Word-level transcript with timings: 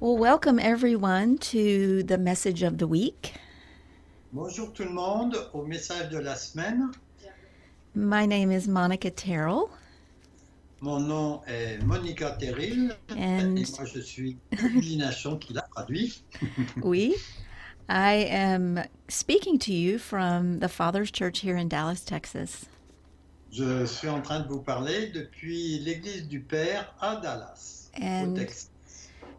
Well, 0.00 0.16
welcome 0.18 0.58
everyone 0.58 1.38
to 1.52 2.02
the 2.02 2.18
message 2.18 2.62
of 2.62 2.78
the 2.78 2.86
week. 2.86 3.34
Bonjour 4.32 4.72
tout 4.72 4.84
le 4.84 4.90
monde 4.92 5.36
au 5.54 5.62
message 5.64 6.10
de 6.10 6.18
la 6.18 6.34
semaine. 6.34 6.92
My 7.94 8.26
name 8.26 8.50
is 8.50 8.68
Monica 8.68 9.10
Terrell, 9.10 9.70
Mon 10.82 11.00
nom 11.00 11.40
est 11.46 11.78
Monica 11.82 12.36
Terril 12.38 12.94
And- 13.08 13.56
et 13.56 13.64
moi 13.70 13.86
je 13.86 14.00
suis 14.00 14.36
Nachon 14.98 15.38
qui 15.38 15.54
l'a 15.54 15.62
traduit. 15.74 16.22
we. 16.82 17.14
I 17.88 18.26
am 18.28 18.80
speaking 19.08 19.58
to 19.60 19.72
you 19.72 19.98
from 19.98 20.58
the 20.58 20.68
Father's 20.68 21.10
Church 21.10 21.38
here 21.40 21.56
in 21.56 21.68
Dallas, 21.68 22.04
Texas. 22.04 22.66
Je 23.52 23.86
suis 23.86 24.08
en 24.08 24.20
train 24.20 24.40
de 24.40 24.48
vous 24.48 24.60
parler 24.60 25.06
depuis 25.14 25.78
l'église 25.78 26.28
du 26.28 26.40
Père 26.40 26.92
à 27.00 27.16
Dallas, 27.16 27.88
au 27.96 28.34
Texas. 28.36 28.68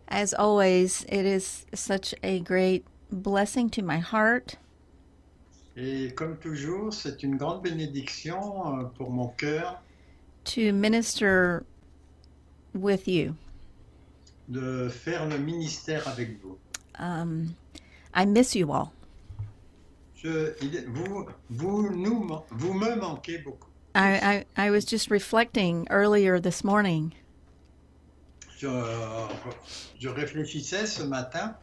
As 0.08 0.34
always, 0.34 1.04
it 1.10 1.26
is 1.26 1.66
such 1.74 2.14
a 2.24 2.40
great 2.40 2.86
blessing 3.12 3.70
to 3.72 3.82
my 3.82 3.98
heart 4.00 4.58
Et 5.80 6.12
comme 6.16 6.38
toujours, 6.38 6.92
c'est 6.92 7.22
une 7.22 7.38
grande 7.38 7.62
bénédiction 7.62 8.80
euh, 8.80 8.84
pour 8.98 9.12
mon 9.12 9.28
cœur 9.38 9.80
to 10.46 10.72
minister 10.74 11.64
with 12.74 13.08
you. 13.08 13.36
de 14.50 14.90
faire 14.90 15.28
le 15.28 15.38
ministère 15.38 16.08
avec 16.08 16.42
vous. 16.42 16.58
Um, 17.00 17.56
I 18.16 18.26
miss 18.26 18.56
you 18.56 18.72
all. 18.72 18.92
Je, 20.16 20.54
vous, 20.88 21.28
vous, 21.52 21.90
nous, 21.96 22.28
vous 22.50 22.74
me 22.74 22.96
manquez 22.96 23.38
beaucoup. 23.40 23.70
I, 23.94 24.46
I, 24.58 24.66
I 24.68 24.72
was 24.72 24.84
just 24.86 25.12
reflecting 25.12 25.86
earlier 25.92 26.40
this 26.40 26.64
morning 26.64 27.14
Je, 28.58 28.68
je 30.00 30.10
réfléchissais 30.10 30.88
ce 30.88 31.04
matin. 31.04 31.56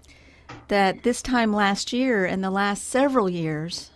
That 0.69 1.03
this 1.03 1.23
time 1.23 1.53
last 1.53 1.93
year 1.93 2.25
and 2.25 2.43
the 2.45 2.51
last 2.51 2.85
several 2.89 3.29
years, 3.29 3.91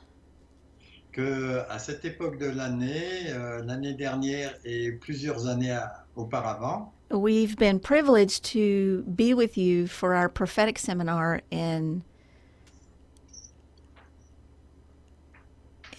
que 1.13 1.65
à 1.69 1.79
cette 1.79 2.05
époque 2.05 2.39
de 2.39 2.49
l'année, 2.51 3.27
euh, 3.29 3.63
l'année 3.65 3.95
dernière 3.95 4.55
et 4.65 4.93
plusieurs 4.93 5.47
années 5.47 5.79
auparavant, 6.17 6.93
we've 7.11 7.57
been 7.57 7.79
privileged 7.79 8.43
to 8.45 9.05
be 9.15 9.33
with 9.33 9.57
you 9.57 9.87
for 9.87 10.15
our 10.15 10.29
prophetic 10.29 10.79
seminar 10.79 11.41
in 11.51 12.03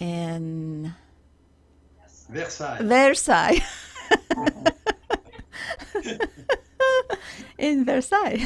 in 0.00 0.92
Versailles, 2.28 2.82
Versailles. 2.82 3.62
in 7.60 7.84
Versailles. 7.84 8.42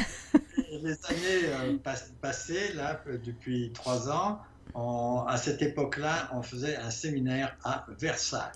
les 0.71 0.91
années 1.05 1.45
euh, 1.45 1.77
pas- 1.77 1.95
passées, 2.21 2.73
là, 2.75 3.01
depuis 3.25 3.71
trois 3.73 4.09
ans, 4.09 4.39
on- 4.73 5.23
à 5.27 5.37
cette 5.37 5.61
époque-là, 5.61 6.29
on 6.33 6.41
faisait 6.41 6.75
un 6.77 6.89
séminaire 6.91 7.55
à 7.63 7.85
Versailles. 7.99 8.51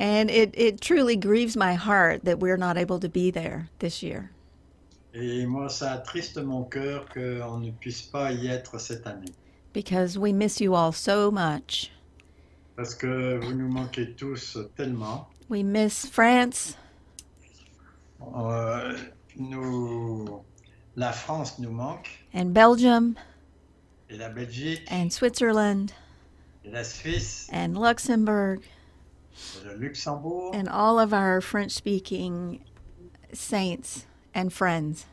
And 0.00 0.30
it, 0.30 0.54
it 0.56 0.80
truly 0.80 1.16
grieves 1.16 1.56
my 1.56 1.74
heart 1.74 2.24
that 2.24 2.38
we're 2.38 2.56
not 2.56 2.78
able 2.78 2.98
to 3.00 3.08
be 3.08 3.30
there 3.30 3.68
this 3.80 4.02
year. 4.02 4.30
Et 5.12 5.44
moi, 5.44 5.68
ça 5.68 5.92
attriste 5.92 6.38
mon 6.38 6.62
cœur 6.64 7.04
qu'on 7.12 7.58
ne 7.58 7.70
puisse 7.72 8.00
pas 8.02 8.32
y 8.32 8.46
être 8.46 8.78
cette 8.80 9.06
année. 9.06 9.32
because 9.72 10.16
we 10.18 10.32
miss 10.32 10.60
you 10.60 10.74
all 10.74 10.92
so 10.92 11.30
much. 11.30 11.90
Parce 12.76 12.94
que 12.94 13.38
vous 13.44 13.52
nous 13.52 13.68
manquez 13.68 14.14
tous 14.14 14.56
tellement. 14.76 15.28
We 15.48 15.62
miss 15.62 16.06
France, 16.06 16.76
Euh, 18.22 18.96
nous, 19.36 20.42
la 20.96 21.12
France 21.12 21.58
nous 21.58 21.70
manque, 21.70 22.08
and 22.34 22.52
Belgium, 22.52 23.16
et 24.08 24.16
la 24.16 24.28
Belgique, 24.28 24.82
and 24.90 25.12
Switzerland, 25.12 25.92
et 26.64 26.70
la 26.70 26.84
Suisse, 26.84 27.48
and 27.52 27.74
Luxembourg, 27.78 28.58
et 29.60 29.64
le 29.64 29.76
Luxembourg. 29.76 30.54
and 30.54 30.68
all 30.68 30.98
of 30.98 31.12
our 31.12 31.40
French 31.40 31.72
speaking 31.72 32.60
saints 33.32 34.06
and 34.34 34.52
friends. 34.52 35.06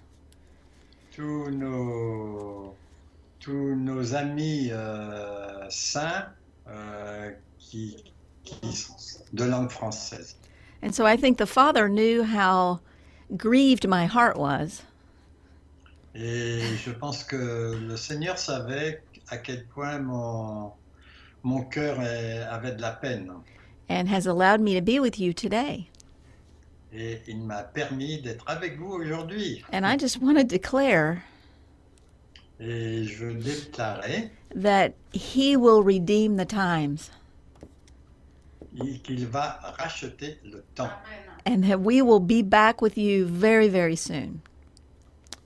tous 1.18 1.50
nos, 1.50 2.76
tous 3.40 3.76
nos 3.76 4.14
amis 4.14 4.70
euh, 4.72 5.68
saints 5.70 6.26
euh, 6.68 7.32
qui, 7.58 7.98
qui 8.44 8.72
sont 8.72 8.94
de 9.34 9.44
langue 9.44 9.70
française. 9.72 10.36
And 10.84 10.94
so 10.94 11.06
I 11.08 11.18
think 11.18 11.40
the 11.40 11.48
Father 11.48 11.90
knew 11.90 12.24
how 12.24 12.82
grieved 13.36 13.88
my 13.88 14.06
heart 14.06 14.38
was. 14.38 14.84
Et 16.16 16.62
je 16.84 16.92
pense 16.92 17.24
que 17.24 17.76
le 17.88 17.96
Seigneur 17.98 18.38
savait 18.38 19.02
à 19.30 19.38
quel 19.38 19.66
point 19.66 20.00
mon, 20.00 20.72
mon 21.44 21.62
cœur 21.64 22.00
avait 22.00 22.72
de 22.76 22.82
la 22.82 22.92
peine. 22.92 23.32
and 23.90 24.10
has 24.10 24.26
allowed 24.28 24.60
me 24.60 24.74
to 24.76 24.82
be 24.82 25.00
with 25.00 25.20
you 25.20 25.34
today. 25.34 25.88
Et 26.94 27.22
il 27.28 27.40
m'a 27.40 27.64
permis 27.64 28.22
d'être 28.22 28.46
avec 28.48 28.78
vous 28.78 28.92
aujourd'hui. 28.94 29.64
And 29.72 29.86
I 29.86 29.98
just 29.98 30.22
want 30.22 30.38
to 30.38 30.44
declare 30.44 31.24
Et 32.60 33.04
je 33.04 33.26
veux 33.26 33.34
déclarer 33.36 34.32
that 34.56 34.94
He 35.14 35.56
will 35.56 35.84
redeem 35.84 36.38
the 36.38 36.46
times 36.46 37.12
qu'il 39.04 39.28
va 39.28 39.60
racheter 39.78 40.40
le 40.44 40.64
temps. 40.76 40.90
And 41.48 41.64
that 41.64 41.80
we 41.80 42.02
will 42.02 42.20
be 42.20 42.42
back 42.42 42.82
with 42.82 42.98
you 42.98 43.26
very, 43.26 43.68
very 43.70 43.96
soon. 43.96 44.42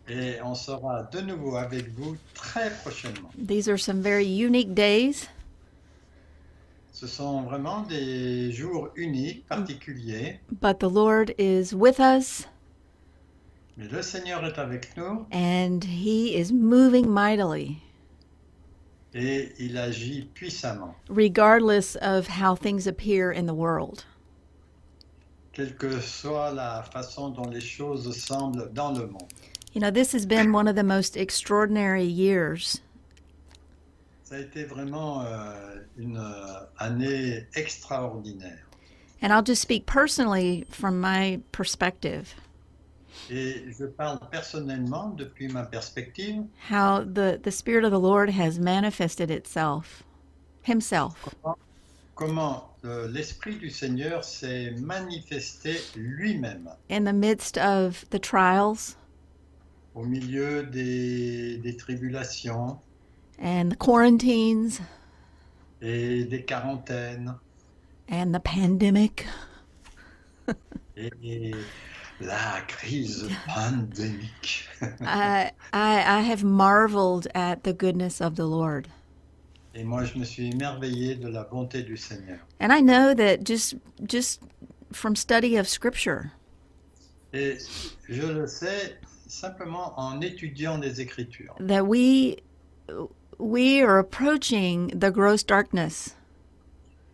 Et 0.09 0.41
on 0.43 0.55
sera 0.55 1.07
de 1.11 1.21
nouveau 1.21 1.55
avec 1.55 1.87
vous 1.95 2.17
très 2.33 2.69
prochainement. 2.83 3.31
These 3.37 3.69
are 3.69 3.77
some 3.77 4.01
very 4.01 4.25
unique 4.25 4.73
days. 4.73 5.29
Ce 6.91 7.07
sont 7.07 7.43
vraiment 7.43 7.87
des 7.87 8.51
jours 8.51 8.89
uniques, 8.95 9.47
particuliers, 9.47 10.39
But 10.59 10.79
the 10.79 10.89
Lord 10.89 11.33
is 11.37 11.73
with 11.73 11.99
us 11.99 12.47
mais 13.77 13.87
le 13.87 14.01
Seigneur 14.01 14.45
est 14.45 14.59
avec 14.59 14.95
nous 14.97 15.25
and 15.31 15.83
He 15.83 16.35
is 16.35 16.51
moving 16.51 17.07
mightily, 17.09 17.81
et 19.13 19.53
il 19.59 19.77
agit 19.77 20.29
puissamment, 20.33 20.95
regardless 21.09 21.95
of 21.95 22.27
how 22.27 22.55
things 22.55 22.85
appear 22.87 23.31
in 23.31 23.45
the 23.45 23.53
world. 23.53 24.05
Quelle 25.53 25.75
que 25.75 25.99
soit 25.99 26.51
la 26.51 26.83
façon 26.83 27.29
dont 27.29 27.49
les 27.49 27.61
choses 27.61 28.15
semblent 28.17 28.71
dans 28.73 28.91
le 28.91 29.07
monde. 29.07 29.29
You 29.73 29.81
know, 29.81 29.91
this 29.91 30.13
has 30.13 30.25
been 30.25 30.53
one 30.53 30.67
of 30.67 30.75
the 30.75 30.83
most 30.83 31.15
extraordinary 31.15 32.05
years. 32.05 32.81
Ça 34.23 34.35
a 34.35 34.39
été 34.39 34.63
vraiment 34.63 35.23
euh, 35.25 35.75
une 35.97 36.17
euh, 36.17 36.65
année 36.77 37.45
extraordinaire. 37.55 38.65
And 39.21 39.31
I'll 39.31 39.43
just 39.43 39.61
speak 39.61 39.85
personally 39.85 40.65
from 40.69 40.99
my 40.99 41.41
perspective 41.51 42.33
Et 43.29 43.71
je 43.77 43.85
parle 43.85 44.19
personnellement, 44.31 45.09
depuis 45.09 45.47
ma 45.47 45.63
perspective, 45.63 46.43
how 46.69 47.03
the, 47.03 47.39
the 47.41 47.51
Spirit 47.51 47.85
of 47.85 47.91
the 47.91 47.99
Lord 47.99 48.29
has 48.29 48.59
manifested 48.59 49.29
itself, 49.29 50.03
Himself, 50.63 51.35
comment 52.15 52.70
l'Esprit 52.83 53.57
du 53.57 53.69
Seigneur 53.69 54.23
s'est 54.23 54.71
manifesté 54.79 55.79
lui-même 55.95 56.69
in 56.89 57.03
the 57.03 57.13
midst 57.13 57.57
of 57.57 58.05
the 58.09 58.19
trials 58.19 58.95
au 59.93 60.03
milieu 60.03 60.63
des, 60.63 61.57
des 61.57 61.75
tribulations 61.75 62.79
and 63.39 63.71
the 63.71 63.77
quarantines 63.77 64.79
et 65.81 66.23
des 66.25 66.43
quarantaines 66.43 67.35
and 68.09 68.33
the 68.33 68.39
pandemic. 68.39 69.25
et, 70.97 71.11
et 71.23 71.51
la 72.19 72.61
crise 72.67 73.29
pandémique. 73.47 74.67
I, 75.01 75.51
I, 75.73 76.19
I 76.19 76.21
have 76.21 76.43
marveled 76.43 77.27
at 77.33 77.63
the 77.63 77.73
goodness 77.73 78.21
of 78.21 78.35
the 78.35 78.45
Lord. 78.45 78.89
Et 79.73 79.83
moi, 79.83 80.03
je 80.03 80.17
me 80.17 80.25
suis 80.25 80.49
émerveillé 80.49 81.15
de 81.15 81.29
la 81.29 81.43
bonté 81.43 81.83
du 81.83 81.95
Seigneur. 81.95 82.39
And 82.59 82.71
I 82.71 82.81
know 82.81 83.13
that 83.13 83.45
just 83.45 83.75
just 84.05 84.41
from 84.91 85.15
study 85.15 85.57
of 85.57 85.67
Scripture, 85.67 86.31
Et 87.33 87.57
je 88.09 88.27
le 88.27 88.47
sais 88.47 88.97
simplement 89.27 89.93
en 89.97 90.19
étudiant 90.19 90.77
les 90.77 90.99
Écritures, 90.99 91.55
that 91.59 91.87
we 91.87 92.35
we 93.39 93.81
are 93.81 93.97
approaching 93.97 94.87
the 94.89 95.09
gross 95.09 95.43
darkness 95.43 96.15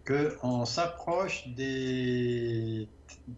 qu'on 0.06 0.65
s'approche 0.65 1.48
des 1.56 2.88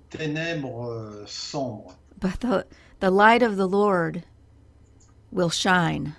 ténèbres 0.10 1.26
sombres, 1.26 1.98
but 2.20 2.40
the 2.40 2.66
the 3.00 3.10
light 3.10 3.42
of 3.42 3.58
the 3.58 3.68
Lord 3.68 4.24
will 5.32 5.50
shine. 5.50 6.16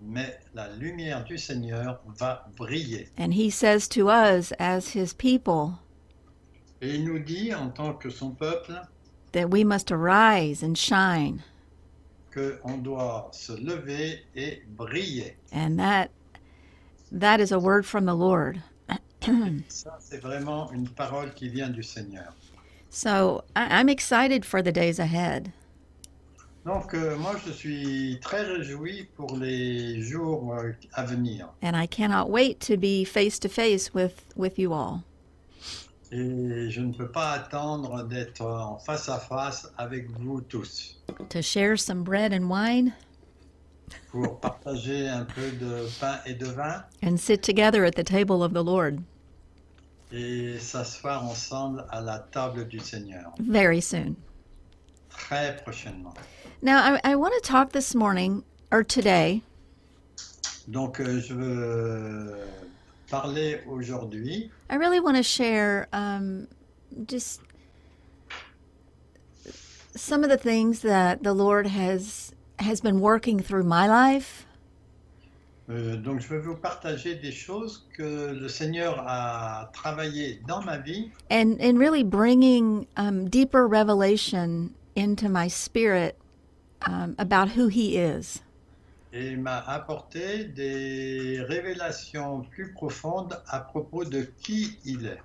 Mais 0.00 0.38
la 0.54 0.68
lumière 0.76 1.24
du 1.24 1.38
Seigneur 1.38 2.00
va 2.06 2.46
briller. 2.56 3.08
And 3.18 3.32
he 3.32 3.50
says 3.50 3.88
to 3.88 4.08
us 4.08 4.52
as 4.58 4.94
his 4.94 5.12
people 5.12 5.78
Et 6.80 6.94
il 6.94 7.04
nous 7.04 7.18
dit, 7.18 7.52
en 7.52 7.70
tant 7.70 7.94
que 7.94 8.08
son 8.08 8.30
peuple, 8.30 8.86
that 9.32 9.50
we 9.50 9.64
must 9.64 9.90
arise 9.90 10.62
and 10.62 10.76
shine 10.76 11.42
qu'on 12.32 12.78
doit 12.78 13.30
se 13.32 13.52
lever 13.52 14.20
et 14.36 14.62
briller. 14.76 15.36
And 15.52 15.78
that 15.78 16.10
that 17.10 17.40
is 17.40 17.52
a 17.52 17.58
word 17.58 17.84
from 17.84 18.04
the 18.04 18.14
Lord. 18.14 18.62
Ça, 19.68 19.96
c'est 19.98 20.22
vraiment 20.22 20.70
une 20.72 20.88
parole 20.88 21.32
qui 21.34 21.48
vient 21.48 21.70
du 21.70 21.82
Seigneur. 21.82 22.32
So 22.90 23.44
I, 23.56 23.80
I'm 23.80 23.88
excited 23.88 24.44
for 24.44 24.62
the 24.62 24.72
days 24.72 24.98
ahead. 24.98 25.52
Donc, 26.66 26.92
euh, 26.94 27.16
moi, 27.16 27.34
je 27.46 27.52
suis 27.52 28.18
très 28.20 28.42
réjoui 28.42 29.08
pour 29.16 29.36
les 29.36 30.02
jours 30.02 30.54
euh, 30.54 30.72
à 30.92 31.04
venir. 31.04 31.48
And 31.62 31.74
I 31.74 31.86
cannot 31.86 32.28
wait 32.28 32.60
to 32.60 32.76
be 32.76 33.04
face 33.04 33.38
to 33.40 33.48
face 33.48 33.94
with, 33.94 34.26
with 34.36 34.58
you 34.58 34.72
all. 34.72 35.02
Et 36.10 36.70
je 36.70 36.80
ne 36.80 36.92
peux 36.92 37.10
pas 37.10 37.32
attendre 37.32 38.02
d'être 38.04 38.40
en 38.40 38.78
face 38.78 39.08
à 39.10 39.18
face 39.18 39.70
avec 39.76 40.10
vous 40.10 40.40
tous 40.40 40.98
To 41.28 41.42
share 41.42 41.78
some 41.78 42.02
bread 42.02 42.32
and 42.32 42.48
wine 42.48 42.92
pour 44.10 44.40
partager 44.40 45.06
un 45.08 45.24
peu 45.24 45.50
de 45.60 45.86
pain 46.00 46.18
et 46.24 46.34
de 46.34 46.46
vin 46.46 46.82
and 47.02 47.18
sit 47.18 47.42
together 47.42 47.84
at 47.84 47.92
the 47.92 48.04
table 48.04 48.42
of 48.42 48.52
the 48.54 48.62
Lord 48.62 49.02
et 50.12 50.58
s'asseoir 50.58 51.24
ensemble 51.26 51.84
à 51.90 52.00
la 52.00 52.18
table 52.18 52.66
du 52.66 52.78
Seigneur 52.80 53.34
very 53.38 53.80
soon. 53.80 54.16
Très 55.18 55.62
prochainement. 55.64 56.14
Now, 56.62 56.94
I, 56.94 57.12
I 57.12 57.16
want 57.16 57.34
to 57.34 57.40
talk 57.40 57.72
this 57.72 57.94
morning 57.94 58.42
or 58.70 58.82
today 58.82 59.42
Donc, 60.70 61.00
euh, 61.00 61.18
je 61.20 61.32
veux 61.32 62.36
parler 63.08 63.62
aujourd'hui. 63.66 64.50
I 64.68 64.74
really 64.74 65.00
want 65.00 65.16
to 65.16 65.22
share 65.22 65.88
um, 65.94 66.46
just 67.06 67.40
some 69.96 70.22
of 70.22 70.30
the 70.30 70.36
things 70.36 70.82
that 70.82 71.22
the 71.22 71.32
Lord 71.32 71.66
has 71.66 72.32
has 72.58 72.80
been 72.80 73.00
working 73.00 73.40
through 73.40 73.64
my 73.64 73.86
life 73.88 74.44
euh, 75.70 75.96
donc, 75.96 76.20
je 76.20 76.28
vais 76.28 76.38
vous 76.38 76.56
partager 76.56 77.14
des 77.14 77.30
choses 77.30 77.86
que 77.94 78.32
le 78.32 78.48
Seigneur 78.48 79.04
a 79.06 79.70
travaillé 79.74 80.40
dans 80.46 80.62
ma 80.64 80.78
vie 80.78 81.10
and 81.30 81.56
and 81.60 81.78
really 81.78 82.02
bringing 82.02 82.86
um, 82.96 83.28
deeper 83.28 83.66
revelation 83.66 84.70
into 84.98 85.28
my 85.28 85.48
spirit 85.48 86.18
um, 86.82 87.14
about 87.18 87.50
who 87.50 87.68
He 87.68 87.96
is. 87.96 88.42
et 89.12 89.36
m'a 89.36 89.60
apporté 89.60 90.44
des 90.44 91.40
révélations 91.48 92.42
plus 92.50 92.72
profondes 92.72 93.40
à 93.48 93.60
propos 93.60 94.04
de 94.04 94.22
qui 94.42 94.76
il 94.84 95.06
est. 95.06 95.20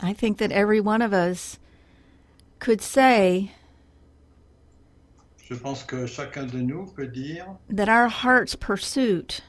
I 0.00 0.14
think 0.14 0.38
that 0.38 0.50
every 0.50 0.80
one 0.80 1.02
of 1.02 1.12
us 1.12 1.58
could 2.58 2.80
say 2.80 3.50
Je 5.44 5.54
pense 5.54 5.82
que 5.84 6.06
chacun 6.06 6.46
de 6.46 6.62
nous 6.62 6.86
peut 6.86 7.06
dire 7.06 7.46
that 7.68 7.88
our 7.88 8.08
heart's 8.08 8.56
pursuit 8.56 9.42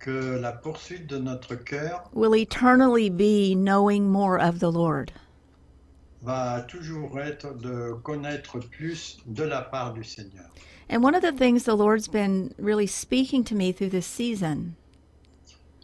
que 0.00 0.38
la 0.40 0.52
poursuite 0.52 1.06
de 1.06 1.18
notre 1.18 1.54
cœur 1.54 2.10
will 2.12 2.34
eternally 2.34 3.08
be 3.08 3.54
knowing 3.54 4.10
more 4.10 4.38
of 4.38 4.58
the 4.58 4.70
Lord. 4.70 5.12
Va 6.24 6.62
toujours 6.62 7.18
être 7.20 7.54
de 7.58 7.92
connaître 8.02 8.58
plus 8.58 9.18
de 9.26 9.42
la 9.44 9.62
part 9.62 9.92
du 9.92 10.04
Seigneur. 10.04 10.50
And 10.90 11.02
one 11.02 11.14
of 11.14 11.22
the 11.22 11.32
things 11.32 11.64
the 11.64 11.76
Lord's 11.76 12.08
been 12.08 12.54
really 12.58 12.86
speaking 12.86 13.44
to 13.44 13.54
me 13.54 13.72
through 13.72 13.90
this 13.90 14.06
season 14.06 14.74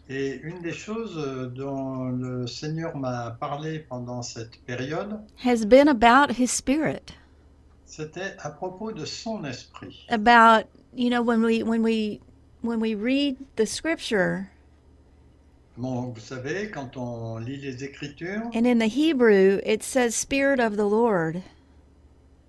Et 0.09 0.41
une 0.43 0.61
des 0.61 0.73
choses 0.73 1.17
euh, 1.17 1.47
dont 1.47 2.09
le 2.09 2.45
Seigneur 2.45 2.97
m'a 2.97 3.37
parlé 3.39 3.79
pendant 3.79 4.21
cette 4.21 4.59
période, 4.65 5.19
has 5.45 5.63
been 5.65 5.87
about 5.87 6.33
His 6.37 6.47
Spirit. 6.51 7.13
c'était 7.85 8.35
à 8.39 8.49
propos 8.49 8.91
de 8.91 9.05
son 9.05 9.43
esprit. 9.45 10.05
About 10.09 10.65
you 10.93 11.09
know 11.09 11.21
when 11.21 11.41
we 11.43 11.63
when 11.63 11.81
we 11.81 12.19
when 12.61 12.79
we 12.79 12.95
read 12.95 13.37
the 13.55 13.65
Scripture 13.65 14.49
Bon, 15.81 16.13
vous 16.13 16.21
savez, 16.21 16.69
quand 16.69 16.95
on 16.95 17.39
lit 17.39 17.57
les 17.57 17.83
Écritures, 17.83 18.51
and 18.53 18.67
in 18.67 18.77
the 18.77 18.87
Hebrew 18.87 19.59
it 19.65 19.81
says 19.81 20.13
Spirit 20.13 20.59
of 20.59 20.77
the 20.77 20.85
Lord, 20.85 21.41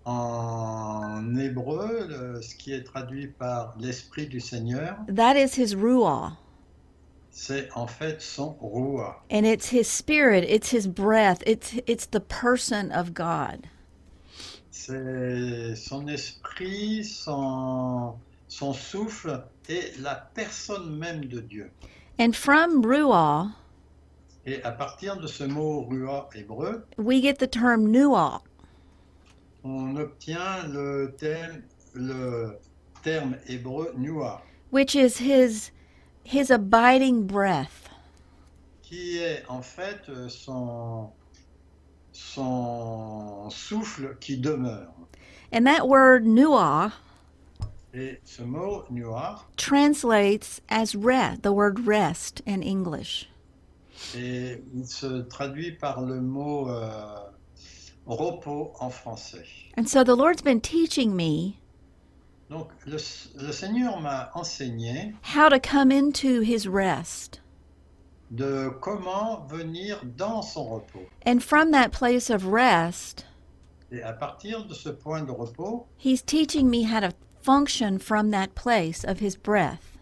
en 0.04 1.34
hébreu, 1.38 2.08
le- 2.08 2.42
ce 2.42 2.54
qui 2.54 2.74
est 2.74 2.84
traduit 2.84 3.28
par 3.28 3.74
l'esprit 3.80 4.26
du 4.26 4.38
Seigneur, 4.38 4.98
that 5.08 5.38
is 5.38 5.54
His 5.56 5.74
ruah, 5.74 6.36
c'est 7.30 7.70
en 7.74 7.86
fait 7.86 8.20
son 8.20 8.54
and 9.30 9.46
it's 9.46 9.70
His 9.70 9.88
Spirit, 9.88 10.44
it's 10.44 10.70
His 10.70 10.86
breath, 10.86 11.42
it's 11.46 11.80
it's 11.86 12.04
the 12.04 12.20
person 12.20 12.92
of 12.92 13.14
God. 13.14 13.66
C'est 14.70 15.74
son 15.74 16.06
esprit, 16.06 17.02
son, 17.02 18.12
son 18.48 18.74
souffle 18.74 19.42
et 19.70 19.92
la 20.00 20.16
personne 20.34 20.98
même 20.98 21.24
de 21.24 21.40
Dieu. 21.40 21.70
And 22.18 22.34
from 22.36 22.82
ruah 22.82 23.52
Et 24.44 24.62
à 24.64 24.72
partir 24.72 25.16
de 25.20 25.26
ce 25.26 25.44
mot 25.44 25.82
roi 25.82 26.28
hébreu, 26.34 26.84
we 26.98 27.20
get 27.22 27.38
the 27.38 27.46
term 27.46 27.90
nuah, 27.92 28.40
on 29.64 29.96
obtient 29.96 30.64
le 30.72 31.14
terme, 31.16 31.62
le 31.94 32.58
terme 33.04 33.36
hébreu 33.48 33.92
nuah, 33.96 34.42
which 34.70 34.96
is 34.96 35.18
His 35.18 35.70
His 36.24 36.50
abiding 36.50 37.26
breath. 37.26 37.88
qui 38.82 39.18
est 39.18 39.44
en 39.48 39.62
fait 39.62 40.00
euh, 40.10 40.28
son, 40.28 41.10
son 42.12 43.48
souffle 43.48 44.16
qui 44.20 44.36
demeure. 44.38 44.92
And 45.52 45.64
that 45.66 45.86
word 45.88 46.26
nuah 46.26 46.90
Et 46.90 46.90
ce 46.90 46.90
mot 46.90 46.90
nuah, 46.90 46.92
translates 49.56 50.60
as 50.68 50.94
rest, 50.94 51.42
the 51.42 51.52
word 51.52 51.86
rest 51.86 52.42
in 52.46 52.62
English. 52.62 53.28
et 54.16 54.62
il 54.74 54.86
se 54.86 55.22
traduit 55.28 55.72
par 55.72 56.00
le 56.02 56.20
mot 56.20 56.68
euh, 56.68 57.30
repos 58.06 58.72
en 58.80 58.90
français. 58.90 59.44
And 59.76 59.86
so 59.88 60.02
the 60.02 60.16
Lord's 60.16 60.42
been 60.42 60.60
teaching 60.60 61.14
me 61.14 61.56
Donc 62.50 62.68
le, 62.86 62.98
le 63.36 63.52
Seigneur 63.52 64.00
m'a 64.00 64.30
enseigné 64.34 65.14
how 65.22 65.48
to 65.48 65.58
come 65.60 65.90
into 65.92 66.40
his 66.40 66.66
rest. 66.66 67.40
de 68.30 68.70
comment 68.80 69.46
venir 69.46 70.00
dans 70.16 70.42
son 70.42 70.64
repos. 70.64 71.06
And 71.26 71.42
from 71.42 71.70
that 71.72 71.90
place 71.92 72.30
of 72.30 72.46
rest, 72.46 73.24
Et 73.92 74.02
à 74.02 74.14
partir 74.14 74.64
de 74.66 74.72
ce 74.74 74.88
point 74.88 75.22
de 75.22 75.32
repos, 75.32 75.86
he's 75.98 76.22
teaching 76.22 76.68
me 76.70 76.82
how 76.84 77.00
to 77.00 77.12
function 77.42 77.98
from 77.98 78.30
that 78.30 78.54
place 78.54 79.04
of 79.04 79.20
his 79.20 79.36
breath. 79.36 79.92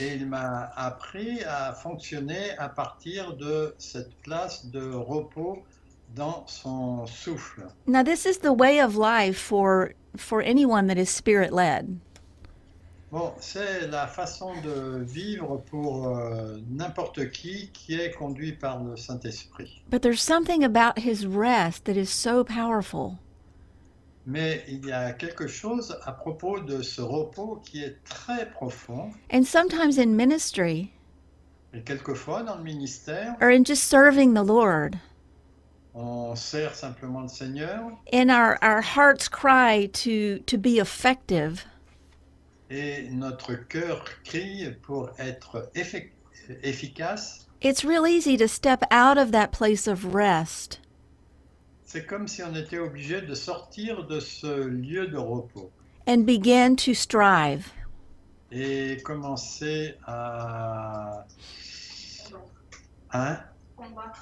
et 0.00 0.14
il 0.14 0.26
m'a 0.26 0.70
appris 0.76 1.42
à 1.44 1.72
fonctionner 1.72 2.56
à 2.58 2.68
partir 2.68 3.36
de 3.36 3.74
cette 3.78 4.14
place 4.22 4.66
de 4.66 4.92
repos 4.94 5.58
dans 6.14 6.44
son 6.46 7.06
souffle. 7.06 7.68
Now 7.86 8.02
this 8.02 8.24
is 8.24 8.38
the 8.38 8.52
way 8.52 8.80
of 8.80 8.96
life 8.96 9.38
for 9.38 9.92
for 10.16 10.42
anyone 10.42 10.86
that 10.88 10.98
is 10.98 11.06
spirit 11.08 11.52
led. 11.52 11.98
Bon, 13.12 13.32
c'est 13.40 13.88
la 13.88 14.06
façon 14.06 14.52
de 14.62 15.02
vivre 15.02 15.60
pour 15.68 16.06
euh, 16.06 16.58
n'importe 16.70 17.30
qui 17.32 17.68
qui 17.72 17.94
est 18.00 18.12
conduit 18.12 18.52
par 18.52 18.82
le 18.82 18.96
Saint-Esprit. 18.96 19.82
But 19.90 20.02
there's 20.02 20.22
something 20.22 20.62
about 20.62 21.00
his 21.00 21.26
rest 21.26 21.86
that 21.86 21.96
is 21.96 22.08
so 22.08 22.44
powerful. 22.44 23.18
Mais 24.26 24.64
il 24.68 24.86
y 24.86 24.92
a 24.92 25.12
quelque 25.12 25.46
chose 25.46 25.96
à 26.04 26.12
propos 26.12 26.60
de 26.60 26.82
ce 26.82 27.00
repos 27.00 27.60
qui 27.64 27.82
est 27.82 27.96
très 28.04 28.50
profond. 28.50 29.12
And 29.32 29.44
sometimes 29.46 29.98
in 29.98 30.14
ministry 30.14 30.92
Et 31.72 31.82
quelquefois 31.82 32.42
dans 32.42 32.56
le 32.56 32.64
ministère, 32.64 33.36
or 33.40 33.48
in 33.48 33.64
just 33.64 33.84
serving 33.84 34.34
the 34.34 34.42
Lord, 34.42 34.98
on 35.94 36.34
sert 36.36 36.74
simplement 36.74 37.22
le 37.22 37.28
Seigneur 37.28 37.92
in 38.12 38.28
our, 38.28 38.58
our 38.60 38.80
heart's 38.82 39.28
cry 39.28 39.86
to 39.92 40.40
to 40.46 40.58
be 40.58 40.78
effective, 40.80 41.64
et 42.70 43.08
notre 43.10 43.54
cœur 43.68 44.04
crie 44.24 44.68
pour 44.82 45.10
être 45.18 45.70
effic- 45.76 46.10
efficace. 46.62 47.46
it's 47.60 47.84
real 47.84 48.04
easy 48.06 48.36
to 48.36 48.48
step 48.48 48.82
out 48.90 49.16
of 49.16 49.30
that 49.32 49.52
place 49.52 49.86
of 49.86 50.12
rest 50.14 50.80
C'est 51.92 52.06
comme 52.06 52.28
si 52.28 52.40
on 52.44 52.54
était 52.54 52.78
obligé 52.78 53.20
de 53.20 53.34
sortir 53.34 54.06
de 54.06 54.20
ce 54.20 54.46
lieu 54.46 55.08
de 55.08 55.16
repos 55.16 55.72
and 56.06 56.24
begin 56.24 56.76
to 56.76 56.94
strive. 56.94 57.66
et 58.52 58.98
commencer 59.02 59.96
à, 60.06 61.26
hein, 63.12 63.40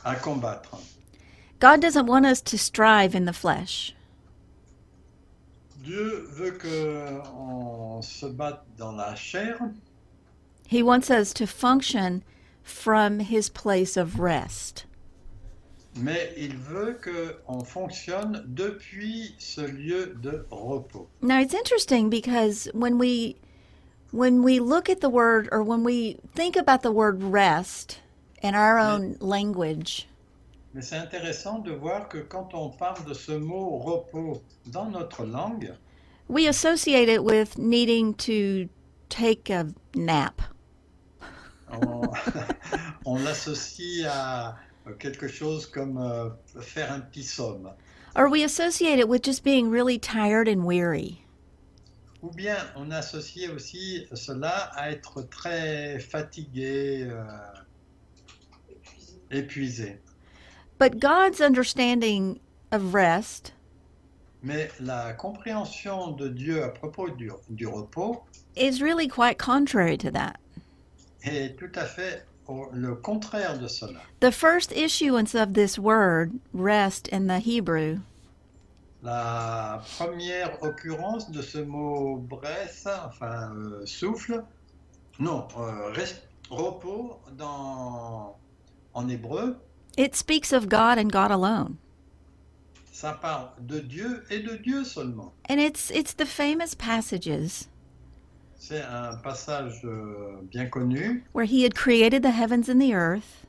à 0.03 0.15
combattre. 0.17 0.79
God 1.61 1.83
doesn't 1.83 2.07
want 2.07 2.25
us 2.25 2.41
to 2.41 2.57
strive 2.57 3.15
in 3.15 3.27
the 3.27 3.35
flesh. 3.35 3.95
Dieu 5.85 6.27
veut 6.31 6.53
que 6.53 7.21
on 7.35 8.01
se 8.01 8.25
batte 8.29 8.65
dans 8.79 8.97
la 8.97 9.15
chair, 9.15 9.59
He 10.67 10.83
wants 10.83 11.11
us 11.11 11.35
to 11.35 11.47
function 11.47 12.23
from 12.63 13.21
his 13.21 13.51
place 13.51 13.99
of 13.99 14.19
rest. 14.19 14.87
Mais 16.01 16.33
il 16.37 16.57
veut 16.57 16.99
qu'on 17.03 17.65
fonctionne 17.65 18.45
depuis 18.47 19.35
ce 19.39 19.61
lieu 19.61 20.15
de 20.23 20.47
repos. 20.51 21.09
Now 21.23 21.41
it's 21.41 21.55
interesting 21.55 22.09
because 22.09 22.71
when 22.75 22.99
we 22.99 23.37
when 24.13 24.43
we 24.43 24.61
look 24.61 24.89
at 24.89 25.01
the 25.01 25.11
word 25.11 25.49
or 25.53 25.63
when 25.63 25.85
we 25.85 26.17
think 26.35 26.57
about 26.57 26.83
the 26.83 26.93
word 26.93 27.23
rest 27.23 28.01
in 28.43 28.55
our 28.55 28.79
own 28.79 29.17
language, 29.21 30.09
Mais 30.75 30.83
c'est 30.83 30.97
intéressant 30.99 31.59
de 31.61 31.73
voir 31.73 32.09
que 32.09 32.19
quand 32.19 32.55
on 32.55 32.69
parle 32.71 33.05
de 33.07 33.15
ce 33.15 33.33
mot 33.33 33.79
repos 33.79 34.43
dans 34.67 34.91
notre 34.91 35.25
langue, 35.25 35.75
we 36.29 36.47
associate 36.47 37.09
it 37.09 37.25
with 37.25 37.59
needing 37.59 38.15
to 38.15 38.69
take 39.09 39.51
a 39.51 39.67
nap. 39.95 40.43
on, 41.71 42.03
on 43.05 43.17
l'associe 43.25 44.05
à 44.07 44.57
quelque 44.99 45.29
chose 45.29 45.67
comme 45.67 45.99
euh, 45.99 46.31
faire 46.61 46.93
un 46.93 47.01
petit 47.01 47.23
somme. 47.23 47.71
Or 48.17 48.29
we 48.29 48.43
associate 48.43 48.99
it 48.99 49.09
with 49.09 49.23
just 49.23 49.45
being 49.45 49.71
really 49.71 49.99
tired 49.99 50.49
and 50.49 50.65
weary? 50.65 51.25
Ou 52.23 52.31
bien 52.31 52.57
on 52.75 52.91
associe 52.91 53.49
aussi 53.49 54.07
cela 54.15 54.71
à 54.75 54.91
être 54.91 55.23
très 55.23 56.01
fatigué, 56.01 57.07
euh, 57.09 57.25
épuisé. 59.31 59.99
But 60.79 60.99
God's 60.99 61.41
understanding 61.41 62.41
of 62.73 62.95
rest 62.95 63.53
Mais 64.43 64.71
la 64.81 65.13
compréhension 65.15 66.13
de 66.13 66.29
Dieu 66.29 66.63
à 66.63 66.69
propos 66.69 67.11
du, 67.11 67.31
du 67.51 67.67
repos 67.67 68.23
is 68.57 68.81
really 68.81 69.09
quite 69.09 69.39
contrary 69.39 69.97
to 69.99 70.11
that. 70.11 70.39
est 71.25 71.59
tout 71.59 71.73
à 71.75 71.85
fait 71.85 72.25
le 72.73 72.95
contraire 72.97 73.59
de 73.59 73.69
cela. 73.69 74.01
The 74.21 74.31
first 74.33 74.73
issuance 74.73 75.35
of 75.35 75.53
this 75.55 75.79
word, 75.79 76.33
rest, 76.53 77.09
in 77.13 77.27
the 77.27 77.39
Hebrew, 77.41 78.01
La 79.03 79.81
première 79.97 80.59
occurrence 80.63 81.31
de 81.31 81.41
ce 81.41 81.59
mot 81.59 82.17
bresse, 82.17 82.87
enfin 82.87 83.53
euh, 83.55 83.87
souffle, 83.87 84.43
non, 85.21 85.47
euh, 85.57 85.93
res- 85.93 86.21
repos 86.51 87.21
dans, 87.37 88.37
en 88.95 89.09
hébreu, 89.09 89.57
it 89.97 90.17
speaks 90.17 90.53
of 90.53 90.69
God 90.69 90.99
and 90.99 91.11
God 91.13 91.31
alone. 91.31 91.77
ça 92.93 93.13
parle 93.13 93.51
de 93.61 93.79
Dieu 93.79 94.25
et 94.31 94.41
de 94.41 94.57
Dieu 94.57 94.83
seulement. 94.83 95.33
And 95.49 95.61
it's 95.61 95.91
it's 95.91 96.15
the 96.15 96.27
famous 96.27 96.75
passages 96.75 97.69
C'est 98.59 98.83
un 98.83 99.15
passage 99.23 99.81
euh, 99.85 100.41
bien 100.51 100.67
connu 100.67 101.25
where 101.33 101.45
he 101.47 101.63
had 101.65 101.75
created 101.75 102.23
the 102.23 102.33
heavens 102.33 102.69
and 102.69 102.81
the 102.81 102.93
earth, 102.93 103.47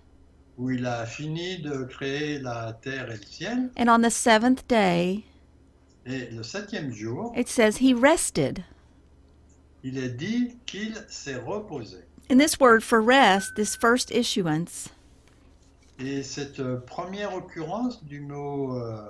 où 0.57 0.69
il 0.69 0.85
a 0.85 1.05
fini 1.05 1.57
de 1.61 1.83
créer 1.85 2.39
la 2.39 2.73
terre 2.81 3.09
et 3.09 3.17
le 3.17 3.25
ciel, 3.25 3.69
and 3.75 3.89
on 3.89 4.01
the 4.01 4.11
seventh 4.11 4.67
day 4.67 5.23
et 6.05 6.29
le 6.31 6.43
septième 6.43 6.91
jour, 6.91 7.33
it 7.35 7.47
says 7.49 7.77
he 7.77 7.93
rested. 7.93 8.63
il 9.83 9.97
est 9.97 10.09
dit 10.15 10.57
qu'il 10.65 10.93
s'est 11.09 11.37
reposé. 11.37 11.97
And 12.29 12.37
this 12.39 12.59
word 12.59 12.83
for 12.83 13.01
rest, 13.01 13.55
this 13.55 13.75
first 13.75 14.11
issuance, 14.11 14.89
Et 15.99 16.23
cette 16.23 16.59
euh, 16.61 16.77
première 16.77 17.33
occurrence 17.33 18.03
du 18.05 18.21
mot 18.21 18.77
euh, 18.77 19.01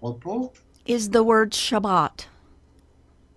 repos 0.00 0.52
is 0.86 1.08
the 1.10 1.24
word 1.24 1.52
Shabbat. 1.54 2.28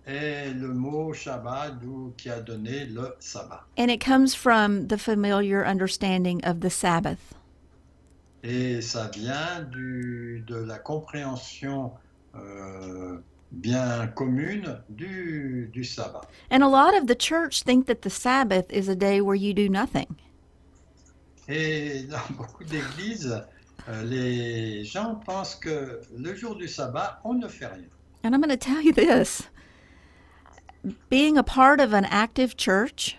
Est 0.06 0.52
le 0.52 0.68
mot 0.68 1.12
Shabbat 1.12 1.80
d'où 1.80 2.12
qui 2.16 2.30
a 2.30 2.40
donné 2.40 2.86
le 2.86 3.14
sabbat. 3.20 3.64
And 3.78 3.90
it 3.90 4.00
comes 4.00 4.34
from 4.34 4.88
the 4.88 4.98
familiar 4.98 5.64
understanding 5.64 6.44
of 6.44 6.60
the 6.60 6.70
Sabbath. 6.70 7.34
Et 8.42 8.82
ça 8.82 9.10
vient 9.10 9.62
du, 9.70 10.44
de 10.46 10.56
la 10.56 10.78
compréhension 10.78 11.92
euh, 12.34 13.18
bien 13.52 14.06
commune 14.08 14.78
du, 14.90 15.70
du 15.72 15.84
sabbat. 15.84 16.22
And 16.50 16.62
a 16.62 16.68
lot 16.68 16.94
of 16.94 17.06
the 17.06 17.16
church 17.16 17.62
think 17.62 17.86
that 17.86 18.02
the 18.02 18.10
Sabbath 18.10 18.70
is 18.70 18.88
a 18.88 18.96
day 18.96 19.20
where 19.22 19.34
you 19.34 19.54
do 19.54 19.68
nothing. 19.68 20.16
Et 21.48 22.02
dans 22.04 22.18
beaucoup 22.36 22.64
d'églises, 22.64 23.42
euh, 23.88 24.02
les 24.04 24.84
gens 24.84 25.14
pensent 25.14 25.54
que 25.54 26.00
le 26.14 26.34
jour 26.34 26.56
du 26.56 26.68
sabbat, 26.68 27.20
on 27.24 27.34
ne 27.34 27.48
fait 27.48 27.66
rien. 27.66 27.88
And 28.22 28.34
I'm 28.34 28.40
going 28.40 28.48
to 28.50 28.56
tell 28.56 28.80
you 28.80 28.92
this 28.92 29.42
being 31.08 31.36
a 31.38 31.42
part 31.42 31.80
of 31.80 31.92
an 31.92 32.04
active 32.06 32.56
church, 32.56 33.16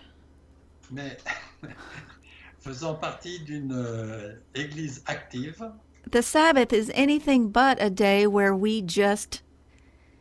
Mais 0.90 1.16
faisant 2.60 2.94
partie 3.00 3.38
d'une 3.44 3.72
euh, 3.72 4.34
église 4.54 5.02
active, 5.06 5.62
the 6.10 6.22
Sabbath 6.22 6.72
is 6.72 6.90
anything 6.94 7.48
but 7.50 7.78
a 7.80 7.90
day 7.90 8.26
where 8.26 8.54
we 8.54 8.80
just 8.82 9.42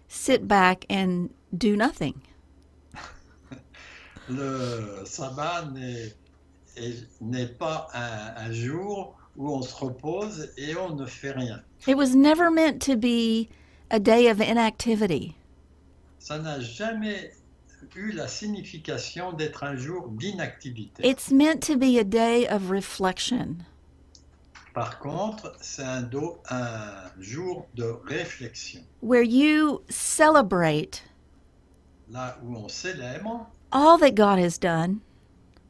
sit 0.07 0.47
back 0.47 0.85
and 0.89 1.29
do 1.55 1.75
nothing. 1.75 2.21
le 4.29 5.03
sabbat 5.05 5.71
n'est 5.73 6.13
est- 6.77 7.07
n'est 7.21 7.47
pas 7.57 7.87
un, 7.93 8.33
un 8.47 8.51
jour 8.51 9.15
où 9.37 9.49
on 9.49 9.61
se 9.61 9.75
repose 9.75 10.49
et 10.57 10.75
on 10.75 10.95
ne 10.95 11.05
fait 11.05 11.31
rien. 11.31 11.61
It 11.87 11.95
was 11.97 12.15
never 12.15 12.49
meant 12.49 12.81
to 12.83 12.95
be 12.95 13.49
a 13.91 13.99
day 13.99 14.27
of 14.27 14.41
inactivity. 14.41 15.35
Ça 16.25 16.39
n'a 16.39 16.59
jamais 16.59 17.33
eu 17.95 18.11
la 18.11 18.27
signification 18.27 19.31
d'être 19.31 19.63
un 19.63 19.75
jour 19.75 20.09
d'inactivité. 20.09 21.07
It's 21.07 21.29
meant 21.29 21.59
to 21.67 21.77
be 21.77 21.99
a 21.99 22.03
day 22.03 22.47
of 22.49 22.67
reflection. 22.71 23.57
Par 24.73 24.97
contre, 24.97 25.55
c'est 25.61 25.83
un, 25.83 26.01
do- 26.01 26.39
un 26.49 27.11
jour 27.19 27.67
de 27.75 27.93
réflexion, 28.07 28.81
where 29.03 29.21
you 29.23 29.83
celebrate 29.87 31.03
là 32.09 32.39
où 32.43 32.55
on 32.55 32.69
célèbre 32.69 33.47
all 33.71 33.99
that 33.99 34.15
God 34.15 34.39
has 34.39 34.57
done 34.59 35.01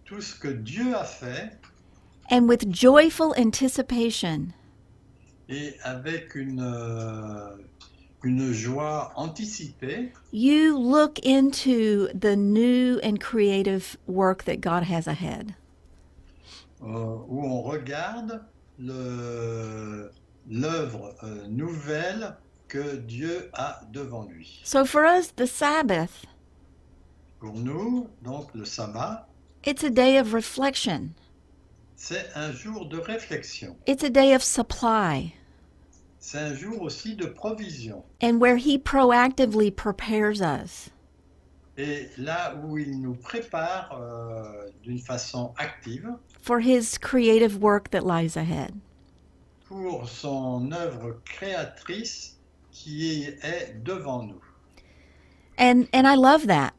tout 0.06 0.22
ce 0.22 0.40
que 0.40 0.48
Dieu 0.48 0.96
a 0.96 1.04
fait 1.04 1.52
and 2.32 2.48
with 2.48 2.72
joyful 2.74 3.34
anticipation 3.38 4.48
et 5.50 5.76
avec 5.84 6.34
une, 6.36 6.62
euh, 6.62 7.58
une 8.26 8.52
joie 8.52 9.12
anticipée, 9.16 10.12
you 10.34 10.78
look 10.78 11.20
into 11.26 12.08
the 12.20 12.36
new 12.36 13.00
and 13.04 13.20
creative 13.20 13.98
work 14.08 14.44
that 14.46 14.58
God 14.62 14.84
has 14.84 15.08
ahead. 15.08 15.54
euh, 16.82 17.18
où 17.30 17.42
on 17.44 17.62
regarde 17.62 18.44
le- 18.78 20.12
l'œuvre 20.50 21.16
euh, 21.24 21.48
nouvelle 21.48 22.36
que 22.68 22.98
Dieu 22.98 23.50
a 23.54 23.80
devant 23.92 24.24
lui. 24.26 24.60
So 24.64 24.86
for 24.86 25.04
us, 25.06 25.32
the 25.36 25.46
Sabbath, 25.46 26.26
Pour 27.40 27.54
nous, 27.54 28.08
donc 28.24 28.54
le 28.56 28.66
sabbat, 28.66 29.28
it's 29.66 29.84
a 29.84 29.90
day 29.90 30.18
of 30.20 30.34
reflection, 30.34 31.12
c'est 31.96 32.28
un 32.36 32.52
jour 32.52 32.88
de 32.88 32.98
réflexion, 32.98 33.76
it's 33.88 34.04
a 34.04 34.10
day 34.10 34.34
of 34.34 34.44
supply, 34.44 35.34
c'est 36.26 36.40
un 36.40 36.56
jour 36.56 36.82
aussi 36.82 37.16
de 37.16 37.28
provision. 37.28 38.04
and 38.22 38.40
where 38.42 38.58
He 38.58 38.80
proactively 38.80 39.70
prepares 39.70 40.42
us. 40.42 40.90
Et 41.78 42.08
là 42.18 42.56
où 42.64 42.78
il 42.80 43.00
nous 43.02 43.14
prépare 43.16 43.92
euh, 44.02 44.70
d'une 44.82 44.98
façon 44.98 45.54
active 45.58 46.10
For 46.42 46.62
his 46.62 46.98
creative 46.98 47.62
work 47.62 47.92
that 47.92 48.02
lies 48.06 48.36
ahead. 48.38 48.74
pour 49.68 50.08
son 50.10 50.72
œuvre 50.72 51.20
créatrice 51.26 52.38
qui 52.72 53.26
est 53.44 53.84
devant 53.84 54.24
nous. 54.24 54.42
And 55.60 55.88
and 55.94 56.08
I 56.08 56.16
love 56.16 56.48
that. 56.48 56.74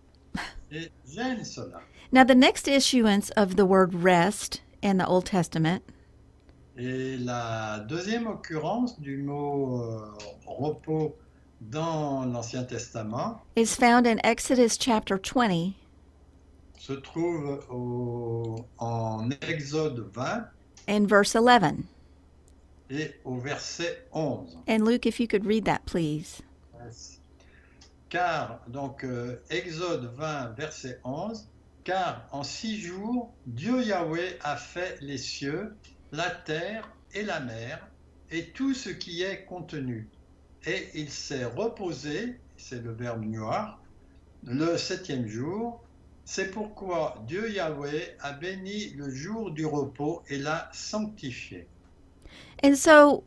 Et 0.73 0.91
j'aime 1.07 1.45
cela. 1.45 1.81
Now 2.11 2.25
the 2.25 2.35
next 2.35 2.67
issuance 2.69 3.31
of 3.37 3.57
the 3.57 3.65
word 3.67 3.95
rest 3.95 4.61
in 4.83 4.97
the 4.99 5.07
Old 5.07 5.27
Testament 5.27 5.83
Et 6.79 7.17
la 7.17 7.81
deuxième 7.89 8.27
occurrence 8.27 9.01
du 9.01 9.17
mot 9.19 9.83
euh, 9.83 10.13
repos 10.47 11.17
dans 11.61 12.27
l'Ancien 12.27 12.65
Testament 12.65 13.41
is 13.57 13.75
found 13.75 14.07
in 14.07 14.19
Exodus 14.25 14.77
chapter 14.79 15.17
20 15.17 15.73
se 16.79 16.93
trouve 16.93 17.65
au- 17.71 18.57
en 18.79 19.31
Exode 19.41 20.07
20 20.13 20.47
and 20.89 21.07
verse 21.09 21.35
11. 21.35 21.85
et 22.91 23.15
au 23.25 23.37
verset 23.37 24.07
11. 24.13 24.59
And 24.69 24.85
Luke, 24.87 25.07
if 25.07 25.19
you 25.19 25.27
could 25.27 25.47
read 25.47 25.65
that, 25.65 25.81
please. 25.87 26.43
Car, 28.11 28.61
donc, 28.69 29.03
euh, 29.03 29.41
Exode 29.51 30.13
20, 30.17 30.51
verset 30.57 31.01
11, 31.05 31.49
car 31.83 32.29
en 32.31 32.45
six 32.45 32.79
jours, 32.81 33.33
Dieu 33.47 33.83
Yahweh 33.83 34.39
a 34.45 34.57
fait 34.57 34.99
les 35.01 35.19
cieux, 35.19 35.75
la 36.13 36.31
terre 36.31 36.89
et 37.15 37.23
la 37.23 37.41
mer, 37.41 37.87
et 38.31 38.51
tout 38.51 38.75
ce 38.75 38.91
qui 38.91 39.23
est 39.23 39.45
contenu. 39.45 40.09
Et 40.67 40.89
il 40.95 41.11
s'est 41.11 41.45
reposé, 41.45 42.39
c'est 42.57 42.83
le 42.83 42.93
verbe 42.93 43.25
noir, 43.25 43.81
le 44.45 44.77
septième 44.77 45.27
jour. 45.27 45.83
C'est 46.25 46.51
pourquoi 46.51 47.23
Dieu 47.29 47.53
Yahweh 47.53 48.17
a 48.21 48.33
béni 48.33 48.91
le 48.95 49.11
jour 49.11 49.53
du 49.53 49.65
repos 49.65 50.23
et 50.29 50.39
l'a 50.39 50.69
sanctifié. 50.73 51.69
And 52.65 52.75
so, 52.75 53.23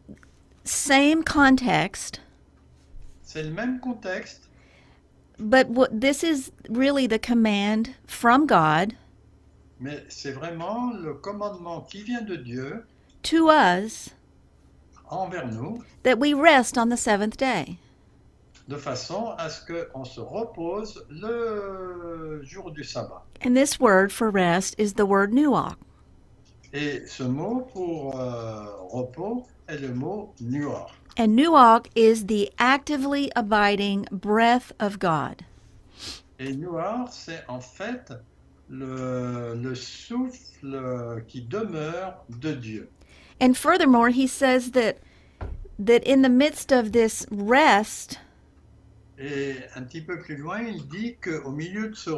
same 0.65 1.23
context, 1.23 2.21
C'est 3.23 3.43
le 3.43 3.51
même 3.51 3.79
contexte, 3.79 4.49
but 5.37 5.69
what 5.69 5.89
this 6.01 6.23
is 6.23 6.51
really 6.67 7.07
the 7.07 7.19
command 7.19 7.91
from 8.07 8.47
God 8.47 8.95
mais 9.79 10.03
c'est 10.09 10.31
vraiment 10.31 10.91
le 10.93 11.13
commandement 11.13 11.81
qui 11.81 12.03
vient 12.03 12.21
de 12.21 12.35
Dieu 12.35 12.85
to 13.23 13.49
us 13.49 14.09
envers 15.09 15.47
nous, 15.47 15.83
that 16.03 16.19
we 16.19 16.33
rest 16.33 16.77
on 16.77 16.89
the 16.89 16.97
seventh 16.97 17.37
day. 17.37 17.77
de 18.69 18.75
façon 18.77 19.33
à 19.39 19.49
ce 19.49 19.61
qu'on 19.65 20.05
se 20.05 20.21
repose 20.21 21.03
le 21.09 22.41
jour 22.43 22.71
du 22.71 22.83
sabbat. 22.83 23.23
And 23.43 23.55
this 23.55 23.79
word 23.79 24.11
for 24.11 24.29
rest 24.29 24.75
is 24.77 24.93
the 24.93 25.05
word 25.05 25.33
nuach. 25.33 25.75
Et 26.71 27.01
ce 27.07 27.23
mot 27.23 27.67
pour 27.73 28.19
euh, 28.19 28.65
repos 28.91 29.47
est 29.67 29.79
le 29.79 29.93
mot. 29.93 30.35
And 31.17 31.35
nuach 31.35 31.87
is 31.95 32.27
the 32.27 32.51
actively 32.59 33.31
abiding 33.35 34.05
breath 34.11 34.71
of 34.79 34.99
God. 34.99 35.41
Et 36.37 36.55
nuar, 36.55 37.11
c'est 37.11 37.43
en 37.49 37.59
fait 37.59 38.13
le, 38.69 39.55
le 39.55 39.75
souffle 39.75 41.23
qui 41.27 41.41
demeure 41.41 42.23
de 42.29 42.53
Dieu. 42.53 42.89
And 43.41 43.55
furthermore, 43.55 44.09
he 44.09 44.27
says 44.27 44.71
that 44.71 44.97
that 45.79 46.03
in 46.03 46.21
the 46.21 46.29
midst 46.29 46.71
of 46.71 46.91
this 46.91 47.25
rest, 47.31 48.19
Et 49.21 49.55
un 49.75 49.83
petit 49.83 50.01
peu 50.01 50.17
plus 50.19 50.37
loin, 50.37 50.61
il 50.61 50.87
dit 50.87 51.17
qu'au 51.21 51.51
milieu 51.51 51.89
de 51.89 51.95
ce, 51.95 52.09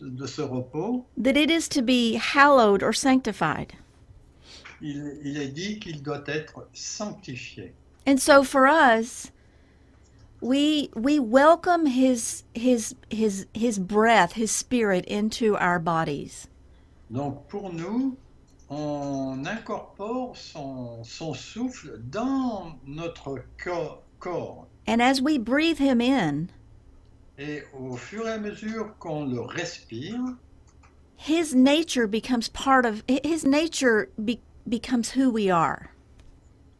de 0.00 0.26
ce 0.26 0.40
repos, 0.40 1.04
that 1.22 1.36
it 1.36 1.50
is 1.50 1.68
to 1.68 1.82
be 1.82 2.16
hallowed 2.16 2.82
or 2.82 2.94
sanctified. 2.94 3.74
il, 4.80 5.18
il 5.22 5.38
est 5.38 5.48
dit 5.48 5.78
qu'il 5.78 6.02
doit 6.02 6.24
être 6.26 6.66
sanctifié. 6.72 7.74
And 8.06 8.18
so 8.18 8.42
for 8.42 8.66
us, 8.66 9.32
we 10.46 10.90
we 10.94 11.18
welcome 11.18 11.86
his 11.86 12.44
his 12.54 12.94
his 13.10 13.46
his 13.52 13.78
breath, 13.78 14.32
his 14.34 14.50
spirit 14.50 15.04
into 15.06 15.56
our 15.56 15.78
bodies. 15.78 16.48
Donc 17.10 17.48
pour 17.48 17.72
nous, 17.72 18.16
on 18.70 19.44
incorpore 19.46 20.36
son, 20.36 21.04
son 21.04 21.34
souffle 21.34 21.98
dans 22.10 22.78
notre 22.86 23.44
co- 23.58 23.98
corps. 24.20 24.66
And 24.86 25.02
as 25.02 25.20
we 25.20 25.38
breathe 25.38 25.78
him 25.78 26.00
in, 26.00 26.50
Et 27.38 27.62
au 27.74 27.96
fur 27.96 28.26
et 28.26 28.32
à 28.32 28.38
mesure 28.38 28.94
qu'on 28.98 29.26
le 29.26 29.42
respire, 29.42 30.36
his 31.16 31.54
nature 31.54 32.06
becomes 32.06 32.48
part 32.48 32.86
of 32.86 33.02
his 33.08 33.44
nature 33.44 34.08
be, 34.24 34.40
becomes 34.68 35.10
who 35.10 35.28
we 35.30 35.50
are. 35.50 35.90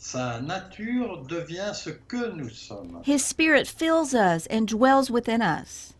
Sa 0.07 0.41
nature 0.41 1.25
devient 1.27 1.75
ce 1.75 1.91
que 1.91 2.33
nous 2.33 2.49
sommes. 2.49 3.03
His 3.03 3.25
spirit 3.25 3.67
fills 3.67 4.15
us 4.15 4.47
and 4.47 4.69
dwells 4.69 5.11
within 5.11 5.43
us. 5.43 5.95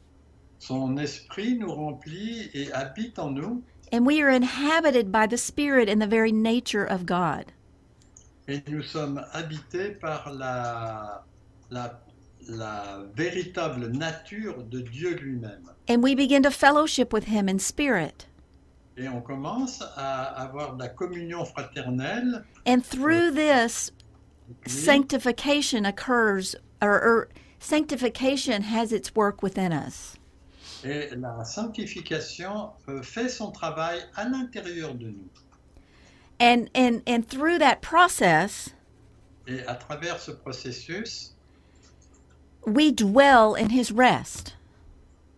Son 0.61 0.97
esprit 0.97 1.59
nous 1.59 1.73
remplit 1.75 2.49
et 2.55 2.71
habite 2.73 3.19
en 3.19 3.35
nous. 3.35 3.63
And 3.93 4.07
we 4.07 4.23
are 4.23 4.31
inhabited 4.31 5.11
by 5.11 5.27
the 5.27 5.37
spirit 5.37 5.89
and 5.89 6.01
the 6.01 6.07
very 6.07 6.31
nature 6.31 6.85
of 6.85 7.05
God. 7.05 7.53
Et 8.47 8.63
nous 8.69 8.83
sommes 8.83 9.25
habités 9.33 9.99
par 10.01 10.33
la, 10.33 11.23
la, 11.71 11.99
la 12.49 12.99
véritable 13.17 13.89
nature 13.89 14.63
de 14.71 14.83
Dieu 14.83 15.17
lui-même. 15.17 15.69
And 15.89 16.01
we 16.01 16.15
begin 16.15 16.45
to 16.45 16.53
fellowship 16.53 17.13
with 17.13 17.25
him 17.25 17.49
in 17.49 17.59
spirit. 17.59 18.27
Et 18.99 19.09
on 19.09 19.21
commence 19.21 19.83
à 19.97 20.43
avoir 20.43 20.77
de 20.77 20.83
la 20.85 20.89
communion 20.89 21.45
fraternelle. 21.45 22.45
And 22.65 22.83
through 22.83 23.33
this, 23.33 23.91
sanctification 24.67 25.87
occurs, 25.87 26.55
or, 26.81 27.03
or 27.03 27.29
sanctification 27.59 28.63
has 28.63 28.93
its 28.93 29.15
work 29.15 29.43
within 29.43 29.73
us. 29.73 30.17
Et 30.85 31.11
la 31.17 31.43
sanctification 31.45 32.71
euh, 32.89 33.03
fait 33.03 33.29
son 33.29 33.51
travail 33.51 34.01
à 34.17 34.29
l'intérieur 34.29 34.95
de 34.95 35.07
nous. 35.07 35.29
And, 36.39 36.69
and, 36.75 37.03
and 37.07 37.27
through 37.27 37.59
that 37.59 37.81
process, 37.81 38.71
Et 39.49 39.61
à 39.67 39.75
travers 39.75 40.21
ce 40.21 40.33
processus, 40.33 41.33
we 42.67 42.91
dwell 42.93 43.55
in 43.55 43.71
his 43.71 43.91
rest. 43.91 44.55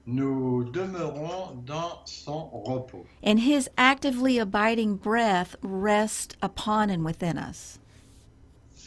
nous 0.06 0.64
demeurons 0.72 1.62
dans 1.66 2.00
son 2.06 2.48
repos. 2.64 3.04
And 3.22 3.40
his 3.40 3.68
actively 3.76 4.38
abiding 4.38 4.96
breath 4.96 5.54
rests 5.62 6.34
upon 6.42 6.88
and 6.90 7.04
within 7.04 7.36
us. 7.36 7.77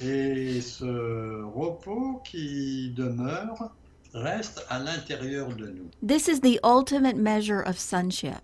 Et 0.03 0.61
ce 0.61 1.43
repos 1.43 2.21
qui 2.25 2.91
demeure 2.95 3.71
reste 4.13 4.65
à 4.69 4.79
l'intérieur 4.79 5.49
de 5.55 5.67
nous. 5.67 5.89
This 6.01 6.27
is 6.27 6.39
the 6.41 6.59
ultimate 6.63 7.17
measure 7.17 7.61
of 7.61 7.77
sonship. 7.77 8.41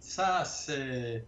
Ça, 0.00 0.44
c'est 0.44 1.24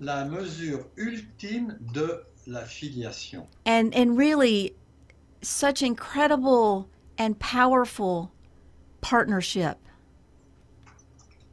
la 0.00 0.24
mesure 0.24 0.84
ultime 0.96 1.78
de 1.94 2.22
la 2.46 2.64
filiation. 2.64 3.46
And, 3.66 3.94
and 3.94 4.16
really, 4.16 4.74
such 5.42 5.82
incredible 5.82 6.88
and 7.18 7.38
powerful 7.38 8.30
partnership. 9.00 9.76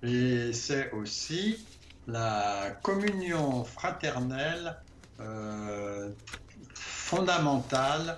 Et 0.03 0.53
c'est 0.53 0.91
aussi 0.91 1.65
la 2.07 2.71
communion 2.83 3.63
fraternelle 3.63 4.77
euh, 5.19 6.09
fondamentale 7.05 8.17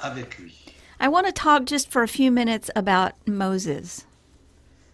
avec 0.00 0.38
lui. 0.38 0.54
I 1.00 1.08
want 1.08 1.26
to 1.26 1.32
talk 1.32 1.64
just 1.66 1.90
for 1.90 2.02
a 2.02 2.08
few 2.08 2.30
minutes 2.30 2.70
about 2.76 3.12
Moses. 3.26 4.04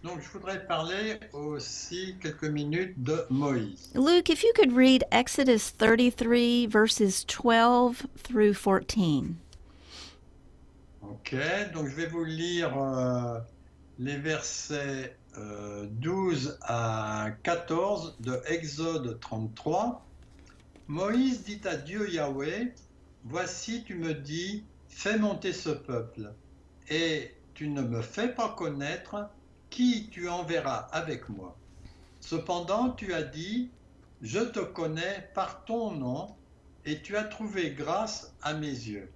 Donc 0.03 0.21
je 0.21 0.29
voudrais 0.29 0.65
parler 0.67 1.19
aussi 1.33 2.15
quelques 2.21 2.45
minutes 2.45 2.93
de 3.03 3.25
Moïse. 3.29 3.91
Luke, 3.95 4.29
if 4.29 4.43
you 4.43 4.51
could 4.55 4.71
read 4.71 5.03
Exodus 5.11 5.71
33, 5.71 6.67
verses 6.67 7.23
12 7.23 8.05
through 8.17 8.53
14. 8.53 9.35
Ok, 11.01 11.35
donc 11.73 11.87
je 11.87 11.95
vais 11.95 12.07
vous 12.07 12.23
lire 12.23 12.75
euh, 12.77 13.39
les 13.99 14.17
versets 14.17 15.15
euh, 15.37 15.85
12 15.89 16.57
à 16.61 17.29
14 17.43 18.17
de 18.19 18.41
Exode 18.47 19.19
33. 19.19 20.03
Moïse 20.87 21.43
dit 21.43 21.61
à 21.65 21.77
Dieu 21.77 22.11
Yahweh, 22.11 22.73
Voici 23.27 23.83
tu 23.83 23.95
me 23.95 24.13
dis, 24.13 24.63
fais 24.87 25.17
monter 25.17 25.51
ce 25.51 25.71
peuple, 25.71 26.31
et 26.89 27.35
tu 27.55 27.69
ne 27.69 27.81
me 27.81 28.03
fais 28.03 28.27
pas 28.27 28.49
connaître 28.49 29.31
qui 29.71 30.09
tu 30.11 30.29
enverras 30.29 30.87
avec 30.91 31.27
moi. 31.29 31.57
Cependant 32.19 32.91
tu 32.91 33.13
as 33.13 33.23
dit, 33.23 33.71
Je 34.21 34.39
te 34.39 34.59
connais 34.59 35.27
par 35.33 35.65
ton 35.65 35.89
nom, 35.89 36.35
et 36.85 37.01
tu 37.01 37.17
as 37.17 37.23
trouvé 37.23 37.71
grâce 37.71 38.35
à 38.43 38.53
mes 38.53 38.67
yeux. 38.67 39.11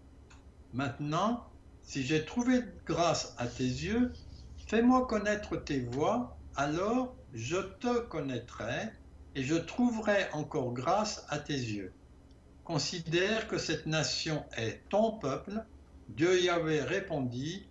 Maintenant, 0.74 1.48
si 1.84 2.04
j'ai 2.04 2.26
trouvé 2.26 2.64
grâce 2.88 3.36
à 3.38 3.46
tes 3.46 3.64
yeux, 3.64 4.12
fais-moi 4.66 5.06
connaître 5.06 5.56
tes 5.56 5.82
voies, 5.82 6.36
alors 6.56 7.16
je 7.36 7.58
te 7.58 8.00
connaîtrai 8.00 8.92
et 9.36 9.44
je 9.44 9.56
trouverai 9.56 10.32
encore 10.34 10.74
grâce 10.74 11.26
à 11.30 11.38
tes 11.38 11.54
yeux. 11.54 11.94
Considère 12.70 13.48
que 13.48 13.58
cette 13.58 13.88
nation 13.88 14.46
est 14.56 14.88
ton 14.90 15.14
peuple. 15.14 15.66
Dieu 16.08 16.40
Yahweh 16.40 16.84
répondit, 16.84 17.66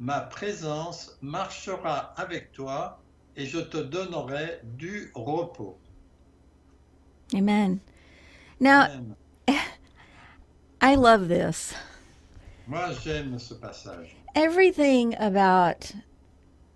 Ma 0.00 0.18
présence 0.18 1.16
marchera 1.22 2.12
avec 2.16 2.50
toi 2.50 3.00
et 3.36 3.46
je 3.46 3.60
te 3.60 3.76
donnerai 3.76 4.60
du 4.64 5.12
repos. 5.14 5.78
Amen. 7.32 7.78
Now, 8.58 8.86
Amen. 8.86 9.14
I 10.80 10.96
love 10.96 11.28
this. 11.28 11.72
Moi, 12.66 12.90
j'aime 13.04 13.38
ce 13.38 13.54
passage. 13.54 14.16
Everything 14.34 15.14
about 15.20 15.92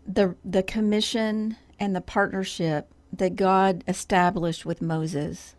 the 0.07 0.37
the 0.45 0.63
commission 0.63 1.57
and 1.81 1.97
the 1.97 2.01
partnership 2.01 2.87
that 3.13 3.35
God 3.35 3.83
established 3.89 4.65
with 4.65 4.81
Moses 4.81 5.57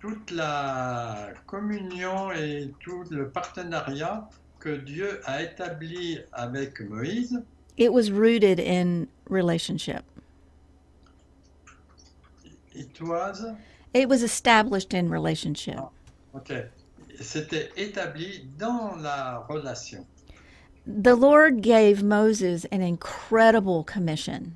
toute 0.00 0.30
la 0.30 1.28
communion 1.46 2.32
et 2.32 2.72
tout 2.80 3.04
le 3.10 3.28
partenariat 3.28 4.28
que 4.58 4.70
Dieu 4.76 5.20
a 5.26 5.42
établi 5.42 6.18
avec 6.32 6.80
Moïse, 6.80 7.42
it 7.76 7.92
was 7.92 8.10
rooted 8.10 8.58
in 8.60 9.06
relationship. 9.28 10.02
it 12.74 13.00
was, 13.00 13.44
It 13.92 14.08
was 14.08 14.22
established 14.22 14.94
in 14.94 15.10
relationship. 15.10 15.78
ok, 16.34 16.52
c'était 17.20 17.70
établi 17.76 18.46
dans 18.58 18.96
la 19.02 19.38
relation. 19.48 20.06
The 20.86 21.14
Lord 21.14 21.60
gave 21.62 22.02
Moses 22.02 22.64
an 22.72 22.80
incredible 22.80 23.84
commission. 23.84 24.52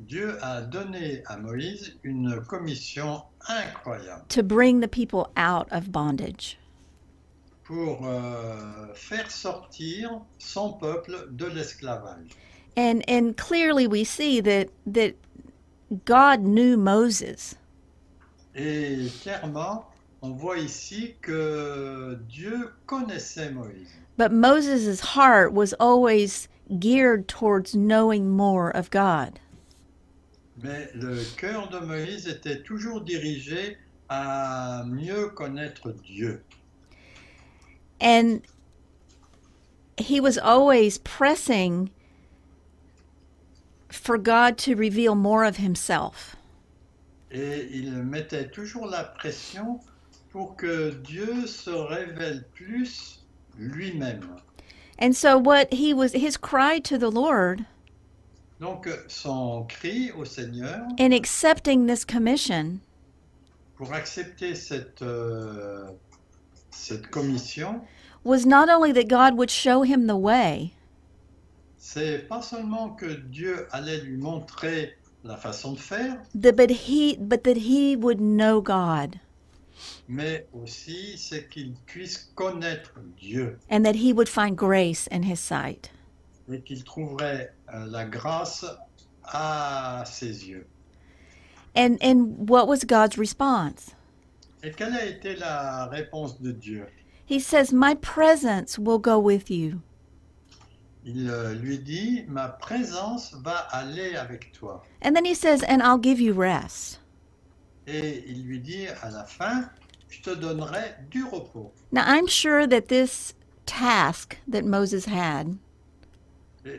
Dieu 0.00 0.36
a 0.42 0.62
donné 0.62 1.22
à 1.26 1.36
Moïse 1.36 1.96
une 2.02 2.40
commission 2.48 3.22
incroyable 3.48 4.24
to 4.28 4.42
bring 4.42 4.80
the 4.80 4.88
people 4.88 5.30
out 5.36 5.68
of 5.70 5.90
bondage. 5.92 6.58
pour 7.64 8.06
euh, 8.06 8.94
faire 8.94 9.30
sortir 9.30 10.20
son 10.38 10.74
peuple 10.74 11.28
de 11.32 11.46
l'esclavage. 11.46 12.30
And 12.76 13.02
and 13.08 13.36
clearly 13.36 13.86
we 13.86 14.04
see 14.04 14.40
that 14.40 14.68
that 14.86 15.14
God 16.04 16.40
knew 16.40 16.76
Moses. 16.76 17.56
Et 18.54 19.10
clairement, 19.22 19.84
on 20.22 20.32
voit 20.32 20.58
ici 20.58 21.14
que 21.22 22.18
Dieu 22.28 22.72
connaissait 22.86 23.52
Moïse. 23.52 23.88
But 24.16 24.32
Moses' 24.32 25.00
heart 25.00 25.52
was 25.52 25.72
always 25.74 26.48
geared 26.78 27.26
towards 27.26 27.74
knowing 27.74 28.30
more 28.30 28.70
of 28.70 28.90
God. 28.90 29.40
Mais 30.64 30.88
le 30.94 31.22
cœur 31.36 31.68
de 31.68 31.78
Moïse 31.78 32.26
était 32.26 32.62
toujours 32.62 33.02
dirigé 33.02 33.76
à 34.08 34.82
mieux 34.86 35.28
connaître 35.28 35.92
Dieu. 35.92 36.42
And 38.00 38.40
he 39.98 40.20
was 40.20 40.38
always 40.38 40.96
pressing 40.96 41.90
for 43.90 44.16
God 44.16 44.56
to 44.64 44.74
reveal 44.74 45.14
more 45.14 45.44
of 45.44 45.58
himself. 45.58 46.34
Et 47.30 47.68
il 47.70 48.02
mettait 48.02 48.48
toujours 48.50 48.86
la 48.86 49.04
pression 49.04 49.80
pour 50.30 50.56
que 50.56 50.92
Dieu 50.92 51.46
se 51.46 51.68
révèle 51.68 52.42
plus 52.54 53.20
lui-même. 53.58 54.40
And 54.98 55.14
so 55.14 55.36
what 55.36 55.74
he 55.74 55.92
was 55.92 56.12
his 56.12 56.38
cry 56.38 56.78
to 56.78 56.96
the 56.96 57.10
Lord 57.10 57.66
Donc 58.64 58.88
son 59.08 59.66
cri 59.68 60.10
au 60.12 60.24
Seigneur 60.24 60.86
in 60.98 61.12
accepting 61.12 61.86
this 61.86 62.02
commission 62.02 62.80
pour 63.76 63.92
accepter 63.92 64.54
cette, 64.54 65.02
euh, 65.02 65.90
cette 66.70 67.08
commission, 67.08 67.82
was 68.24 68.46
not 68.46 68.70
only 68.70 68.90
that 68.94 69.06
God 69.06 69.36
would 69.36 69.50
show 69.50 69.82
him 69.82 70.06
the 70.06 70.16
way, 70.16 70.72
c'est 71.76 72.26
pas 72.26 72.40
seulement 72.40 72.88
que 72.88 73.20
Dieu 73.28 73.66
allait 73.70 74.00
lui 74.00 74.16
montrer 74.16 74.94
la 75.24 75.36
façon 75.36 75.72
de 75.72 75.78
faire, 75.78 76.16
but 76.34 76.70
he 76.70 77.18
but 77.18 77.42
that 77.44 77.58
he 77.58 77.94
would 77.94 78.18
know 78.18 78.62
God 78.62 79.20
mais 80.08 80.46
aussi 80.54 81.18
c'est 81.18 81.50
qu'il 81.50 81.74
puisse 81.84 82.32
connaître 82.34 82.94
Dieu 83.20 83.58
and 83.70 83.82
that 83.82 83.96
he 83.96 84.14
would 84.14 84.30
find 84.30 84.56
grace 84.56 85.06
in 85.12 85.22
his 85.22 85.38
sight. 85.38 85.90
et 86.50 86.60
qu'il 86.60 86.82
trouverait 86.84 87.52
euh, 87.52 87.53
Euh, 87.74 87.86
la 87.90 88.04
grâce 88.04 88.64
à 89.24 90.04
ses 90.06 90.48
yeux. 90.48 90.66
And 91.74 91.96
and 92.00 92.48
what 92.48 92.68
was 92.68 92.84
God's 92.84 93.18
response? 93.18 93.94
Et 94.62 94.70
quelle 94.70 94.94
a 94.94 95.04
été 95.04 95.34
la 95.34 95.86
réponse 95.86 96.40
de 96.40 96.52
Dieu 96.52 96.86
He 97.26 97.40
says, 97.40 97.72
"My 97.72 97.94
presence 97.94 98.78
will 98.78 99.00
go 99.00 99.18
with 99.18 99.50
you." 99.50 99.80
Il 101.04 101.28
euh, 101.28 101.54
lui 101.54 101.78
dit, 101.78 102.24
ma 102.28 102.48
présence 102.48 103.34
va 103.42 103.66
aller 103.72 104.14
avec 104.16 104.52
toi. 104.52 104.82
And 105.02 105.14
then 105.14 105.24
he 105.24 105.34
says, 105.34 105.64
"And 105.64 105.82
I'll 105.82 106.00
give 106.00 106.20
you 106.20 106.32
rest." 106.32 107.00
Et 107.86 108.24
il 108.28 108.44
lui 108.44 108.60
dit 108.60 108.86
à 109.02 109.10
la 109.10 109.24
fin, 109.24 109.68
je 110.08 110.22
te 110.22 110.30
donnerai 110.30 110.94
du 111.10 111.24
repos. 111.24 111.72
Now, 111.90 112.04
I'm 112.06 112.28
sure 112.28 112.66
that 112.68 112.88
this 112.88 113.34
task 113.66 114.38
that 114.46 114.64
Moses 114.64 115.06
had 115.06 115.58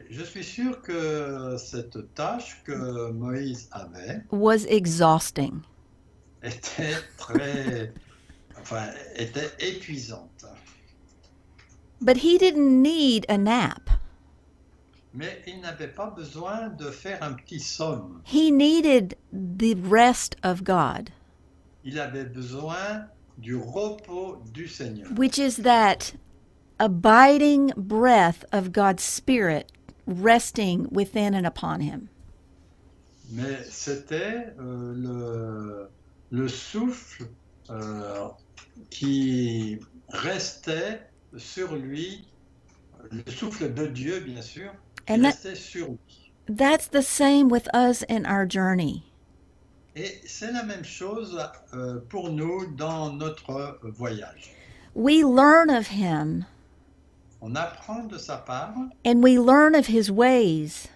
je 0.10 0.24
suis 0.24 0.44
sûr 0.44 0.82
que 0.82 1.56
cette 1.58 2.14
tâche 2.16 2.62
que 2.64 3.12
Moïse 3.12 3.70
avait 3.72 4.22
was 4.32 4.66
exhausting. 4.68 5.62
était 6.44 6.96
très, 7.18 7.94
enfin, 8.60 8.90
était 9.16 9.52
épuisante. 9.60 10.46
But 12.02 12.18
he 12.18 12.38
didn't 12.38 12.82
need 12.82 13.26
a 13.30 13.38
nap. 13.38 13.90
Mais 15.14 15.42
il 15.48 15.62
n'avait 15.62 15.88
pas 15.94 16.10
besoin 16.10 16.68
de 16.70 16.92
faire 16.92 17.24
un 17.24 17.34
petit 17.34 17.60
somme. 17.62 18.22
He 18.26 18.52
needed 18.52 19.16
the 19.32 19.76
rest 19.90 20.36
of 20.44 20.64
God, 20.64 21.10
Il 21.86 22.00
avait 22.00 22.26
besoin 22.26 23.08
du 23.38 23.56
repos 23.56 24.42
du 24.52 24.68
Seigneur. 24.68 25.08
which 25.16 25.38
is 25.40 25.58
that 25.64 26.14
abiding 26.80 27.72
breath 27.78 28.44
of 28.52 28.74
God's 28.74 29.04
Spirit 29.04 29.72
resting 30.08 30.88
within 30.92 31.34
and 31.34 31.46
upon 31.46 31.80
him. 31.82 32.10
Mais 33.32 33.64
c'était 33.70 34.54
euh, 34.60 34.94
le, 34.96 35.90
le 36.32 36.48
souffle 36.48 37.28
euh, 37.72 38.28
qui 38.90 39.80
restait 40.10 41.02
sur 41.38 41.76
lui, 41.76 42.28
le 43.12 43.24
souffle 43.32 43.74
de 43.74 43.88
Dieu 43.88 44.20
bien 44.20 44.42
sûr, 44.42 44.72
And 45.10 45.22
that- 45.24 45.28
restait 45.30 45.56
sur 45.56 45.88
lui. 45.88 45.98
That's 46.48 46.88
the 46.88 47.02
same 47.02 47.50
with 47.50 47.68
us 47.74 48.04
in 48.08 48.26
our 48.26 48.46
journey. 48.48 49.04
Et 49.96 50.22
c'est 50.26 50.52
la 50.52 50.62
même 50.64 50.84
chose 50.84 51.40
euh, 51.74 52.00
pour 52.10 52.30
nous 52.30 52.68
dans 52.76 53.12
notre 53.14 53.50
euh, 53.50 53.72
voyage. 53.92 54.54
We 54.94 55.24
learn 55.24 55.70
of 55.72 55.88
him 55.88 56.46
On 57.42 57.56
apprend 57.56 58.08
de 58.08 58.18
sa 58.18 58.38
part 58.38 58.74
and 59.06 59.22
we 59.22 59.38
learn 59.38 59.76
of 59.76 59.88
his 59.88 60.10
ways 60.10 60.88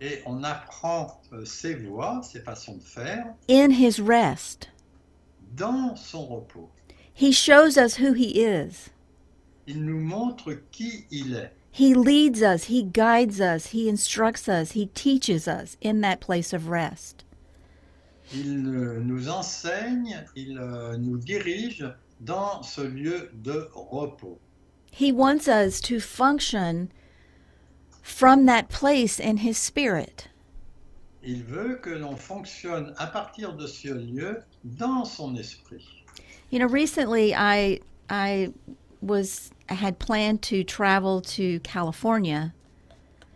et 0.00 0.22
on 0.26 0.44
apprend 0.44 1.20
euh, 1.32 1.44
ses 1.44 1.74
voies, 1.74 2.22
ses 2.22 2.40
façons 2.40 2.76
de 2.76 2.82
faire 2.82 3.34
in 3.48 3.70
his 3.70 4.00
rest. 4.00 4.68
dans 5.56 5.96
son 5.96 6.26
repos. 6.26 6.68
He 7.12 7.32
shows 7.32 7.76
us 7.76 7.96
who 7.96 8.12
he 8.12 8.38
is. 8.38 8.90
Il 9.66 9.84
nous 9.84 10.00
montre 10.00 10.54
qui 10.70 11.06
il 11.10 11.34
est. 11.34 11.52
He 11.70 11.94
leads 11.94 12.42
us, 12.42 12.64
He 12.64 12.82
guides 12.82 13.40
us, 13.40 13.66
He 13.66 13.88
instructs 13.88 14.48
us, 14.48 14.72
He 14.72 14.86
teaches 14.94 15.46
us 15.46 15.76
in 15.80 16.00
that 16.00 16.20
place 16.20 16.52
of 16.52 16.68
rest. 16.68 17.24
Il 18.34 18.66
euh, 18.66 19.00
nous 19.00 19.28
enseigne, 19.28 20.24
il 20.34 20.58
euh, 20.58 20.96
nous 20.96 21.18
dirige 21.18 21.84
dans 22.20 22.62
ce 22.62 22.80
lieu 22.80 23.30
de 23.34 23.68
repos. 23.74 24.38
He 24.98 25.12
wants 25.12 25.46
us 25.46 25.80
to 25.82 26.00
function 26.00 26.90
from 28.02 28.46
that 28.46 28.68
place 28.68 29.20
in 29.20 29.36
His 29.36 29.56
Spirit. 29.56 30.26
Il 31.22 31.44
veut 31.44 31.76
que 31.80 31.90
l'on 31.90 32.16
fonctionne 32.16 32.94
à 32.98 33.06
partir 33.06 33.52
de 33.52 33.68
ce 33.68 33.94
lieu 33.94 34.42
dans 34.64 35.06
son 35.06 35.36
esprit. 35.36 35.86
You 36.50 36.58
know, 36.58 36.66
recently 36.66 37.32
I 37.32 37.78
I 38.10 38.52
was 39.00 39.52
I 39.68 39.74
had 39.74 40.00
planned 40.00 40.42
to 40.50 40.64
travel 40.64 41.20
to 41.36 41.60
California 41.60 42.52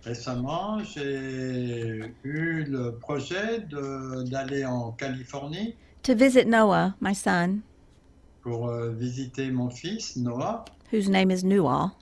Récemment, 0.05 0.83
j'ai 0.83 2.13
eu 2.25 2.65
le 2.65 2.97
projet 2.99 3.61
d'aller 3.71 4.65
en 4.65 4.91
Californie 4.91 5.77
to 6.03 6.17
visit 6.17 6.49
Noah, 6.49 6.97
my 7.01 7.15
son, 7.15 7.63
pour 8.43 8.69
euh, 8.69 8.91
visiter 8.91 9.53
mon 9.53 9.71
fils, 9.71 10.17
Noah. 10.17 10.65
Whose 10.93 11.09
name 11.09 11.31
is 11.33 11.43
Newall, 11.43 11.97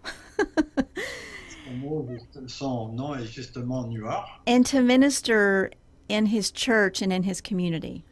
Son, 2.49 2.93
nom 2.97 3.15
est 3.15 3.27
justement 3.33 3.87
Nuar. 3.89 4.27
and 4.47 4.67
to 4.67 4.83
minister 4.83 5.71
in 6.09 6.27
his 6.27 6.51
church 6.51 7.01
and 7.01 7.13
in 7.13 7.23
his 7.23 7.41
community. 7.41 8.05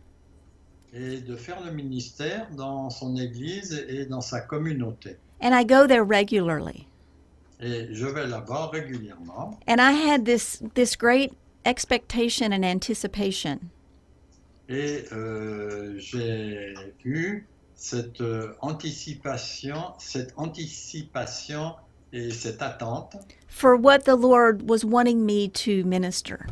Et 0.94 1.20
de 1.20 1.36
faire 1.36 1.60
le 1.64 1.72
ministère 1.72 2.46
dans 2.56 2.88
son 2.90 3.16
église 3.16 3.72
et 3.88 4.06
dans 4.06 4.22
sa 4.24 4.40
communauté. 4.40 5.16
And 5.40 5.54
I 5.54 5.64
go 5.64 5.86
there 5.86 6.04
regularly. 6.04 6.86
Et 7.60 7.88
je 7.92 8.06
vais 8.06 8.26
là-bas 8.26 8.70
régulièrement. 8.72 9.58
And 9.66 9.80
I 9.80 9.92
had 9.92 10.24
this 10.24 10.62
this 10.74 10.94
great 10.96 11.32
expectation 11.64 12.52
and 12.52 12.64
anticipation 12.64 13.58
Et 14.68 15.04
euh, 15.12 15.98
j'ai 15.98 16.74
eu 17.04 17.44
cette 17.78 18.20
euh, 18.20 18.52
anticipation, 18.60 19.94
cette 19.98 20.34
anticipation 20.36 21.74
et 22.12 22.30
cette 22.30 22.60
attente 22.60 23.16
for 23.48 23.76
what 23.76 24.00
the 24.04 24.16
Lord 24.16 24.68
was 24.68 24.84
wanting 24.84 25.24
me 25.24 25.48
to 25.48 25.84
minister. 25.84 26.46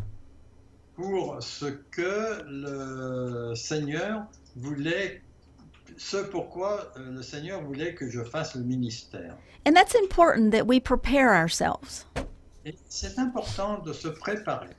pour 0.96 1.42
ce 1.42 1.66
que 1.90 2.42
le 2.46 3.54
Seigneur 3.54 4.26
voulait, 4.56 5.20
ce 5.98 6.16
pourquoi 6.16 6.92
euh, 6.96 7.12
le 7.16 7.22
Seigneur 7.22 7.62
voulait 7.62 7.94
que 7.94 8.08
je 8.08 8.22
fasse 8.22 8.54
le 8.54 8.62
ministère. 8.62 9.36
And 9.66 9.74
that's 9.74 9.94
important 9.94 10.52
that 10.52 10.66
we 10.66 10.80
prepare 10.80 11.34
ourselves. 11.34 12.06
Et 12.64 12.74
c'est 12.88 13.18
important 13.18 13.84
de 13.84 13.92
se 13.92 14.08
préparer. 14.08 14.70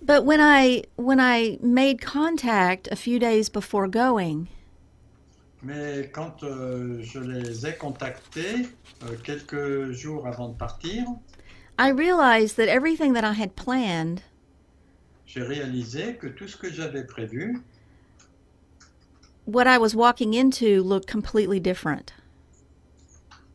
But 0.00 0.24
when 0.24 0.40
I 0.40 0.84
when 0.96 1.18
I 1.18 1.58
made 1.60 2.00
contact 2.00 2.88
a 2.92 2.96
few 2.96 3.18
days 3.18 3.48
before 3.48 3.88
going, 3.88 4.46
Mais 5.62 6.10
quand 6.12 6.44
euh, 6.44 7.02
je 7.02 7.18
les 7.18 7.66
ai 7.66 7.74
contactés 7.74 8.68
euh, 9.02 9.16
quelques 9.24 9.90
jours 9.90 10.26
avant 10.26 10.48
de 10.48 10.56
partir, 10.56 11.04
I 11.78 11.90
realized 11.90 12.56
that 12.56 12.68
everything 12.68 13.12
that 13.14 13.24
I 13.24 13.32
had 13.32 13.54
planned 13.54 14.20
j'ai 15.28 15.42
réalisé 15.42 16.16
que 16.16 16.26
tout 16.26 16.48
ce 16.48 16.56
que 16.56 16.70
j'avais 16.70 17.04
prévu, 17.04 17.60
what 19.46 19.66
I 19.66 19.76
was 19.76 19.94
walking 19.94 20.32
into 20.32 20.82
looked 20.82 21.06
completely 21.06 21.60
different. 21.60 22.14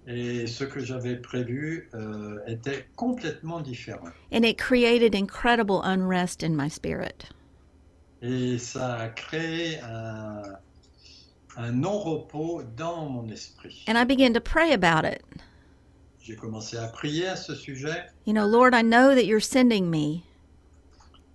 et 0.06 0.48
ce 0.48 0.66
que 0.66 0.82
j'avais 0.82 1.16
prévu 1.16 1.89
euh, 1.94 2.39
était 2.46 2.86
complètement 2.96 3.62
différent. 3.62 4.10
And 4.32 4.44
it 4.44 4.58
created 4.58 5.16
incredible 5.16 5.82
unrest 5.84 6.44
in 6.44 6.56
my 6.56 6.70
spirit. 6.70 7.30
Et 8.22 8.58
ça 8.58 8.96
a 8.96 9.10
créé 9.10 9.80
un, 9.82 10.44
un 11.58 11.72
non-repos 11.72 12.63
dans 12.76 13.10
mon 13.10 13.30
esprit. 13.30 13.84
And 13.88 13.98
I 13.98 14.06
began 14.06 14.34
to 14.34 14.42
pray 14.42 14.74
about 14.74 15.06
it. 15.06 15.24
J'ai 16.22 16.36
commencé 16.36 16.78
à 16.78 16.88
prier 16.88 17.28
à 17.28 17.36
ce 17.36 17.54
sujet 17.54 18.06
You 18.26 18.34
know, 18.34 18.48
Lord, 18.48 18.74
I 18.74 18.82
know 18.82 19.13
that 19.13 19.26
you're 19.26 19.42
sending 19.42 19.89
me, 19.89 20.24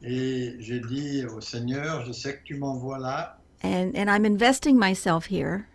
et 0.03 0.57
j'ai 0.61 0.81
dit 0.81 1.25
au 1.27 1.41
Seigneur, 1.41 2.05
je 2.07 2.13
sais 2.13 2.37
que 2.37 2.45
tu 2.45 2.55
m'envoies 2.55 2.99
là 2.99 3.39
and, 3.63 3.97
and 3.97 4.09
I'm 4.09 4.25
investing 4.25 4.79
myself 4.79 5.27
here 5.27 5.67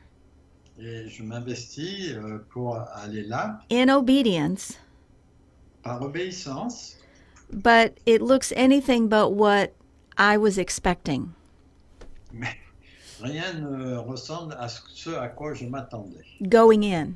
et 0.79 1.07
je 1.07 1.23
m'investis 1.23 2.13
euh, 2.13 2.39
pour 2.49 2.77
aller 2.95 3.23
là 3.23 3.59
in 3.69 3.89
obedience, 3.89 4.79
par 5.83 6.01
obéissance, 6.01 6.97
but 7.51 7.99
it 8.05 8.21
looks 8.21 8.51
anything 8.55 9.07
but 9.07 9.31
what 9.33 9.73
I 10.17 10.37
was 10.37 10.57
expecting. 10.57 11.33
mais 12.31 12.57
rien 13.23 13.53
ne 13.53 13.95
ressemble 13.97 14.53
à 14.59 14.67
ce 14.69 15.09
à 15.15 15.27
quoi 15.29 15.53
je 15.53 15.65
m'attendais 15.65 16.25
going 16.41 16.83
in. 16.83 17.13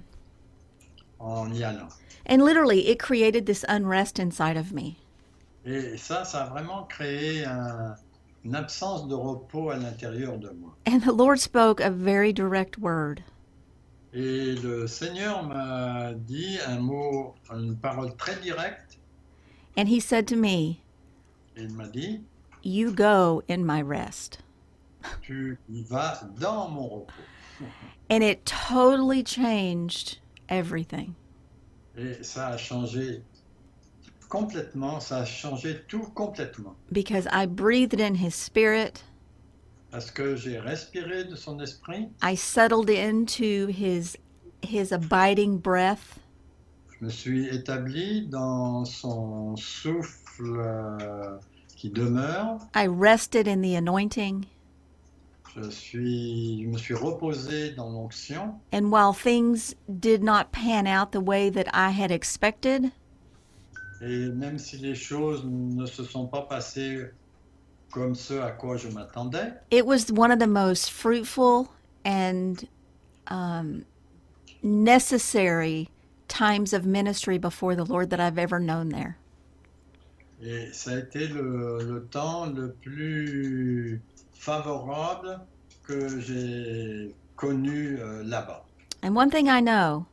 en 1.19 1.51
y 1.53 1.63
allant. 1.63 1.89
And 2.29 2.43
literally, 2.43 2.87
it 2.89 2.99
created 2.99 3.45
this 3.45 3.63
unrest 3.67 4.19
inside 4.19 4.57
of 4.57 4.71
me. 4.71 4.97
Et 5.65 5.97
ça, 5.97 6.23
ça 6.25 6.43
a 6.43 6.49
vraiment 6.49 6.83
créé 6.87 7.43
un- 7.45 7.95
une 8.45 8.55
absence 8.55 9.07
de 9.07 9.15
repos 9.15 9.69
à 9.71 9.77
l'intérieur 9.77 10.37
de 10.37 10.49
moi. 10.51 10.75
And 10.87 10.99
the 11.01 11.11
Lord 11.13 11.39
spoke 11.39 11.81
a 11.81 11.89
very 11.89 12.31
direct 12.33 12.77
word. 12.77 13.21
Et 14.13 14.55
le 14.63 14.87
Seigneur 14.87 15.43
m'a 15.43 16.13
dit 16.13 16.57
un 16.67 16.79
mot, 16.79 17.35
une 17.51 17.75
parole 17.75 18.15
très 18.15 18.35
directe. 18.41 18.97
And 19.77 19.87
He 19.87 19.99
said 19.99 20.27
to 20.27 20.35
me, 20.35 20.79
Et 21.55 21.63
il 21.63 21.73
m'a 21.73 21.87
dit, 21.87 22.21
You 22.63 22.91
go 22.91 23.41
in 23.49 23.65
my 23.65 23.81
rest. 23.81 24.39
Tu 25.21 25.57
y 25.69 25.83
vas 25.83 26.23
dans 26.39 26.69
mon 26.69 26.87
repos. 26.87 27.13
And 28.09 28.23
it 28.23 28.45
totally 28.45 29.23
changed 29.23 30.19
everything. 30.49 31.15
Et 31.97 32.23
ça 32.23 32.49
a 32.49 32.57
changé 32.57 33.23
complètement, 34.29 34.99
ça 34.99 35.17
a 35.17 35.25
changé 35.25 35.81
tout 35.87 36.11
complètement. 36.13 36.75
Because 36.91 37.27
I 37.31 37.45
breathed 37.47 37.99
in 37.99 38.15
His 38.15 38.35
Spirit, 38.35 39.03
Parce 39.91 40.11
que 40.11 40.35
j'ai 40.35 40.59
respiré 40.59 41.23
de 41.23 41.35
son 41.35 41.59
esprit, 41.59 42.09
I 42.21 42.35
settled 42.35 42.89
into 42.89 43.67
His, 43.67 44.17
his 44.61 44.91
abiding 44.91 45.57
breath, 45.57 46.19
je 46.99 47.05
me 47.05 47.11
suis 47.11 47.47
établi 47.49 48.27
dans 48.27 48.83
son 48.85 49.55
souffle 49.55 50.59
euh, 50.59 51.37
qui 51.75 51.89
demeure. 51.91 52.59
I 52.73 52.87
rested 52.87 53.47
in 53.47 53.61
the 53.61 53.75
anointing. 53.75 54.47
Je, 55.57 55.69
suis, 55.71 56.63
je 56.63 56.67
me 56.67 56.77
suis 56.77 56.93
reposé 56.93 57.71
dans 57.71 57.89
l'onction. 57.89 58.59
And 58.71 58.91
while 58.91 59.13
things 59.13 59.75
did 59.99 60.23
not 60.23 60.51
pan 60.51 60.85
out 60.85 61.11
the 61.11 61.19
way 61.19 61.49
that 61.49 61.67
I 61.73 61.89
had 61.89 62.11
expected, 62.11 62.91
Et 64.01 64.29
même 64.29 64.59
si 64.59 64.77
les 64.77 64.93
choses 64.93 65.43
ne 65.43 65.85
se 65.87 66.03
sont 66.03 66.27
pas 66.27 66.43
passées 66.43 67.09
comme 67.91 68.13
ce 68.13 68.35
à 68.35 68.51
quoi 68.51 68.77
je 68.77 68.89
m'attendais, 68.89 69.53
it 69.71 69.85
was 69.85 70.11
one 70.11 70.31
of 70.31 70.37
the 70.37 70.47
most 70.47 70.91
fruitful 70.91 71.69
and 72.05 72.67
um, 73.27 73.85
necessary 74.61 75.89
times 76.27 76.73
of 76.73 76.85
ministry 76.85 77.39
before 77.39 77.75
the 77.75 77.85
Lord 77.85 78.11
that 78.11 78.19
I've 78.19 78.37
ever 78.37 78.59
known 78.59 78.89
there. 78.89 79.17
Et 80.41 80.71
ça 80.71 80.91
a 80.91 80.97
été 80.99 81.27
le, 81.27 81.79
le 81.83 82.03
temps 82.05 82.45
le 82.45 82.71
plus 82.73 84.01
favorable 84.33 85.39
que 85.83 86.19
j'ai 86.19 87.15
connu 87.35 87.97
euh, 87.99 88.23
là-bas. 88.23 88.65
And 89.03 89.15
one 89.15 89.29
thing 89.29 89.47
I 89.47 89.61
know 89.61 90.05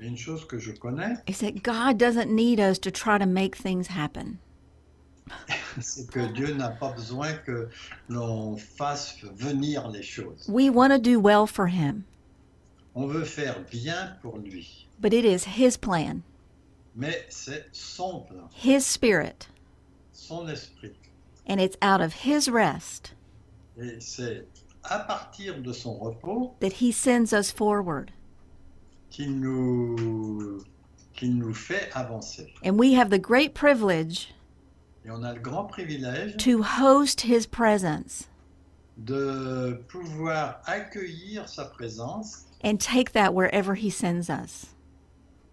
Et 0.00 0.06
une 0.06 0.16
chose 0.16 0.44
que 0.46 0.58
je 0.58 0.72
connais, 0.72 1.16
is 1.28 1.38
that 1.38 1.62
God 1.62 1.96
doesn't 1.96 2.34
need 2.34 2.58
us 2.58 2.78
to 2.80 2.90
try 2.90 3.18
to 3.18 3.26
make 3.26 3.56
things 3.56 3.88
happen. 3.88 4.38
c'est 5.80 6.10
que 6.10 6.32
Dieu 6.32 6.54
n'a 6.54 6.70
pas 6.70 6.92
besoin 6.92 7.32
que 7.34 7.68
l'on 8.08 8.56
fasse 8.56 9.16
venir 9.34 9.88
les 9.88 10.02
choses. 10.02 10.46
We 10.48 10.70
want 10.70 10.90
to 10.90 10.98
do 10.98 11.20
well 11.20 11.46
for 11.46 11.68
Him, 11.68 12.04
On 12.94 13.06
veut 13.06 13.24
faire 13.24 13.60
bien 13.70 14.16
pour 14.20 14.38
lui, 14.38 14.88
but 15.00 15.12
it 15.12 15.24
is 15.24 15.44
His 15.56 15.76
plan, 15.76 16.22
mais 16.94 17.24
c'est 17.30 17.66
son 17.72 18.20
plan, 18.20 18.48
His 18.54 18.84
Spirit, 18.86 19.48
son 20.12 20.48
esprit. 20.48 20.94
and 21.46 21.60
it's 21.60 21.76
out 21.82 22.00
of 22.00 22.12
His 22.24 22.48
rest 22.48 23.14
Et 23.78 24.00
c'est 24.00 24.46
à 24.84 24.98
partir 25.00 25.60
de 25.62 25.72
son 25.72 25.98
repos 25.98 26.54
that 26.60 26.74
He 26.74 26.92
sends 26.92 27.32
us 27.32 27.50
forward. 27.50 28.10
qu'il 29.10 29.38
nous, 29.40 30.62
qu'il 31.14 31.36
nous 31.38 31.54
fait 31.54 31.90
avancer. 31.94 32.52
And 32.64 32.78
we 32.78 32.94
have 32.94 33.10
the 33.10 33.18
great 33.18 33.54
privilege 33.54 34.32
Et 35.04 35.10
on 35.10 35.22
a 35.24 35.32
le 35.34 35.40
grand 35.40 35.64
privilège 35.68 36.36
to 36.38 36.62
host 36.62 37.22
His 37.22 37.46
presence 37.46 38.28
de 38.98 39.82
pouvoir 39.88 40.60
accueillir 40.66 41.48
sa 41.48 41.64
présence 41.64 42.44
and 42.62 42.78
take 42.78 43.12
that 43.12 43.32
wherever 43.34 43.74
He 43.74 43.90
sends 43.90 44.28
us. 44.30 44.66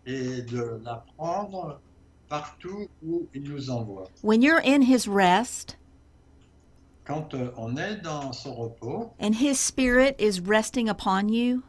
Et 0.05 0.41
de 0.41 0.79
la 0.83 1.03
prendre 1.17 1.79
partout 2.27 2.88
où 3.05 3.27
il 3.33 3.43
nous 3.43 3.69
envoie. 3.69 4.07
When 4.21 4.41
you're 4.41 4.62
in 4.63 4.81
His 4.81 5.07
rest 5.07 5.77
Quand 7.05 7.33
euh, 7.33 7.51
on 7.57 7.75
est 7.75 8.03
dans 8.03 8.31
son 8.33 8.53
repos 8.53 9.12
and 9.19 9.33
His 9.33 9.59
Spirit 9.59 10.15
is 10.19 10.39
resting 10.39 10.88
upon 10.89 11.29
you, 11.29 11.63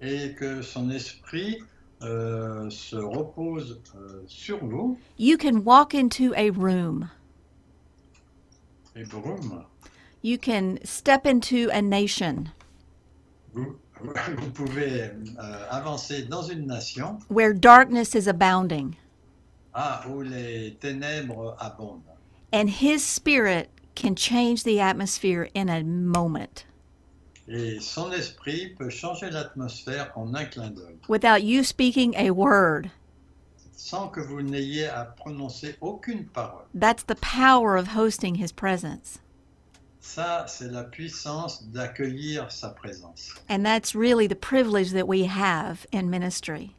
et 0.00 0.34
que 0.34 0.60
son 0.60 0.90
esprit 0.90 1.58
euh, 2.02 2.68
se 2.68 2.96
repose 2.96 3.80
euh, 3.94 4.24
sur 4.26 4.64
nous, 4.64 4.98
you 5.16 5.36
can 5.36 5.62
walk 5.62 5.94
into 5.94 6.34
a 6.34 6.50
room. 6.50 7.08
et 8.96 9.04
boum, 9.04 9.64
You 10.22 10.36
can 10.36 10.78
step 10.84 11.24
into 11.26 11.70
a 11.72 11.80
nation 11.80 12.48
vous, 13.54 13.76
vous 14.38 14.50
pouvez 14.50 15.02
euh, 15.02 15.10
avancer 15.70 16.22
dans 16.22 16.42
une 16.42 16.66
nation 16.66 17.18
where 17.28 17.52
darkness 17.54 18.14
is 18.14 18.28
abounding 18.28 18.96
ah, 19.74 20.02
où 20.08 20.22
les 20.22 20.76
ténèbres 20.80 21.56
abondent. 21.60 22.02
and 22.52 22.68
His 22.70 23.04
Spirit 23.04 23.68
can 23.94 24.14
change 24.16 24.64
the 24.64 24.80
atmosphere 24.80 25.48
in 25.54 25.68
a 25.68 25.82
moment 25.82 26.64
Et 27.48 27.80
son 27.80 28.12
esprit 28.12 28.74
peut 28.78 28.90
changer 28.90 29.28
l'atmosphère 29.30 30.12
en 30.14 30.34
un 30.34 30.44
clin 30.44 30.70
d'œil, 30.70 30.96
without 31.08 31.42
you 31.42 31.62
speaking 31.64 32.14
a 32.16 32.30
word. 32.30 32.90
sans 33.76 34.08
que 34.08 34.20
vous 34.20 34.42
n'ayez 34.42 34.86
à 34.86 35.04
prononcer 35.04 35.74
aucune 35.80 36.24
parole. 36.26 36.64
That's 36.74 37.02
the 37.02 37.16
power 37.16 37.76
of 37.76 37.88
hosting 37.96 38.36
His 38.36 38.52
presence. 38.52 39.18
Ça, 40.00 40.46
c'est 40.48 40.70
la 40.70 40.84
puissance 40.84 41.64
d'accueillir 41.68 42.50
sa 42.50 42.70
présence. 42.70 43.34
And 43.50 43.62
that's 43.64 43.94
really 43.94 44.26
the 44.26 44.34
privilege 44.34 44.92
that 44.92 45.06
we 45.06 45.24
have 45.26 45.86
in 45.92 46.08
ministry. 46.08 46.74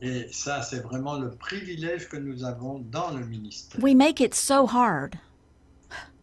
Et 0.00 0.28
ça, 0.32 0.62
c'est 0.62 0.80
vraiment 0.80 1.18
le 1.18 1.30
privilège 1.30 2.08
que 2.08 2.16
nous 2.16 2.44
avons 2.44 2.78
dans 2.90 3.10
le 3.10 3.24
ministère. 3.26 3.80
We 3.82 3.94
make 3.94 4.20
it 4.20 4.34
so 4.34 4.66
hard, 4.66 5.18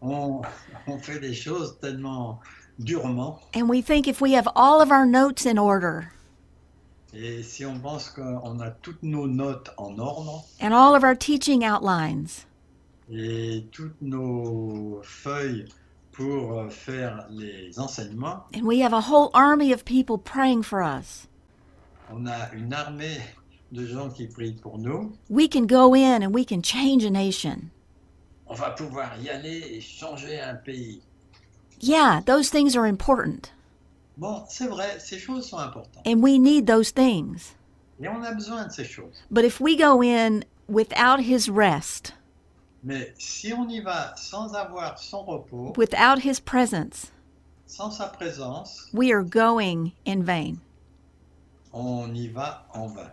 On, 0.02 0.41
on 0.88 0.98
fait 1.00 1.20
des 1.20 1.34
choses 1.34 1.78
tellement 1.82 2.39
durement. 2.80 3.39
and 3.56 3.67
we 3.70 3.82
think 3.82 4.08
if 4.08 4.22
we 4.22 4.34
have 4.34 4.48
all 4.56 4.82
of 4.82 4.89
our 4.91 5.06
notes 5.06 5.46
in 5.46 5.58
order 5.58 6.08
Et 7.13 7.44
si 7.44 7.65
on 7.65 7.78
pense 7.80 8.10
qu'on 8.10 8.60
a 8.62 8.72
toutes 8.72 9.04
nos 9.04 9.28
notes 9.28 9.70
en 9.78 10.00
ordre 10.00 10.46
and 10.62 10.74
all 10.74 10.96
of 10.96 11.04
our 11.04 11.15
teaching 11.15 11.63
outlines, 11.65 12.46
et 13.12 13.65
toutes 13.72 14.02
nos 14.02 15.02
feuilles 15.04 15.65
pour 16.12 16.60
euh, 16.60 16.69
faire 16.69 17.26
les 17.30 17.80
enseignements, 17.80 18.43
and 18.54 18.63
we 18.65 18.80
have 18.82 18.93
a 18.93 19.02
whole 19.02 19.30
army 19.34 19.71
of 19.71 19.84
people 19.86 20.17
praying 20.17 20.63
for 20.63 20.82
us, 20.84 21.28
on 22.12 22.26
a 22.28 22.50
une 22.54 22.74
armée 22.74 23.17
de 23.71 23.86
gens 23.86 24.10
qui 24.10 24.28
prient 24.28 24.60
pour 24.62 24.78
nous. 24.78 25.13
we 25.30 25.47
can 25.47 25.65
go 25.65 25.93
in 25.95 26.21
and 26.21 26.34
we 26.34 26.43
can 26.45 26.62
change 26.62 27.04
a 27.06 27.10
nation. 27.10 27.69
On 28.47 28.56
va 28.56 28.71
pouvoir 28.71 29.12
y 29.21 29.30
aller 29.30 29.62
et 29.78 29.80
changer 29.82 30.39
un 30.41 30.56
pays. 30.56 31.02
Yeah, 31.80 32.19
those 32.26 32.50
things 32.50 32.76
are 32.76 32.86
important, 32.86 33.52
Bon, 34.17 34.43
c'est 34.50 34.67
vrai, 34.67 35.00
ces 35.00 35.17
choses 35.17 35.47
sont 35.50 35.58
importantes. 35.60 36.06
and 36.06 36.21
we 36.21 36.38
need 36.38 36.67
those 36.67 36.91
things. 36.91 37.56
Et 38.04 38.08
on 38.10 38.21
a 38.24 38.34
besoin 38.34 38.65
de 38.67 38.71
ces 38.71 38.84
choses. 38.84 39.24
But 39.32 39.45
if 39.45 39.62
we 39.62 39.78
go 39.78 40.02
in 40.04 40.43
without 40.67 41.21
His 41.21 41.50
rest, 41.50 42.13
Mais 42.84 43.13
si 43.20 43.54
on 43.54 43.70
y 43.70 43.80
va 43.80 44.13
sans 44.17 44.54
avoir 44.56 44.98
son 44.98 45.24
repos, 45.24 45.74
without 45.78 46.20
his 46.20 46.39
presence, 46.39 47.12
sans 47.67 47.91
sa 47.96 48.08
présence, 48.08 48.89
we 48.94 49.12
are 49.12 49.24
going 49.24 49.91
in 50.06 50.24
vain. 50.24 50.60
on 51.74 52.13
y 52.15 52.28
va 52.28 52.63
en 52.74 52.88
vain. 52.94 53.12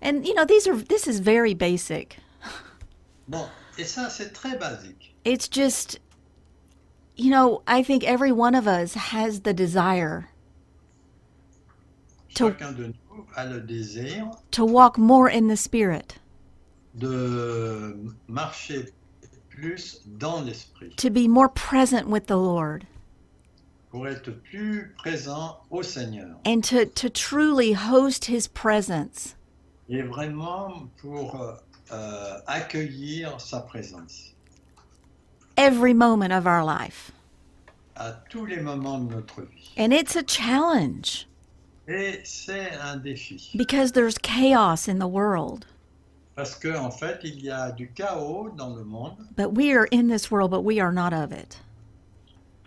And 0.00 0.26
you 0.26 0.34
know, 0.34 0.44
these 0.44 0.66
are 0.66 0.76
this 0.76 1.06
is 1.06 1.20
very 1.20 1.54
basic. 1.54 2.16
Bon, 3.28 3.48
et 3.78 3.84
ça 3.84 4.08
c'est 4.10 4.32
très 4.32 4.58
basique. 4.58 5.14
It's 5.24 5.48
just 5.48 5.98
you 7.16 7.30
know, 7.30 7.62
I 7.66 7.82
think 7.82 8.04
every 8.04 8.32
one 8.32 8.54
of 8.54 8.66
us 8.66 8.94
has 8.94 9.40
the 9.40 9.52
desire 9.52 10.28
To- 12.34 12.50
de 12.50 12.94
nous 13.10 13.26
a 13.36 13.44
le 13.46 13.60
désir 13.60 14.36
to 14.52 14.64
walk 14.64 14.96
more 14.96 15.28
in 15.28 15.48
the 15.48 15.56
spirit, 15.56 16.14
de 16.94 17.96
marcher 18.28 18.92
plus 19.50 20.00
dans 20.18 20.40
l'esprit, 20.44 20.90
to 20.96 21.10
be 21.10 21.28
more 21.28 21.48
present 21.48 22.08
with 22.08 22.26
the 22.26 22.36
Lord, 22.36 22.84
pour 23.90 24.06
être 24.08 24.30
plus 24.30 24.94
présent 24.98 25.58
au 25.70 25.82
Seigneur. 25.82 26.36
and 26.46 26.62
to 26.64 26.84
to 26.86 27.08
truly 27.10 27.72
host 27.72 28.26
his 28.26 28.46
presence 28.48 29.34
Et 29.88 30.02
vraiment 30.02 30.88
pour 31.00 31.40
euh, 31.40 31.54
euh, 31.92 32.38
accueillir 32.46 33.38
sa 33.40 33.60
présence 33.60 34.32
every 35.56 35.92
moment 35.92 36.32
of 36.32 36.46
our 36.46 36.64
life. 36.64 37.10
à 37.96 38.12
tous 38.30 38.46
les 38.46 38.60
moments 38.60 38.98
de 39.00 39.14
notre 39.14 39.42
vie. 39.42 39.70
And 39.76 39.92
it's 39.92 40.16
a 40.16 40.22
challenge 40.22 41.26
Et 41.88 42.20
c'est 42.24 42.70
un 42.80 42.96
défi. 42.96 43.50
because 43.56 43.92
there's 43.92 44.16
chaos 44.18 44.88
in 44.88 44.98
the 44.98 45.08
world. 45.08 45.66
Parce 46.34 46.54
qu'en 46.54 46.84
en 46.86 46.90
fait, 46.90 47.20
il 47.24 47.42
y 47.42 47.50
a 47.50 47.70
du 47.72 47.90
chaos 47.92 48.50
dans 48.56 48.74
le 48.74 48.84
monde, 48.84 49.16
But 49.36 49.54
we 49.54 49.72
are 49.74 49.86
in 49.92 50.08
this 50.08 50.30
world, 50.30 50.50
but 50.50 50.62
we 50.64 50.80
are 50.80 50.92
not 50.92 51.12
of 51.12 51.30
it. 51.32 51.58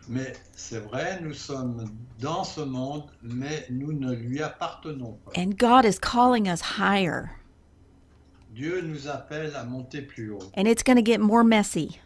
mais 0.08 0.34
c'est 0.56 0.80
vrai, 0.82 1.19
nous 1.21 1.34
sommes 1.34 1.89
dans 2.19 2.43
ce 2.43 2.62
monde, 2.62 3.06
mais 3.23 3.65
nous 3.71 3.91
ne 3.91 4.13
lui 4.13 4.41
appartenons 4.43 5.17
pas. 5.25 5.32
And 5.36 5.58
God 5.58 5.84
is 5.86 5.97
calling 5.99 6.47
us 6.47 6.62
higher. 6.62 7.32
Dieu 8.54 8.82
nous 8.82 9.08
appelle 9.08 9.56
à 9.56 9.63
monter 9.65 10.01
plus 10.04 10.30
haut. 10.32 10.51
And 10.56 10.67
it's 10.67 10.84
going 10.84 10.97
to 10.97 11.01
get 11.04 11.19
more 11.19 11.43
messy, 11.43 11.99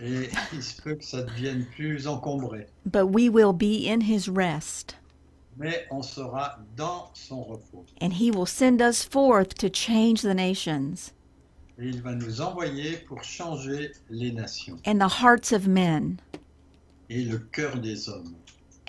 Et 0.00 0.28
il 0.52 0.62
se 0.62 0.80
peut 0.82 0.94
que 0.96 1.04
ça 1.04 1.22
devienne 1.22 1.66
plus 1.76 2.06
encombré. 2.08 2.66
but 2.84 3.06
we 3.06 3.28
will 3.28 3.52
be 3.52 3.86
in 3.88 4.00
his 4.00 4.28
rest. 4.28 4.96
Mais 5.58 5.86
on 5.90 6.02
sera 6.02 6.58
dans 6.76 7.10
son 7.14 7.42
repos. 7.42 7.84
And 8.00 8.12
he 8.12 8.30
will 8.30 8.46
send 8.46 8.80
us 8.80 9.02
forth 9.02 9.54
to 9.56 9.68
change 9.68 10.22
the 10.22 10.34
nations 10.34 11.12
Et 11.80 11.86
il 11.88 12.00
va 12.02 12.14
nous 12.14 12.40
envoyer 12.40 12.96
pour 13.06 13.22
changer 13.22 13.92
les 14.10 14.32
nations 14.32 14.78
and 14.86 14.98
the 15.00 15.08
hearts 15.22 15.52
of 15.52 15.66
men 15.66 16.18
et 17.10 17.24
le 17.24 17.38
cœur 17.38 17.80
des 17.80 18.08
hommes. 18.08 18.34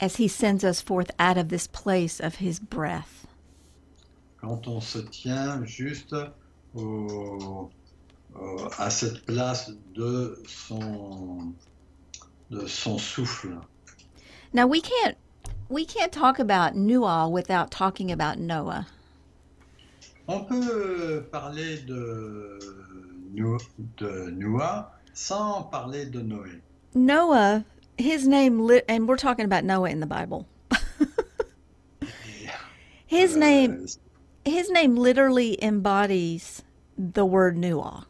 as 0.02 0.16
he 0.18 0.28
sends 0.28 0.64
us 0.64 0.82
forth 0.82 1.12
out 1.20 1.38
of 1.38 1.50
this 1.50 1.68
place 1.68 2.20
of 2.20 2.36
his 2.36 2.60
breath. 2.60 3.26
Quand 4.40 4.68
on 4.68 4.80
se 4.82 5.00
tient 5.00 5.64
juste 5.66 6.16
au- 6.76 7.70
au- 8.36 8.70
à 8.78 8.90
cette 8.90 9.26
place 9.26 9.72
de 9.96 10.42
son, 10.48 11.54
de 12.50 12.66
son 12.68 12.98
souffle. 12.98 13.58
Now 14.54 14.66
we 14.68 14.82
can't 14.82 15.16
we 15.70 15.86
can't 15.86 16.12
talk 16.12 16.40
about 16.40 16.76
Nual 16.76 17.32
without 17.32 17.72
talking 17.72 18.12
about 18.12 18.40
Noah. 18.40 18.88
On 20.28 20.46
peut 20.46 21.24
parler 21.32 21.78
de, 21.86 22.60
de 23.98 24.32
Noah 24.32 24.92
sans 25.14 25.64
parler 25.72 26.06
de 26.06 26.22
Noé. 26.22 26.62
Noah, 26.94 27.66
his 27.98 28.28
name 28.28 28.60
li- 28.66 28.82
and 28.88 29.08
we're 29.08 29.18
talking 29.18 29.46
about 29.46 29.64
Noah 29.64 29.90
in 29.90 30.00
the 30.00 30.06
Bible. 30.08 30.48
his 33.08 33.36
euh, 33.36 33.40
name 33.40 33.86
Euh, 33.86 34.50
his 34.50 34.70
name 34.72 34.96
literally 34.96 35.62
embodies 35.64 36.64
the 36.98 37.26
word 37.26 37.56
Nual. 37.58 38.06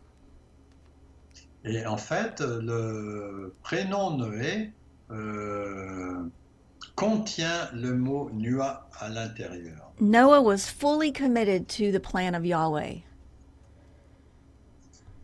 Et 1.66 1.86
en 1.86 1.98
fait, 1.98 2.40
le 2.40 3.54
prénom 3.64 4.18
Noé 4.18 4.72
euh, 5.12 6.30
contient 7.00 7.70
le 7.74 7.94
mot 7.96 8.30
Nua 8.34 8.86
à 9.00 9.08
l'intérieur. 9.10 9.92
Noah 10.02 10.42
was 10.42 10.70
fully 10.70 11.12
committed 11.14 11.70
to 11.70 11.92
the 11.92 12.00
plan 12.00 12.36
of 12.36 12.46
Yahweh. 12.46 13.00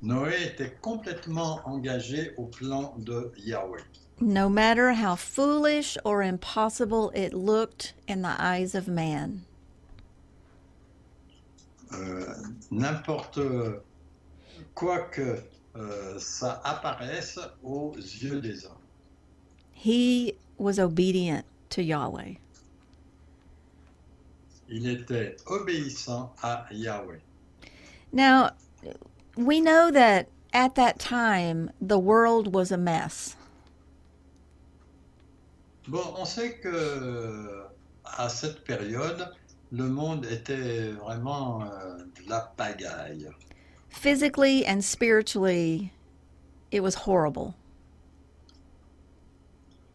Noé 0.01 0.33
était 0.45 0.73
complètement 0.81 1.59
engagé 1.65 2.31
au 2.37 2.45
plan 2.45 2.93
de 2.99 3.31
Yahweh. 3.37 3.81
No 4.21 4.47
matter 4.47 4.93
how 4.93 5.15
foolish 5.15 5.97
or 6.05 6.21
impossible 6.21 7.11
it 7.13 7.33
looked 7.33 7.93
in 8.07 8.21
the 8.21 8.35
eyes 8.39 8.73
of 8.73 8.87
man. 8.87 9.41
Euh, 11.93 12.33
N'importe 12.71 13.39
quoi 14.73 14.99
que 15.11 15.41
euh, 15.75 16.19
ça 16.19 16.61
apparaisse 16.63 17.37
aux 17.63 17.93
yeux 17.97 18.39
des 18.39 18.65
hommes. 18.65 18.71
He 19.73 20.35
was 20.57 20.79
obedient 20.79 21.43
to 21.75 21.83
Yahweh. 21.83 22.35
Il 24.69 24.87
était 24.87 25.35
obéissant 25.45 26.31
à 26.41 26.65
Yahweh. 26.71 27.19
Now, 28.13 28.51
we 29.35 29.59
know 29.59 29.91
that 29.91 30.29
at 30.53 30.75
that 30.75 30.99
time 30.99 31.69
the 31.81 31.99
world 31.99 32.53
was 32.53 32.71
a 32.71 32.77
mess. 32.77 33.35
Bon, 35.87 36.15
on 36.17 36.25
sait 36.25 36.61
que 36.61 37.67
à 38.05 38.29
cette 38.29 38.63
période, 38.63 39.27
le 39.71 39.89
monde 39.89 40.25
était 40.25 40.91
vraiment 40.93 41.61
euh, 41.61 41.97
de 41.97 42.29
la 42.29 42.39
pagaille. 42.57 43.29
Physically 43.89 44.65
and 44.65 44.81
spiritually, 44.81 45.91
it 46.71 46.81
was 46.81 46.95
horrible. 46.95 47.53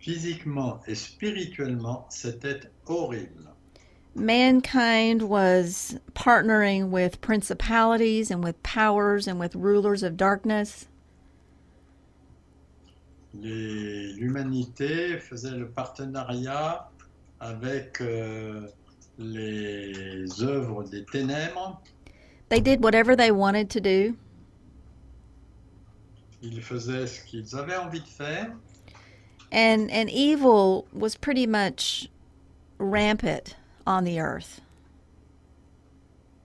Physiquement 0.01 0.81
et 0.87 0.95
spirituellement, 0.95 2.07
c'était 2.09 2.61
horrible. 2.87 3.51
Mankind 4.15 5.23
was 5.23 5.99
partnering 6.15 6.91
with 6.91 7.21
principalities 7.21 8.31
and 8.31 8.43
with 8.43 8.61
powers 8.63 9.29
and 9.29 9.39
with 9.39 9.55
rulers 9.55 10.03
of 10.03 10.17
darkness. 10.17 10.89
L'humanité 13.35 15.19
faisait 15.19 15.57
le 15.57 15.69
partenariat 15.69 16.89
avec 17.39 18.01
euh, 18.01 18.67
les 19.19 20.43
œuvres 20.43 20.83
des 20.85 21.05
ténèbres. 21.05 21.81
They 22.49 22.61
did 22.61 22.83
whatever 22.83 23.15
they 23.15 23.31
wanted 23.31 23.71
to 23.71 23.81
do. 23.81 24.17
Ils 26.43 26.63
faisaient 26.63 27.07
ce 27.07 27.23
qu'ils 27.25 27.55
avaient 27.55 27.77
envie 27.77 28.01
de 28.01 28.09
faire. 28.09 28.51
And 29.53 29.91
and 29.91 30.09
evil 30.11 30.87
was 30.93 31.17
pretty 31.17 31.47
much 31.47 32.09
rampant 32.79 33.57
on 33.87 34.05
the 34.05 34.19
earth. 34.21 34.61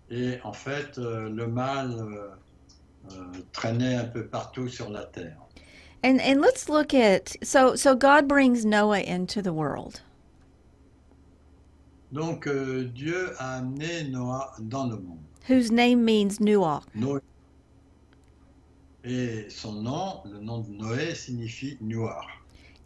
Et 0.10 0.40
en 0.44 0.54
fait, 0.54 0.98
euh, 0.98 1.30
le 1.30 1.48
mal 1.48 1.92
euh, 2.00 2.36
euh, 3.12 3.42
traînait 3.54 3.96
un 3.96 4.06
peu 4.06 4.26
partout 4.28 4.68
sur 4.70 4.90
la 4.90 5.06
terre. 5.06 5.38
And 6.04 6.20
and 6.22 6.42
let's 6.42 6.70
look 6.70 6.94
at 6.94 7.36
so 7.44 7.76
so 7.76 7.96
God 7.96 8.28
brings 8.28 8.66
Noah 8.66 9.02
into 9.02 9.42
the 9.42 9.54
world. 9.54 10.02
Donc 12.12 12.48
euh, 12.48 12.84
Dieu 12.94 13.34
a 13.40 13.58
amené 13.58 14.10
Noah 14.10 14.54
dans 14.60 14.88
le 14.88 14.98
monde. 14.98 15.20
whose 15.48 15.72
name 15.72 16.04
means 16.04 16.40
Nuach. 16.40 16.84
Noé. 16.96 17.22
Et 19.04 19.48
son 19.50 19.74
nom, 19.84 20.22
le 20.26 20.40
nom 20.40 20.60
de 20.60 20.72
Noé, 20.72 21.14
signifie 21.14 21.78
noir. 21.80 22.28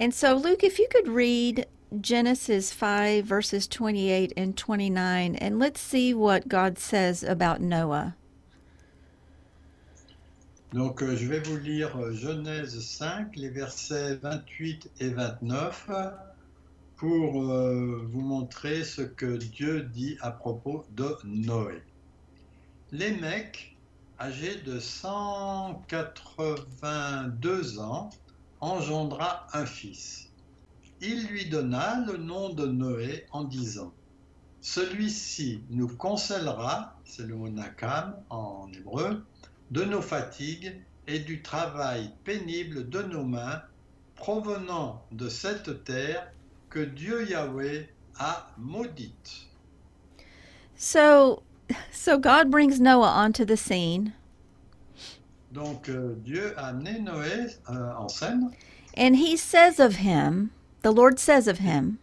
And 0.02 0.14
so, 0.14 0.34
Luke, 0.34 0.64
if 0.64 0.80
you 0.80 0.88
could 0.90 1.10
read 1.10 1.66
Genesis 2.00 2.72
5, 2.72 3.26
verses 3.26 3.68
28 3.68 4.32
and 4.38 4.56
29, 4.56 5.36
and 5.36 5.60
let's 5.60 5.82
see 5.82 6.14
what 6.14 6.48
God 6.48 6.80
says 6.80 7.22
about 7.22 7.60
Noah. 7.60 8.16
Donc 10.72 11.02
euh, 11.02 11.18
je 11.18 11.26
vais 11.26 11.40
vous 11.40 11.58
lire 11.58 11.98
euh, 11.98 12.14
Genèse 12.14 12.80
5, 12.80 13.36
les 13.36 13.50
versets 13.50 14.16
28 14.22 14.90
et 15.02 15.10
29, 15.10 15.90
pour 16.96 17.52
euh, 17.52 18.08
vous 18.10 18.22
montrer 18.22 18.86
ce 18.86 19.02
que 19.02 19.36
Dieu 19.36 19.82
dit 19.82 20.18
à 20.22 20.32
propos 20.32 20.86
de 20.92 21.18
Noé. 21.26 21.84
Les 22.94 23.12
mecs, 23.12 23.76
âgés 24.18 24.62
de 24.66 24.80
182 24.80 27.80
ans, 27.80 28.10
engendra 28.62 29.48
un 29.54 29.66
fils. 29.66 30.30
Il 31.02 31.28
lui 31.28 31.46
donna 31.46 32.04
le 32.06 32.18
nom 32.18 32.50
de 32.50 32.68
Noé 32.68 33.26
en 33.32 33.44
disant 33.44 33.94
Celui-ci 34.62 35.64
nous 35.70 35.88
consolera, 35.88 36.96
c'est 37.06 37.26
le 37.26 37.36
mot 37.36 37.50
nakam 37.50 38.16
en 38.30 38.70
hébreu, 38.74 39.24
de 39.72 39.84
nos 39.84 40.02
fatigues 40.02 40.82
et 41.08 41.20
du 41.20 41.42
travail 41.42 42.12
pénible 42.24 42.90
de 42.90 43.02
nos 43.04 43.24
mains 43.24 43.62
provenant 44.16 45.02
de 45.12 45.30
cette 45.30 45.84
terre 45.86 46.32
que 46.70 46.80
Dieu 46.80 47.30
Yahweh 47.30 47.88
a 48.20 48.52
maudite. 48.58 49.48
So, 50.76 51.44
so 51.92 52.18
God 52.18 52.52
brings 52.52 52.80
Noah 52.80 53.08
onto 53.08 53.46
the 53.46 53.58
scene, 53.58 54.14
Donc 55.52 55.90
euh, 55.90 56.16
Dieu 56.24 56.54
a 56.58 56.68
amené 56.68 57.00
Noé 57.00 57.48
euh, 57.70 57.94
en 57.98 58.08
scène 58.08 58.52
and 58.98 59.16
he 59.16 59.38
says 59.38 59.80
of 59.80 59.98
him, 59.98 60.52
the 60.84 60.92
Lord 60.92 61.20
says 61.20 61.48
of 61.48 61.60
him, 61.60 61.98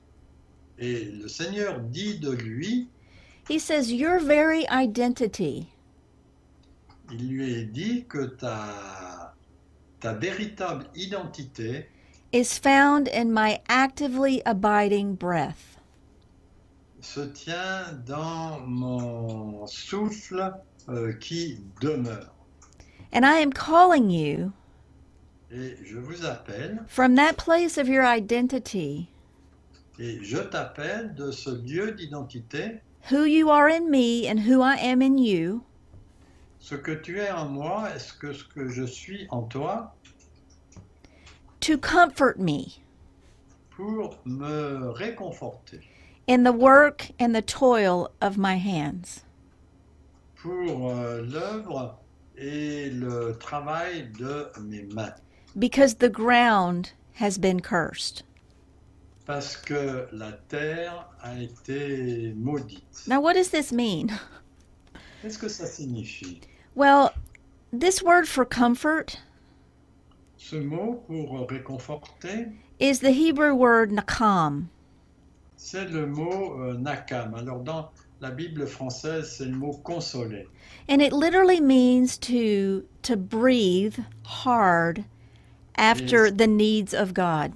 et 0.79 1.05
le 1.05 1.29
Seigneur 1.29 1.81
dit 1.81 2.19
de 2.19 2.31
lui, 2.31 2.89
He 3.49 3.61
says, 3.61 3.93
Your 3.93 4.19
very 4.19 4.67
identity 4.69 5.69
il 7.13 7.29
lui 7.29 7.53
est 7.55 7.67
dit 7.67 8.05
que 8.09 8.27
ta, 8.27 9.33
ta 10.01 10.13
véritable 10.15 10.87
identité 10.97 11.87
is 12.33 12.59
found 12.59 13.09
in 13.09 13.33
my 13.33 13.61
actively 13.69 14.43
abiding 14.45 15.15
breath. 15.15 15.79
se 17.01 17.21
tient 17.21 17.93
dans 18.05 18.61
mon 18.67 19.67
souffle 19.67 20.53
euh, 20.89 21.13
qui 21.13 21.61
demeure. 21.81 22.36
And 23.17 23.25
I 23.25 23.39
am 23.39 23.51
calling 23.51 24.11
you 24.11 24.53
Et 25.51 25.79
je 25.83 25.97
vous 25.97 26.27
appelle, 26.27 26.85
from 26.87 27.15
that 27.15 27.39
place 27.39 27.79
of 27.79 27.89
your 27.89 28.05
identity, 28.05 29.09
et 29.99 30.23
je 30.23 30.37
t'appelle 30.37 31.15
de 31.15 31.31
ce 31.31 31.49
lieu 31.49 31.93
d'identité, 31.93 32.83
who 33.11 33.25
you 33.25 33.49
are 33.49 33.69
in 33.69 33.91
me 33.91 34.29
and 34.29 34.41
who 34.41 34.61
I 34.61 34.77
am 34.77 35.01
in 35.01 35.17
you, 35.17 35.65
ce 36.59 36.75
que 36.75 36.95
tu 36.95 37.19
es 37.19 37.31
en 37.31 37.49
moi, 37.49 37.89
est-ce 37.95 38.13
que 38.13 38.35
ce 38.35 38.45
que 38.45 38.69
je 38.69 38.85
suis 38.85 39.27
en 39.31 39.45
toi, 39.49 39.95
to 41.61 41.79
comfort 41.79 42.39
me. 42.39 42.83
Pour 43.71 44.19
me 44.27 44.91
réconforter, 44.91 45.81
in 46.29 46.43
the 46.43 46.53
work 46.53 47.13
and 47.19 47.35
the 47.35 47.41
toil 47.41 48.11
of 48.21 48.37
my 48.37 48.57
hands. 48.57 49.23
pour 50.35 50.91
euh, 50.91 51.23
l'œuvre 51.23 51.99
et 52.37 52.91
le 52.91 53.37
travail 53.39 54.09
de 54.19 54.49
mes 54.61 54.83
mains. 54.95 55.15
Because 55.59 55.95
the 55.95 56.09
ground 56.09 56.91
has 57.15 57.39
been 57.39 57.61
cursed. 57.61 58.23
Parce 59.27 59.57
que 59.57 60.07
la 60.13 60.33
terre 60.49 61.07
a 61.23 61.35
été 61.35 62.35
maudite. 62.37 63.07
Now, 63.09 63.21
what 63.21 63.35
does 63.35 63.49
this 63.51 63.73
mean? 63.73 64.09
Qu'est-ce 65.23 65.39
que 65.39 65.49
ça 65.49 65.67
signifie? 65.67 66.41
Well, 66.75 67.13
this 67.73 68.03
word 68.03 68.29
for 68.29 68.45
comfort 68.45 69.19
Ce 70.37 70.55
mot 70.57 71.03
pour 71.09 71.49
réconforter, 71.49 72.53
is 72.79 73.01
the 73.01 73.11
Hebrew 73.11 73.55
word 73.55 73.91
nakam. 73.91 74.69
c'est 75.57 75.87
le 75.91 76.07
mot 76.07 76.61
euh, 76.61 76.75
nakam. 76.77 77.35
Alors 77.35 77.61
dans 77.61 77.91
la 78.21 78.31
Bible 78.31 78.67
française, 78.67 79.31
c'est 79.37 79.45
le 79.47 79.57
mot 79.57 79.75
consoler. 79.85 80.47
And 80.89 81.01
it 81.03 81.13
literally 81.13 81.61
means 81.61 82.17
to 82.19 82.85
to 83.03 83.17
breathe 83.17 83.99
hard 84.25 85.05
after 85.77 86.31
the 86.31 86.47
needs 86.47 86.95
of 86.95 87.13
God. 87.13 87.53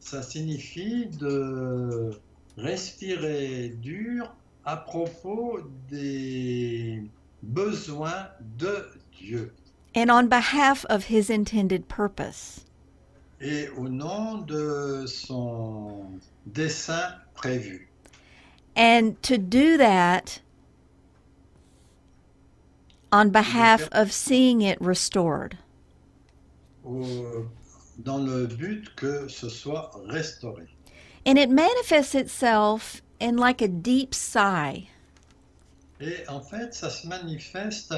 Ça 0.00 0.22
signifie 0.22 1.06
de 1.18 2.10
respirer 2.56 3.70
dur 3.80 4.30
à 4.64 4.76
propos 4.76 5.60
des 5.88 7.02
besoins 7.42 8.28
de 8.58 8.86
Dieu 9.18 9.52
And 9.96 10.10
on 10.10 10.28
behalf 10.28 10.84
of 10.88 11.04
his 11.06 11.30
intended 11.30 11.88
purpose. 11.88 12.64
et 13.40 13.68
au 13.78 13.88
nom 13.88 14.38
de 14.46 15.06
son 15.06 16.20
dessein 16.46 17.14
prévu. 17.34 17.89
And 18.80 19.22
to 19.24 19.36
do 19.36 19.76
that 19.76 20.40
on 23.12 23.28
behalf 23.28 23.90
of 23.92 24.10
seeing 24.10 24.62
it 24.62 24.80
restored. 24.80 25.58
Euh, 26.86 27.44
dans 28.02 28.24
le 28.24 28.46
but 28.46 28.96
que 28.96 29.28
ce 29.28 29.50
soit 29.50 29.90
restauré. 30.08 30.66
And 31.26 31.38
it 31.38 31.50
manifests 31.50 32.14
itself 32.14 33.02
in 33.20 33.36
like 33.36 33.60
a 33.60 33.68
deep 33.68 34.14
sigh. 34.14 34.88
Et 36.00 36.26
en 36.26 36.40
fait, 36.40 36.72
ça 36.72 36.88
se 36.88 37.06
manifeste 37.06 37.92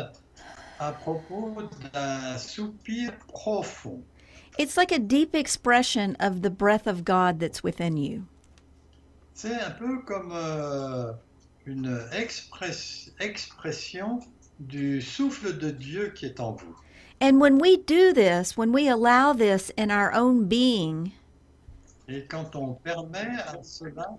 à 0.80 0.90
propos 0.90 1.62
d'un 1.92 2.36
soupir 2.38 3.12
profond. 3.28 4.02
It's 4.58 4.76
like 4.76 4.90
a 4.90 4.98
deep 4.98 5.36
expression 5.36 6.16
of 6.18 6.42
the 6.42 6.50
breath 6.50 6.88
of 6.88 7.04
God 7.04 7.38
that's 7.38 7.62
within 7.62 7.96
you. 7.96 8.26
C'est 9.34 9.54
un 9.60 9.70
peu 9.70 10.02
comme 10.02 10.30
euh, 10.32 11.12
une 11.66 11.98
express- 12.12 13.10
expression 13.20 14.20
du 14.60 15.00
souffle 15.00 15.58
de 15.58 15.70
Dieu 15.70 16.12
qui 16.14 16.26
est 16.26 16.38
en 16.40 16.52
vous. 16.52 16.76
And 17.20 17.40
when 17.40 17.58
we 17.60 17.76
do 17.76 18.12
this, 18.12 18.56
when 18.56 18.72
we 18.72 18.88
allow 18.88 19.32
this 19.32 19.70
in 19.78 19.90
our 19.90 20.12
own 20.12 20.46
being, 20.48 21.12
Et 22.08 22.26
quand 22.26 22.56
on 22.56 22.74
permet 22.74 23.38
à 23.46 23.62
cela 23.62 24.16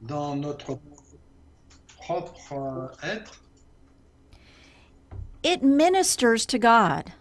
dans 0.00 0.34
notre 0.34 0.78
propre 1.98 2.90
être, 3.02 3.40
it 5.44 5.62
ministers 5.62 6.46
to 6.46 6.58
God 6.58 7.12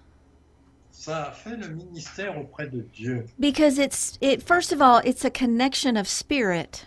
ça 1.02 1.32
fait 1.32 1.58
le 1.58 1.68
ministère 1.70 2.38
auprès 2.38 2.68
de 2.68 2.82
Dieu. 2.94 3.26
because 3.40 3.80
it's 3.80 4.18
it 4.22 4.44
first 4.44 4.72
of 4.72 4.82
all 4.82 5.02
it's 5.04 5.26
a 5.26 5.32
connection 5.32 5.98
of 5.98 6.08
spirit 6.08 6.86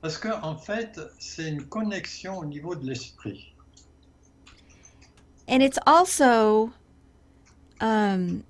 Parce 0.00 0.16
que 0.16 0.28
en 0.28 0.54
fait, 0.56 1.00
c'est 1.18 1.48
une 1.48 1.64
connexion 1.64 2.38
au 2.38 2.44
niveau 2.44 2.76
de 2.76 2.86
l'esprit. 2.86 3.52
and 5.48 5.60
it's 5.62 5.78
also 5.86 6.70
um 7.80 8.44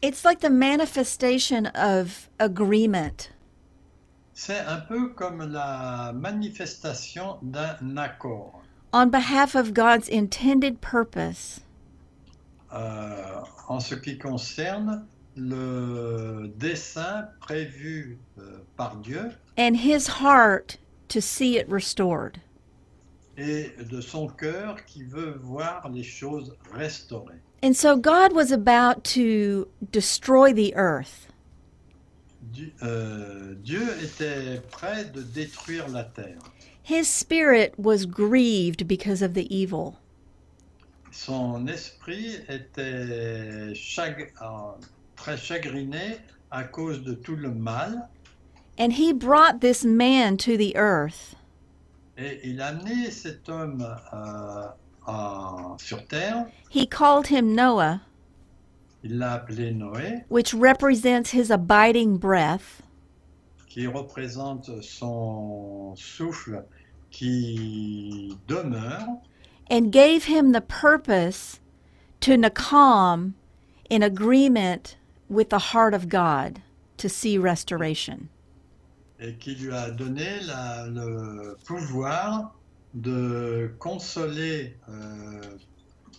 it's 0.00 0.24
like 0.24 0.40
the 0.40 0.48
manifestation 0.50 1.66
of 1.74 2.30
agreement 2.40 3.28
C'est 4.32 4.60
un 4.60 4.80
peu 4.88 5.08
comme 5.10 5.42
la 5.52 6.12
manifestation 6.14 7.38
d'un 7.42 7.98
accord 7.98 8.62
on 8.94 9.10
behalf 9.10 9.54
of 9.54 9.74
God's 9.74 10.08
intended 10.08 10.80
purpose 10.80 11.60
euh, 12.72 13.40
en 13.68 13.80
ce 13.80 13.94
qui 13.94 14.18
concerne 14.18 15.06
le 15.36 16.52
dessein 16.56 17.28
prévu 17.40 18.18
euh, 18.38 18.58
par 18.76 18.96
Dieu 18.96 19.30
and 19.56 19.76
his 19.76 20.08
heart 20.20 20.78
to 21.08 21.20
see 21.20 21.56
it 21.56 21.68
restored. 21.68 22.38
et 23.38 23.70
de 23.88 24.00
son 24.00 24.26
cœur 24.26 24.84
qui 24.84 25.04
veut 25.04 25.38
voir 25.40 25.88
les 25.90 26.02
choses 26.02 26.54
restaurées. 26.72 27.40
And 27.62 27.74
so 27.74 27.96
God 27.96 28.32
was 28.34 28.52
about 28.52 29.04
to 29.14 29.68
destroy 29.92 30.52
the 30.52 30.74
earth. 30.76 31.28
Dieu, 32.52 32.72
euh, 32.82 33.54
Dieu 33.62 33.86
était 34.02 34.60
prêt 34.70 35.04
de 35.12 35.22
détruire 35.22 35.88
la 35.88 36.04
terre. 36.04 36.38
His 36.82 37.06
spirit 37.06 37.74
was 37.78 38.06
grieved 38.06 38.86
because 38.88 39.22
of 39.22 39.34
the 39.34 39.46
evil. 39.50 39.96
Son 41.18 41.66
esprit 41.66 42.36
était 42.48 43.72
chag- 43.74 44.30
euh, 44.40 44.70
très 45.16 45.36
chagriné 45.36 46.18
à 46.52 46.62
cause 46.62 47.02
de 47.02 47.12
tout 47.12 47.34
le 47.34 47.50
mal. 47.50 48.08
And 48.78 48.92
he 48.92 49.12
brought 49.12 49.60
this 49.60 49.84
man 49.84 50.36
to 50.36 50.56
the 50.56 50.76
earth. 50.76 51.34
Et 52.16 52.38
il 52.44 52.60
a 52.60 52.68
amené 52.68 53.10
cet 53.10 53.48
homme 53.48 53.84
euh, 54.12 55.76
sur 55.78 56.06
terre. 56.06 56.46
He 56.70 56.86
called 56.86 57.26
him 57.26 57.52
Noah, 57.52 58.00
Il 59.02 59.18
l'a 59.18 59.32
appelé 59.32 59.72
Noé, 59.72 60.24
which 60.28 60.54
represents 60.54 61.32
his 61.32 61.50
abiding 61.50 62.16
breath, 62.16 62.80
qui 63.66 63.88
représente 63.88 64.70
son 64.82 65.96
souffle 65.96 66.64
qui 67.10 68.38
demeure 68.46 69.08
and 69.70 69.92
gave 69.92 70.24
him 70.24 70.52
the 70.52 70.60
purpose 70.60 71.60
to 72.20 72.32
Nakam 72.36 73.34
in 73.90 74.02
agreement 74.02 74.96
with 75.28 75.50
the 75.50 75.58
heart 75.58 75.94
of 75.94 76.08
God 76.08 76.60
to 76.98 77.08
see 77.08 77.38
restoration. 77.38 78.28
et 79.20 79.36
qui 79.40 79.56
lui 79.56 79.72
a 79.74 79.90
donné 79.90 80.40
la- 80.46 80.86
le 80.86 81.56
pouvoir 81.66 82.54
de 82.94 83.74
consoler, 83.80 84.76
euh, 84.88 85.56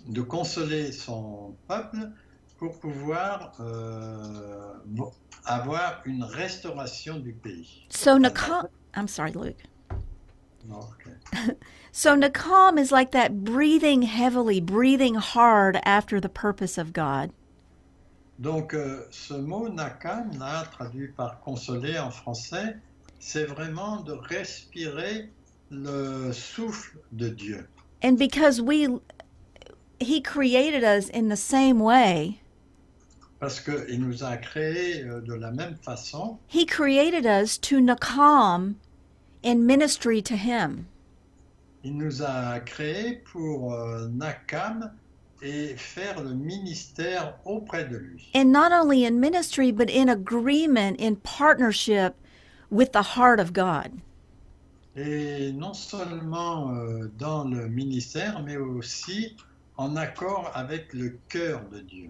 de 0.08 0.22
consoler 0.22 0.92
son 0.92 1.56
peuple 1.70 2.12
pour 2.58 2.78
pouvoir 2.80 3.54
euh, 3.62 4.74
avoir 5.46 6.02
une 6.06 6.24
restauration 6.26 7.20
du 7.20 7.32
pays. 7.32 7.86
So 7.90 8.18
Nakam, 8.18 8.68
I'm 8.94 9.08
sorry, 9.08 9.32
Luke. 9.32 9.64
Non, 10.68 10.80
ok. 10.84 11.56
So 11.92 12.16
Nakam 12.16 12.78
is 12.78 12.92
like 12.92 13.12
that 13.12 13.44
breathing 13.44 14.04
heavily, 14.04 14.60
breathing 14.60 15.16
hard 15.16 15.80
after 15.84 16.20
the 16.20 16.30
purpose 16.30 16.78
of 16.78 16.94
God. 16.94 17.32
Donc, 18.40 18.74
euh, 18.74 19.06
ce 19.12 19.34
mot 19.34 19.68
nakam, 19.70 20.32
là, 20.40 20.64
traduit 20.72 21.10
par 21.10 21.42
consoler 21.42 22.00
en 22.00 22.10
français, 22.10 22.78
c'est 23.20 23.44
vraiment 23.44 23.98
de 24.02 24.14
respirer 24.14 25.30
le 25.72 26.32
souffle 26.32 27.00
de 27.12 27.28
Dieu. 27.30 27.68
And 28.02 28.18
because 28.18 28.62
we 28.62 28.88
he 30.00 30.22
created 30.22 30.84
us 30.86 31.10
in 31.10 31.28
the 31.28 31.36
same 31.36 31.80
way, 31.82 32.40
Parce 33.42 33.60
qu'il 33.60 34.00
nous 34.00 34.24
a 34.24 34.38
créés 34.38 35.04
euh, 35.04 35.20
de 35.22 35.34
la 35.34 35.52
même 35.52 35.76
façon. 35.76 36.38
he 36.48 36.66
created 36.66 37.26
us 37.26 37.58
to 37.58 37.82
Nakam 37.82 38.76
in 39.44 39.66
ministry 39.66 40.22
to 40.22 40.36
him. 40.36 40.88
Il 41.84 41.98
nous 41.98 42.22
a 42.22 42.60
créés 42.60 43.22
pour 43.32 43.74
euh, 43.74 44.08
nakam 44.10 44.92
et 45.42 45.76
faire 45.78 46.22
le 46.22 46.34
ministère 46.34 47.36
auprès 47.46 47.86
de 47.86 47.98
lui. 47.98 48.30
And 48.36 48.52
not 48.52 48.72
only 48.72 49.06
in 49.06 49.20
ministry, 49.20 49.72
but 49.72 49.90
in 49.90 50.10
agreement, 50.10 51.00
in 51.00 51.16
partnership 51.18 52.16
with 52.70 52.92
the 52.92 53.16
heart 53.16 53.40
of 53.40 53.54
God. 53.54 53.92
Et 54.96 55.54
non 55.54 55.74
seulement 55.74 56.74
euh, 56.74 57.10
dans 57.18 57.46
le 57.46 57.70
ministère, 57.70 58.44
mais 58.44 58.58
aussi 58.58 59.38
en 59.78 59.96
accord 59.96 60.52
avec 60.56 60.94
le 60.94 61.18
cœur 61.30 61.62
de 61.72 61.80
Dieu. 61.80 62.10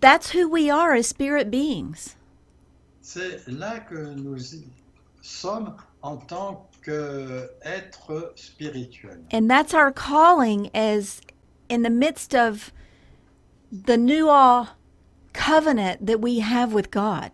That's 0.00 0.30
who 0.30 0.48
we 0.48 0.70
are 0.70 0.94
as 0.94 1.08
spirit 1.08 1.50
beings. 1.50 2.16
C'est 3.02 3.46
là 3.48 3.80
que 3.80 4.14
nous 4.14 4.38
sommes 5.22 5.74
en 6.02 6.16
tant. 6.18 6.68
And 9.32 9.50
that's 9.50 9.74
our 9.74 9.92
calling 9.92 10.70
as 10.74 11.20
in 11.68 11.82
the 11.82 11.90
midst 11.90 12.34
of 12.34 12.72
the 13.70 13.96
Nuah 13.96 14.70
covenant 15.32 16.06
that 16.06 16.20
we 16.20 16.40
have 16.40 16.72
with 16.72 16.90
God. 16.90 17.30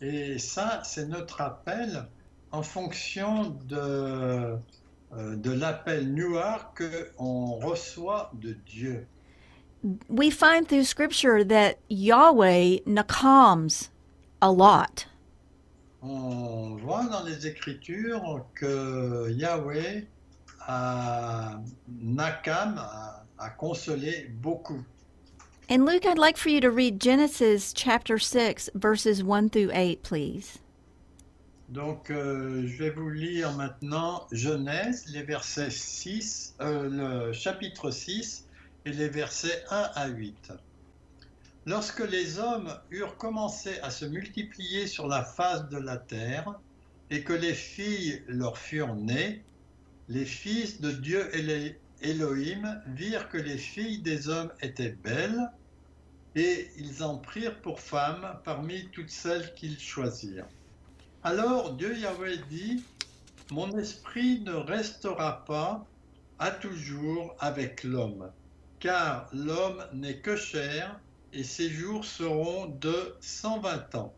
Et 0.00 0.38
ça, 0.38 0.82
c'est 0.84 1.06
notre 1.06 1.42
appel 1.42 2.08
en 2.52 2.62
fonction 2.62 3.50
de, 3.68 4.58
euh, 5.12 5.36
de 5.36 5.52
l'appel 5.52 6.14
noir 6.14 6.72
qu'on 6.74 7.58
reçoit 7.58 8.30
de 8.40 8.54
Dieu. 8.64 9.06
We 10.08 10.30
find 10.30 10.66
through 10.66 10.84
scripture 10.84 11.44
that 11.44 11.78
Yahweh 11.88 12.78
nakams 12.86 13.90
a 14.40 14.50
lot. 14.50 15.06
On 16.02 16.76
voit 16.76 17.04
dans 17.04 17.24
les 17.24 17.46
Écritures 17.46 18.46
que 18.54 19.30
Yahweh 19.30 20.06
a 20.66 21.60
Nakam 21.88 22.78
a, 22.78 23.24
a 23.38 23.50
consolé 23.50 24.30
beaucoup. 24.40 24.84
And 25.68 25.84
Luke, 25.84 26.04
I'd 26.04 26.18
like 26.18 26.36
for 26.36 26.48
you 26.48 26.60
to 26.62 26.70
read 26.70 27.00
Genesis 27.00 27.72
chapter 27.72 28.18
6, 28.18 28.70
verses 28.74 29.22
1 29.22 29.50
through 29.50 29.70
8, 29.72 30.02
please. 30.02 30.58
Donc, 31.68 32.10
euh, 32.10 32.66
je 32.66 32.76
vais 32.82 32.90
vous 32.90 33.10
lire 33.10 33.52
maintenant 33.52 34.26
Genèse, 34.32 35.06
les 35.12 35.22
versets 35.22 35.70
6, 35.70 36.56
euh, 36.60 37.28
le 37.28 37.32
chapitre 37.32 37.92
6 37.92 38.48
et 38.84 38.92
les 38.92 39.08
versets 39.08 39.62
1 39.70 39.90
à 39.94 40.08
8. 40.08 40.52
Lorsque 41.70 42.00
les 42.00 42.40
hommes 42.40 42.76
eurent 42.90 43.16
commencé 43.16 43.78
à 43.78 43.90
se 43.90 44.04
multiplier 44.04 44.88
sur 44.88 45.06
la 45.06 45.22
face 45.22 45.68
de 45.68 45.78
la 45.78 45.98
terre 45.98 46.52
et 47.10 47.22
que 47.22 47.32
les 47.32 47.54
filles 47.54 48.24
leur 48.26 48.58
furent 48.58 48.96
nées, 48.96 49.44
les 50.08 50.24
fils 50.24 50.80
de 50.80 50.90
Dieu 50.90 51.32
Élé- 51.32 51.78
Élohim 52.00 52.82
virent 52.88 53.28
que 53.28 53.38
les 53.38 53.56
filles 53.56 54.02
des 54.02 54.28
hommes 54.28 54.52
étaient 54.60 54.96
belles 55.04 55.48
et 56.34 56.72
ils 56.76 57.04
en 57.04 57.18
prirent 57.18 57.60
pour 57.62 57.78
femmes 57.78 58.40
parmi 58.44 58.90
toutes 58.90 59.10
celles 59.10 59.54
qu'ils 59.54 59.78
choisirent. 59.78 60.48
Alors 61.22 61.74
Dieu 61.74 61.96
Yahweh 61.96 62.38
dit, 62.48 62.84
Mon 63.52 63.78
esprit 63.78 64.40
ne 64.40 64.54
restera 64.54 65.44
pas 65.44 65.86
à 66.40 66.50
toujours 66.50 67.36
avec 67.38 67.84
l'homme, 67.84 68.32
car 68.80 69.28
l'homme 69.32 69.86
n'est 69.92 70.20
que 70.20 70.34
chair, 70.34 71.00
et 71.32 71.44
ses 71.44 71.70
jours 71.70 72.04
seront 72.04 72.66
de 72.66 73.14
120 73.20 73.94
ans. 73.94 74.14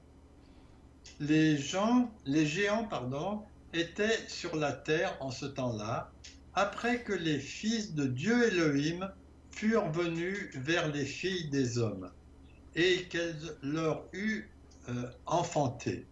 Les 1.20 1.56
gens, 1.56 2.10
les 2.24 2.46
géants, 2.46 2.84
pardon, 2.84 3.42
étaient 3.72 4.28
sur 4.28 4.56
la 4.56 4.72
terre 4.72 5.16
en 5.20 5.30
ce 5.30 5.46
temps-là, 5.46 6.10
après 6.54 7.02
que 7.02 7.12
les 7.12 7.38
fils 7.38 7.94
de 7.94 8.06
Dieu 8.06 8.48
Elohim 8.48 9.10
furent 9.50 9.90
venus 9.90 10.50
vers 10.54 10.88
les 10.88 11.04
filles 11.04 11.48
des 11.50 11.78
hommes, 11.78 12.10
et 12.74 13.04
qu'elles 13.04 13.56
leur 13.62 14.04
eurent 14.12 14.44
euh, 14.88 15.10
enfanté. 15.26 16.06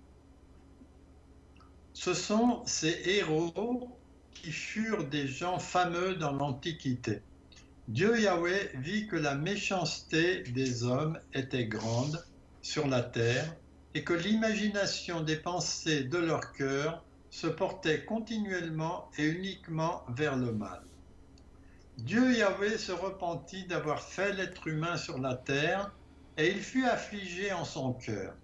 Ce 1.92 2.14
sont 2.14 2.62
ces 2.66 3.02
héros 3.04 3.98
qui 4.32 4.52
furent 4.52 5.04
des 5.08 5.26
gens 5.26 5.58
fameux 5.58 6.14
dans 6.14 6.32
l'Antiquité. 6.32 7.20
Dieu 7.90 8.20
Yahweh 8.20 8.70
vit 8.74 9.08
que 9.08 9.16
la 9.16 9.34
méchanceté 9.34 10.44
des 10.44 10.84
hommes 10.84 11.18
était 11.34 11.66
grande 11.66 12.24
sur 12.62 12.86
la 12.86 13.02
terre 13.02 13.52
et 13.94 14.04
que 14.04 14.12
l'imagination 14.12 15.22
des 15.22 15.34
pensées 15.34 16.04
de 16.04 16.18
leur 16.18 16.52
cœur 16.52 17.04
se 17.30 17.48
portait 17.48 18.04
continuellement 18.04 19.10
et 19.18 19.24
uniquement 19.24 20.04
vers 20.10 20.36
le 20.36 20.52
mal. 20.52 20.84
Dieu 21.98 22.32
Yahweh 22.32 22.78
se 22.78 22.92
repentit 22.92 23.66
d'avoir 23.66 24.00
fait 24.00 24.34
l'être 24.34 24.68
humain 24.68 24.96
sur 24.96 25.18
la 25.18 25.34
terre 25.34 25.92
et 26.36 26.48
il 26.48 26.60
fut 26.60 26.86
affligé 26.86 27.52
en 27.52 27.64
son 27.64 27.92
cœur. 27.94 28.36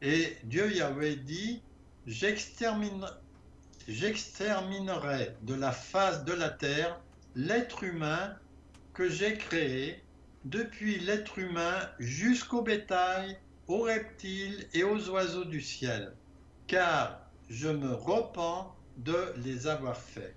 Et 0.00 0.36
Dieu 0.44 0.72
Yahweh 0.72 1.16
dit, 1.16 1.60
J'extermine- 2.06 3.10
J'exterminerai 3.88 5.34
de 5.42 5.54
la 5.54 5.72
face 5.72 6.24
de 6.24 6.34
la 6.34 6.50
terre 6.50 7.00
l'être 7.34 7.82
humain 7.82 8.36
que 8.94 9.08
j'ai 9.08 9.36
créé, 9.36 10.02
depuis 10.44 10.98
l'être 10.98 11.38
humain 11.38 11.88
jusqu'au 11.98 12.62
bétail, 12.62 13.36
aux 13.68 13.82
reptiles 13.82 14.66
et 14.74 14.82
aux 14.82 15.08
oiseaux 15.10 15.44
du 15.44 15.60
ciel, 15.60 16.12
car 16.66 17.20
je 17.48 17.68
me 17.68 17.92
repens 17.92 18.74
de 18.96 19.32
les 19.44 19.66
avoir 19.66 19.96
faits. 19.96 20.34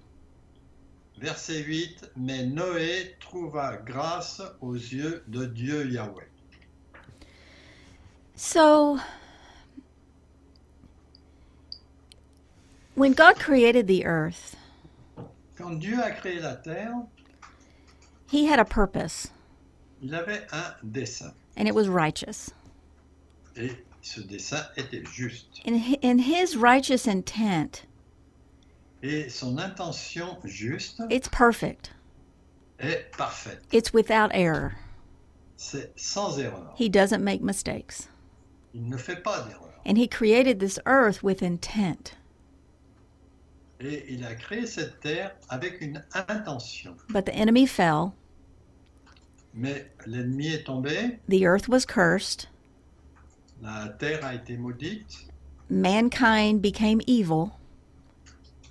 Verset 1.18 1.64
8, 1.64 2.12
Mais 2.16 2.46
Noé 2.46 3.16
trouva 3.20 3.78
grâce 3.78 4.42
aux 4.62 4.74
yeux 4.74 5.24
de 5.28 5.46
Dieu 5.46 5.90
Yahweh. 5.90 6.28
So, 8.36 9.00
when 12.96 13.14
God 13.14 13.36
created 13.38 13.88
the 13.88 14.06
earth, 14.06 14.56
Quand 15.56 15.80
Dieu 15.80 16.02
a 16.02 16.10
créé 16.12 16.40
la 16.40 16.56
terre, 16.56 16.96
he 18.34 18.46
had 18.46 18.60
a 18.60 18.66
purpose, 18.66 19.30
il 20.02 20.12
avait 20.14 20.46
un 20.52 20.74
dessein. 20.92 21.34
and 21.56 21.68
it 21.68 21.76
was 21.76 21.88
righteous. 21.88 22.52
Et 23.56 23.72
ce 24.02 24.22
dessein 24.22 24.66
était 24.76 25.06
juste. 25.06 25.62
In, 25.66 25.76
in 26.02 26.20
his 26.20 26.56
righteous 26.58 27.08
intent, 27.08 27.86
Et 29.04 29.30
son 29.30 29.58
intention 29.60 30.38
juste 30.46 31.00
it's 31.10 31.28
perfect, 31.28 31.92
est 32.80 33.12
parfaite. 33.12 33.60
it's 33.72 33.94
without 33.94 34.32
error. 34.34 34.76
C'est 35.58 35.92
sans 35.96 36.40
erreur. 36.40 36.74
He 36.76 36.90
doesn't 36.90 37.24
make 37.24 37.42
mistakes. 37.42 38.08
Il 38.74 38.90
ne 38.90 38.98
fait 38.98 39.22
pas 39.24 39.42
d'erreur. 39.48 39.70
And 39.86 39.98
he 39.98 40.08
created 40.08 40.60
this 40.60 40.80
earth 40.86 41.22
with 41.22 41.44
intent. 41.44 42.16
Et 43.80 44.06
il 44.10 44.24
a 44.26 44.34
créé 44.36 44.66
cette 44.66 45.02
terre 45.02 45.32
avec 45.50 45.82
une 45.82 46.02
intention. 46.16 46.96
But 47.10 47.26
the 47.26 47.36
enemy 47.36 47.66
fell, 47.66 48.14
Mais 49.56 49.86
l'ennemi 50.08 50.48
est 50.48 50.66
tombé, 50.66 51.20
the 51.28 51.46
earth 51.46 51.68
was 51.70 51.86
cursed, 51.86 52.48
la 53.62 53.90
terre 54.00 54.24
a 54.24 54.34
été 54.34 54.58
maudite, 54.58 55.28
mankind 55.70 56.62
became 56.62 57.02
evil, 57.08 57.52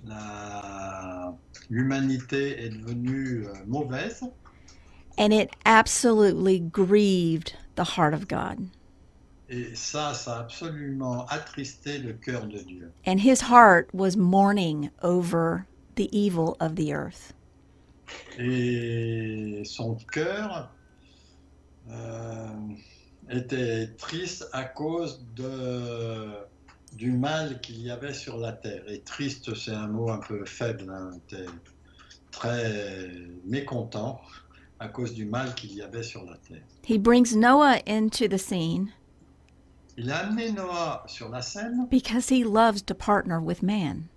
la- 0.05 1.33
l'humanité 1.69 2.65
est 2.65 2.69
devenue 2.69 3.45
euh, 3.47 3.53
mauvaise 3.65 4.23
and 5.17 5.31
it 5.31 5.51
absolutely 5.65 6.59
grieved 6.59 7.53
the 7.75 7.83
heart 7.95 8.13
of 8.13 8.27
God. 8.27 8.69
et 9.49 9.75
ça, 9.75 10.13
ça 10.13 10.37
a 10.37 10.39
absolument 10.41 11.25
attristé 11.27 11.99
le 11.99 12.13
cœur 12.13 12.47
de 12.47 12.57
Dieu. 12.59 12.91
And 13.05 13.19
his 13.19 13.41
heart 13.41 13.87
was 13.93 14.17
mourning 14.17 14.89
over 15.01 15.65
the 15.95 16.09
evil 16.11 16.57
of 16.59 16.75
the 16.75 16.91
earth. 16.91 17.33
Et 18.39 19.61
son 19.65 19.95
cœur 20.11 20.69
était 23.29 23.87
triste 23.97 24.47
à 24.53 24.63
cause 24.63 25.25
de 25.35 26.31
du 26.93 27.11
mal 27.11 27.59
qu'il 27.61 27.81
y 27.81 27.89
avait 27.89 28.13
sur 28.13 28.37
la 28.37 28.53
terre. 28.53 28.83
Et 28.87 29.01
triste, 29.01 29.55
c'est 29.55 29.73
un 29.73 29.87
mot 29.87 30.11
un 30.11 30.19
peu 30.19 30.45
faible. 30.45 30.91
Hein. 30.91 31.17
Très 32.31 33.09
mécontent 33.45 34.21
à 34.79 34.87
cause 34.87 35.13
du 35.13 35.25
mal 35.25 35.53
qu'il 35.55 35.73
y 35.73 35.81
avait 35.81 36.03
sur 36.03 36.23
la 36.25 36.37
terre. 36.37 36.63
He 36.87 36.97
brings 36.99 37.35
Noah 37.35 37.79
into 37.87 38.27
the 38.27 38.37
scene 38.37 38.89
Il 39.97 40.11
a 40.11 40.25
amené 40.25 40.51
Noah 40.51 41.03
sur 41.07 41.29
la 41.29 41.41
scène 41.41 41.87
because 41.89 42.29
he 42.29 42.43
loves 42.43 42.83
to 42.85 42.93
partner 42.95 43.37
with 43.39 43.61
man. 43.63 44.07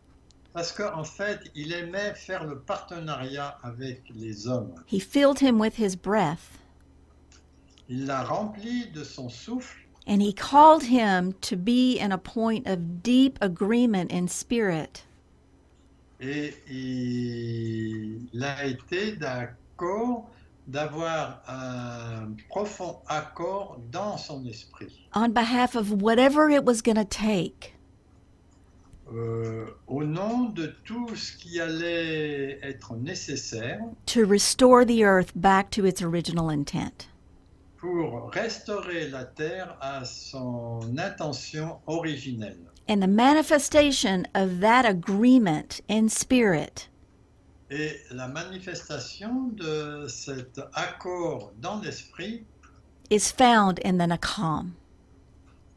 parce 0.54 0.72
qu'en 0.72 1.04
fait, 1.04 1.40
il 1.54 1.70
aimait 1.74 2.14
faire 2.14 2.44
le 2.44 2.58
partenariat 2.58 3.58
avec 3.62 4.04
les 4.14 4.48
hommes. 4.48 4.72
He 4.90 4.98
filled 4.98 5.38
him 5.38 5.60
with 5.60 5.78
his 5.78 5.94
breath, 5.94 6.58
l'a 7.88 8.22
rempli 8.24 8.86
de 8.92 9.04
son 9.04 9.28
souffle 9.28 9.76
and 10.08 10.22
he 10.22 10.32
called 10.32 10.84
him 10.84 11.32
to 11.40 11.56
be 11.56 11.98
in 11.98 12.12
a 12.12 12.18
point 12.18 12.66
of 12.66 13.02
deep 13.02 13.38
agreement 13.40 14.10
in 14.12 14.28
spirit. 14.28 15.04
et 16.20 16.54
il 16.70 18.42
a 18.42 18.64
été 18.66 19.12
d'accord 19.16 20.30
d'avoir 20.68 21.42
un 21.48 22.34
profond 22.48 23.00
accord 23.08 23.78
dans 23.92 24.16
son 24.16 24.44
esprit. 24.46 25.06
on 25.14 25.30
behalf 25.30 25.74
of 25.76 25.92
whatever 26.02 26.48
it 26.50 26.64
was 26.64 26.80
going 26.82 26.96
to 26.96 27.04
take 27.04 27.72
Euh, 29.14 29.66
au 29.86 30.02
nom 30.02 30.46
de 30.52 30.66
tout 30.84 31.14
ce 31.14 31.36
qui 31.36 31.60
allait 31.60 32.58
être 32.60 32.96
nécessaire 32.96 33.78
to 34.06 34.24
restore 34.26 34.84
the 34.84 35.04
earth 35.04 35.30
back 35.36 35.70
to 35.70 35.86
its 35.86 36.02
original 36.02 36.50
intent. 36.50 37.06
Pour 37.78 38.30
restaurer 38.32 39.08
la 39.08 39.24
terre 39.24 39.76
à 39.80 40.04
son 40.04 40.80
intention 40.98 41.78
originelle. 41.86 42.58
And 42.88 43.02
the 43.02 43.08
manifestation 43.08 44.26
of 44.34 44.60
that 44.60 44.84
agreement 44.84 45.80
in 45.88 46.08
spirit 46.08 46.88
Et 47.68 47.96
la 48.12 48.28
manifestation 48.28 49.48
de 49.56 50.06
cet 50.08 50.60
accord 50.74 51.52
dans 51.60 51.80
l'esprit 51.80 52.44
is 53.10 53.32
found 53.32 53.80
in 53.84 53.98
the 53.98 54.06
Nakam. 54.06 54.72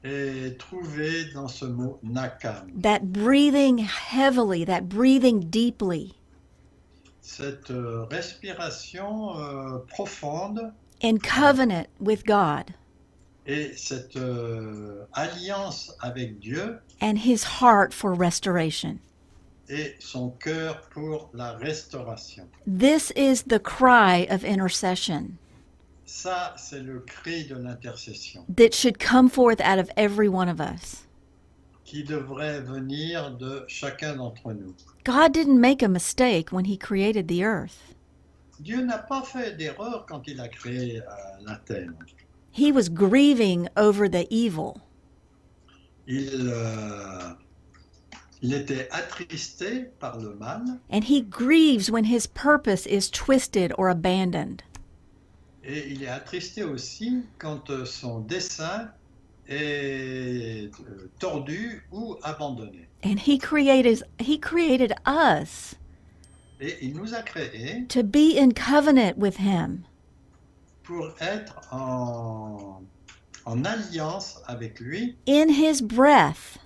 est 0.03 0.57
trouvée 0.59 1.25
dans 1.33 1.47
ce 1.47 1.65
mot 1.65 1.99
nakam. 2.03 2.69
That 2.81 3.11
breathing 3.11 3.79
heavily, 3.79 4.65
that 4.65 4.87
breathing 4.87 5.49
deeply 5.49 6.15
Cette 7.21 7.71
respiration 8.09 9.37
euh, 9.37 9.79
profonde 9.87 10.73
in 11.01 11.17
covenant 11.19 11.87
with 11.99 12.25
God 12.25 12.73
et 13.45 13.73
cette 13.75 14.15
euh, 14.15 15.05
alliance 15.13 15.91
avec 16.01 16.39
Dieu 16.39 16.79
and 17.01 17.17
his 17.17 17.43
heart 17.61 17.93
for 17.93 18.13
restoration. 18.13 18.99
et 19.69 19.95
son 19.99 20.31
cœur 20.39 20.81
pour 20.89 21.29
la 21.33 21.53
restauration. 21.53 22.47
This 22.65 23.11
is 23.15 23.43
the 23.43 23.59
cry 23.59 24.25
of 24.29 24.43
intercession 24.43 25.37
Ça, 26.05 26.55
c'est 26.57 26.81
le 26.81 27.01
cri 27.01 27.45
de 27.45 27.55
l'intercession 27.55 28.43
that 28.49 28.73
should 28.73 28.97
come 28.99 29.29
forth 29.29 29.61
out 29.61 29.77
of 29.79 29.89
every 29.95 30.27
one 30.27 30.49
of 30.49 30.59
us. 30.59 31.05
qui 31.85 32.03
devrait 32.03 32.61
venir 32.61 33.31
de 33.37 33.63
chacun 33.67 34.15
d'entre 34.17 34.53
nous. 34.53 34.75
God 35.03 35.31
didn't 35.33 35.59
make 35.59 35.81
a 35.81 35.87
mistake 35.87 36.51
when 36.51 36.65
he 36.65 36.77
created 36.77 37.27
the 37.27 37.43
earth. 37.43 37.95
Dieu 38.59 38.81
n'a 38.83 38.97
pas 38.97 39.21
fait 39.23 39.55
d'erreur 39.57 40.05
quand 40.07 40.27
il 40.27 40.39
a 40.41 40.47
créé 40.49 40.99
euh, 41.01 41.03
la 41.45 41.55
terre. 41.57 41.89
He 42.51 42.71
was 42.71 42.89
grieving 42.89 43.67
over 43.77 44.09
the 44.09 44.27
evil. 44.31 44.81
Il, 46.07 46.49
euh, 46.51 47.33
il 48.41 48.53
était 48.53 48.87
attristé 48.91 49.85
par 49.99 50.17
le 50.17 50.33
mal 50.35 50.63
And 50.91 51.03
he 51.03 51.21
grieves 51.21 51.89
when 51.91 52.05
his 52.05 52.25
purpose 52.27 52.85
is 52.87 53.09
twisted 53.09 53.71
or 53.77 53.89
abandoned. 53.89 54.63
et 55.63 55.89
il 55.91 56.03
est 56.03 56.07
attristé 56.07 56.63
aussi 56.63 57.21
quand 57.37 57.69
euh, 57.69 57.85
son 57.85 58.19
dessein 58.21 58.89
est 59.47 60.71
tordu 61.19 61.85
ou 61.91 62.15
abandonné. 62.23 62.87
And 63.03 63.19
he 63.19 63.37
created 63.37 64.03
he 64.19 64.37
created 64.39 64.93
us 65.05 65.75
Et 66.61 66.77
il 66.81 66.95
nous 66.95 67.13
a 67.13 67.21
créés 67.21 67.87
to 67.87 68.03
be 68.03 68.37
in 68.37 68.51
covenant 68.51 69.17
with 69.17 69.37
him. 69.37 69.85
pour 70.83 71.13
être 71.21 71.55
en, 71.71 72.81
en 73.45 73.63
alliance 73.65 74.41
avec 74.47 74.79
lui 74.79 75.15
In 75.27 75.49
his 75.49 75.81
breath 75.81 76.57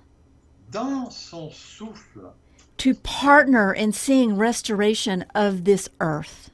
dans 0.72 1.10
son 1.10 1.50
souffle 1.50 2.32
to 2.78 2.94
partner 2.94 3.72
in 3.72 3.92
seeing 3.92 4.36
restoration 4.36 5.24
of 5.34 5.62
this 5.64 5.88
earth. 6.00 6.50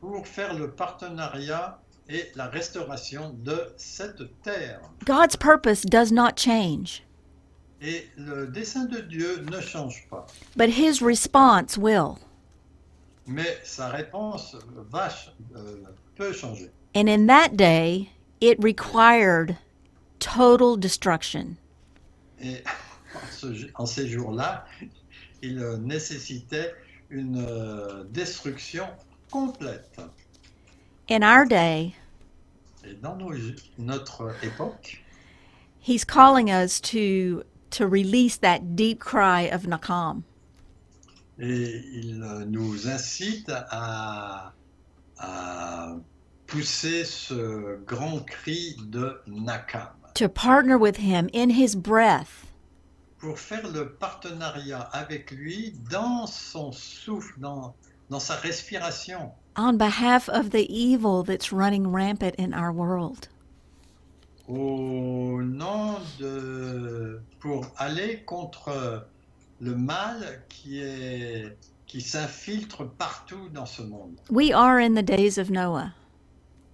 pour 0.00 0.26
faire 0.26 0.54
le 0.54 0.70
partenariat 0.70 1.78
et 2.08 2.30
la 2.36 2.46
restauration 2.48 3.30
de 3.42 3.72
cette 3.76 4.22
terre. 4.42 4.80
God's 5.04 5.36
purpose 5.36 5.82
does 5.82 6.12
not 6.12 6.36
change, 6.36 7.02
Et 7.84 8.06
le 8.16 8.46
dessein 8.46 8.84
de 8.84 9.00
Dieu 9.00 9.40
ne 9.50 9.60
change 9.60 10.06
pas, 10.08 10.26
but 10.56 10.70
his 10.70 11.02
response 11.02 11.76
will. 11.76 12.16
mais 13.26 13.58
sa 13.64 13.88
réponse 13.88 14.56
va, 14.90 15.08
euh, 15.56 15.82
peut 16.16 16.32
changer. 16.32 16.70
And 16.94 17.08
in 17.08 17.26
that 17.26 17.56
day, 17.56 18.08
it 18.40 18.56
required 18.62 19.56
total 20.20 20.76
destruction. 20.76 21.56
Et 22.40 22.62
en, 23.14 23.26
ce- 23.30 23.66
en 23.74 23.86
ces 23.86 24.08
jours-là, 24.08 24.64
il 25.42 25.58
nécessitait 25.80 26.74
une 27.10 27.44
euh, 27.44 28.04
destruction 28.10 28.86
complète. 29.30 29.98
In 31.10 31.22
our 31.22 31.46
day, 31.48 31.94
Et 32.84 32.94
dans 32.94 33.16
nos- 33.16 33.32
notre 33.78 34.34
époque, 34.44 35.02
he's 35.80 36.04
calling 36.04 36.48
us 36.48 36.80
to 36.80 37.42
to 37.72 37.86
release 37.86 38.36
that 38.38 38.76
deep 38.76 39.00
cry 39.00 39.42
of 39.42 39.66
Nakam. 39.66 40.22
et 41.38 41.82
il 41.94 42.18
nous 42.48 42.88
incite 42.88 43.50
à, 43.70 44.52
à 45.18 45.96
pousser 46.46 47.04
ce 47.04 47.78
grand 47.86 48.20
cri 48.26 48.76
de 48.90 49.20
Nakam 49.26 49.88
to 50.14 50.28
partner 50.28 50.76
with 50.76 50.98
him 50.98 51.28
in 51.32 51.50
his 51.50 51.74
breath 51.74 52.52
pour 53.18 53.38
faire 53.38 53.68
le 53.70 53.88
partenariat 53.88 54.88
avec 54.92 55.30
lui 55.30 55.74
dans 55.90 56.26
son 56.26 56.72
souffle, 56.72 57.38
dans, 57.38 57.72
dans 58.10 58.18
sa 58.18 58.34
respiration, 58.34 59.30
on 59.56 59.76
behalf 59.78 60.28
of 60.28 60.50
the 60.50 60.66
evil 60.68 61.22
that's 61.22 61.52
running 61.52 61.92
rampant 61.92 62.34
in 62.36 62.52
our 62.52 62.72
world. 62.72 63.28
Au 64.52 65.42
nom 65.42 65.94
de 66.20 67.20
pour 67.40 67.66
aller 67.78 68.22
contre 68.26 69.06
le 69.60 69.74
mal 69.74 70.42
qui 70.48 70.80
est 70.80 71.56
qui 71.86 72.00
s'infiltre 72.00 72.88
partout 72.88 73.48
dans 73.52 73.66
ce 73.66 73.82
monde. 73.82 74.14
We 74.30 74.52
are 74.52 74.78
in 74.78 74.94
the 74.94 75.02
days 75.02 75.38
of 75.38 75.50
Noah, 75.50 75.92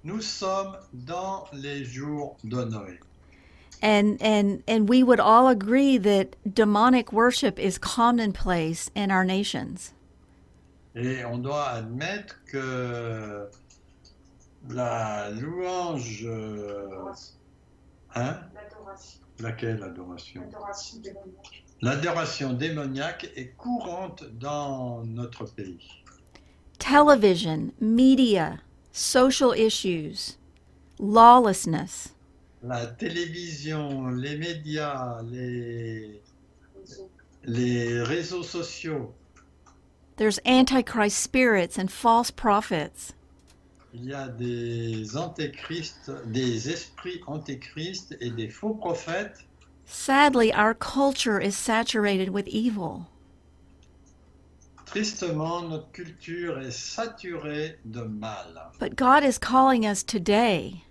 Nous 0.04 0.20
sommes 0.20 0.76
dans 0.92 1.44
les 1.52 1.84
jours 1.84 2.36
de 2.44 2.64
Noé. 2.64 2.98
and 3.82 4.16
and 4.20 4.62
and 4.66 4.88
we 4.88 5.02
would 5.04 5.20
all 5.20 5.48
agree 5.48 5.98
that 5.98 6.36
demonic 6.52 7.12
worship 7.12 7.58
is 7.58 7.78
commonplace 7.78 8.90
in 8.94 9.10
our 9.10 9.24
nations. 9.24 9.92
Et 10.96 11.24
on 11.24 11.38
doit 11.38 11.68
admettre 11.70 12.36
que 12.50 13.48
la 14.70 15.30
louange, 15.30 16.24
euh, 16.26 16.88
hein, 18.18 18.40
L'adoration. 18.54 19.20
laquelle 19.40 19.82
adoration 19.82 20.40
L'adoration 20.42 20.98
démoniaque. 21.00 21.64
L'adoration 21.80 22.52
démoniaque 22.52 23.30
est 23.36 23.54
courante 23.56 24.24
dans 24.38 25.04
notre 25.04 25.44
pays. 25.44 25.88
Television, 26.78 27.72
media, 27.80 28.58
social 28.92 29.54
issues, 29.56 30.36
lawlessness, 31.00 32.14
La 32.62 32.86
télévision, 32.86 34.08
les 34.08 34.36
médias, 34.36 35.22
les, 35.30 36.20
les 37.44 38.02
réseaux 38.02 38.42
sociaux, 38.42 39.14
there's 40.16 40.40
antichrist 40.44 41.18
spirits 41.20 41.78
and 41.78 41.88
false 41.90 42.32
prophets. 42.32 43.14
Il 43.94 44.04
y 44.06 44.12
a 44.14 44.28
des 44.28 45.16
antéchrists, 45.16 46.10
des 46.26 46.70
esprits 46.70 47.20
antéchrists 47.26 48.16
et 48.20 48.30
des 48.30 48.48
faux 48.48 48.74
prophètes. 48.74 49.44
Sadly, 49.86 50.52
our 50.52 50.74
culture 50.74 51.40
is 51.40 51.52
saturated 51.56 52.28
with 52.28 52.46
evil. 52.48 53.06
Tristement, 54.86 55.62
notre 55.68 55.90
culture 55.92 56.58
est 56.60 56.70
saturée 56.70 57.78
de 57.84 58.02
mal. 58.02 58.70
But 58.78 58.96
God 58.96 59.22
is 59.22 59.38
calling 59.38 59.84
us 59.86 60.02
today 60.02 60.82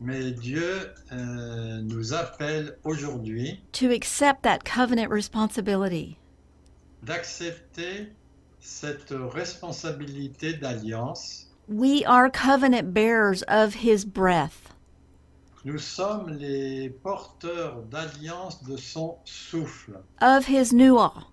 Mais 0.00 0.30
Dieu 0.30 0.92
euh, 1.10 1.80
nous 1.82 2.12
appelle 2.12 2.76
aujourd'hui 2.84 3.60
to 3.72 3.90
accept 3.90 4.42
that 4.42 4.60
covenant 4.64 5.08
responsibility. 5.10 6.16
d'accepter 7.02 8.12
cette 8.60 9.10
responsabilité 9.10 10.52
d'alliance. 10.54 11.47
We 11.68 12.04
are 12.04 12.30
covenant 12.30 12.94
bearers 12.94 13.42
of 13.42 13.74
His 13.74 14.04
breath. 14.04 14.72
Nous 15.64 15.78
sommes 15.78 16.38
les 16.38 16.88
porteurs 16.88 17.82
d'alliance 17.90 18.62
de 18.62 18.76
son 18.78 19.16
souffle, 19.24 19.98
of 20.22 20.46
his 20.46 20.72
nuah, 20.72 21.24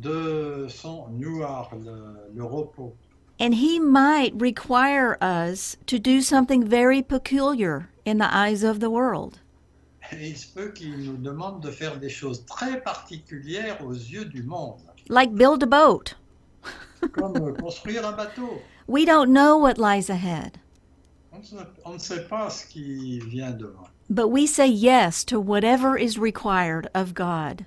de 0.00 0.66
son 0.68 1.08
nouar, 1.10 1.68
le, 1.76 2.30
le 2.32 2.44
repos. 2.44 2.94
and 3.40 3.54
he 3.54 3.80
might 3.80 4.32
require 4.40 5.18
us 5.20 5.76
to 5.86 5.98
do 5.98 6.22
something 6.22 6.64
very 6.64 7.02
peculiar 7.02 7.90
in 8.06 8.18
the 8.18 8.32
eyes 8.34 8.62
of 8.62 8.78
the 8.78 8.88
world. 8.88 9.40
Et 10.12 10.28
il 10.30 10.36
se 10.36 10.46
peut 10.46 10.70
qu'il 10.72 10.96
nous 11.04 11.16
demande 11.18 11.60
de 11.60 11.70
faire 11.72 11.98
des 11.98 12.08
choses 12.08 12.46
très 12.46 12.80
particulières 12.80 13.84
aux 13.84 13.92
yeux 13.92 14.24
du 14.26 14.42
monde, 14.44 14.80
Like 15.08 15.34
build 15.34 15.62
a 15.64 15.66
boat. 15.66 16.14
comme 17.12 17.54
construire 17.56 18.06
un 18.06 18.12
bateau. 18.12 18.62
We 18.86 19.04
don't 19.04 19.32
know 19.32 19.56
what 19.56 19.78
lies 19.78 20.10
ahead, 20.10 20.58
On 21.32 21.38
ne, 21.40 21.44
sait, 21.44 21.66
on 21.84 21.92
ne 21.94 21.98
sait 21.98 22.28
pas 22.28 22.50
ce 22.50 22.66
qui 22.66 23.18
vient 23.20 23.52
devant. 23.56 23.88
but 24.10 24.28
we 24.28 24.46
say 24.46 24.66
yes 24.66 25.24
to 25.24 25.40
whatever 25.40 25.96
is 25.96 26.18
required 26.18 26.88
of 26.94 27.14
God. 27.14 27.64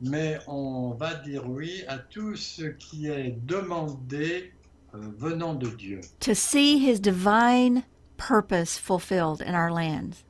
Mais 0.00 0.38
on 0.48 0.94
va 0.98 1.14
dire 1.22 1.48
oui 1.48 1.84
à 1.88 1.98
tout 1.98 2.34
ce 2.36 2.72
qui 2.78 3.06
est 3.06 3.36
demandé 3.46 4.50
euh, 4.94 4.98
venant 5.16 5.54
de 5.54 5.68
Dieu 5.68 6.00
To 6.20 6.34
see 6.34 6.78
his 6.78 6.98
divine 6.98 7.84
purpose 8.16 8.76
fulfilled 8.78 9.40
in 9.40 9.54
our 9.54 9.70
lands. 9.70 10.24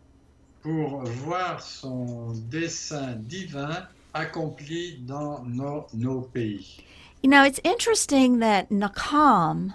pour 0.62 1.02
voir 1.24 1.60
son 1.62 2.34
dessein 2.50 3.16
divin 3.26 3.88
accompli 4.14 4.98
dans 5.06 5.42
nos, 5.44 5.86
nos 5.94 6.20
pays. 6.20 6.78
You 7.22 7.30
know, 7.30 7.42
it's 7.42 7.58
interesting 7.64 8.40
that 8.40 8.68
Nakam, 8.70 9.72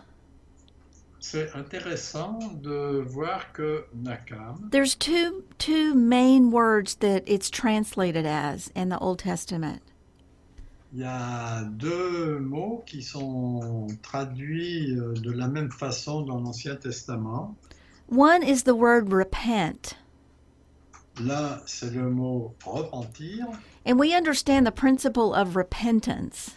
C'est 1.20 1.56
intéressant 1.56 2.40
de 2.62 3.04
voir 3.08 3.52
que 3.54 3.86
Nakam, 3.96 4.70
there's 4.72 4.96
two 4.96 5.44
two 5.58 5.94
main 5.96 6.52
words 6.52 6.96
that 6.96 7.24
it's 7.26 7.50
translated 7.50 8.26
as 8.26 8.72
in 8.76 8.90
the 8.90 9.00
Old 9.00 9.20
Testament. 9.20 9.82
il 10.94 11.00
y 11.00 11.04
a 11.06 11.64
deux 11.64 12.40
mots 12.40 12.84
qui 12.86 13.02
sont 13.04 13.88
traduits 14.02 14.96
euh, 14.98 15.14
de 15.16 15.32
la 15.32 15.48
même 15.48 15.70
façon 15.72 16.22
dans 16.22 16.40
l'Ancien 16.40 16.76
Testament. 16.76 17.56
One 18.10 18.42
is 18.42 18.64
the 18.64 18.74
word 18.76 19.12
repent, 19.12 19.96
L'un, 21.20 21.60
c'est 21.66 21.92
le 21.94 22.10
mot 22.10 22.54
repentir, 22.64 23.48
and 23.86 24.00
we 24.00 24.14
understand 24.14 24.66
the 24.66 24.72
principle 24.72 25.34
of 25.34 25.56
repentance. 25.56 26.57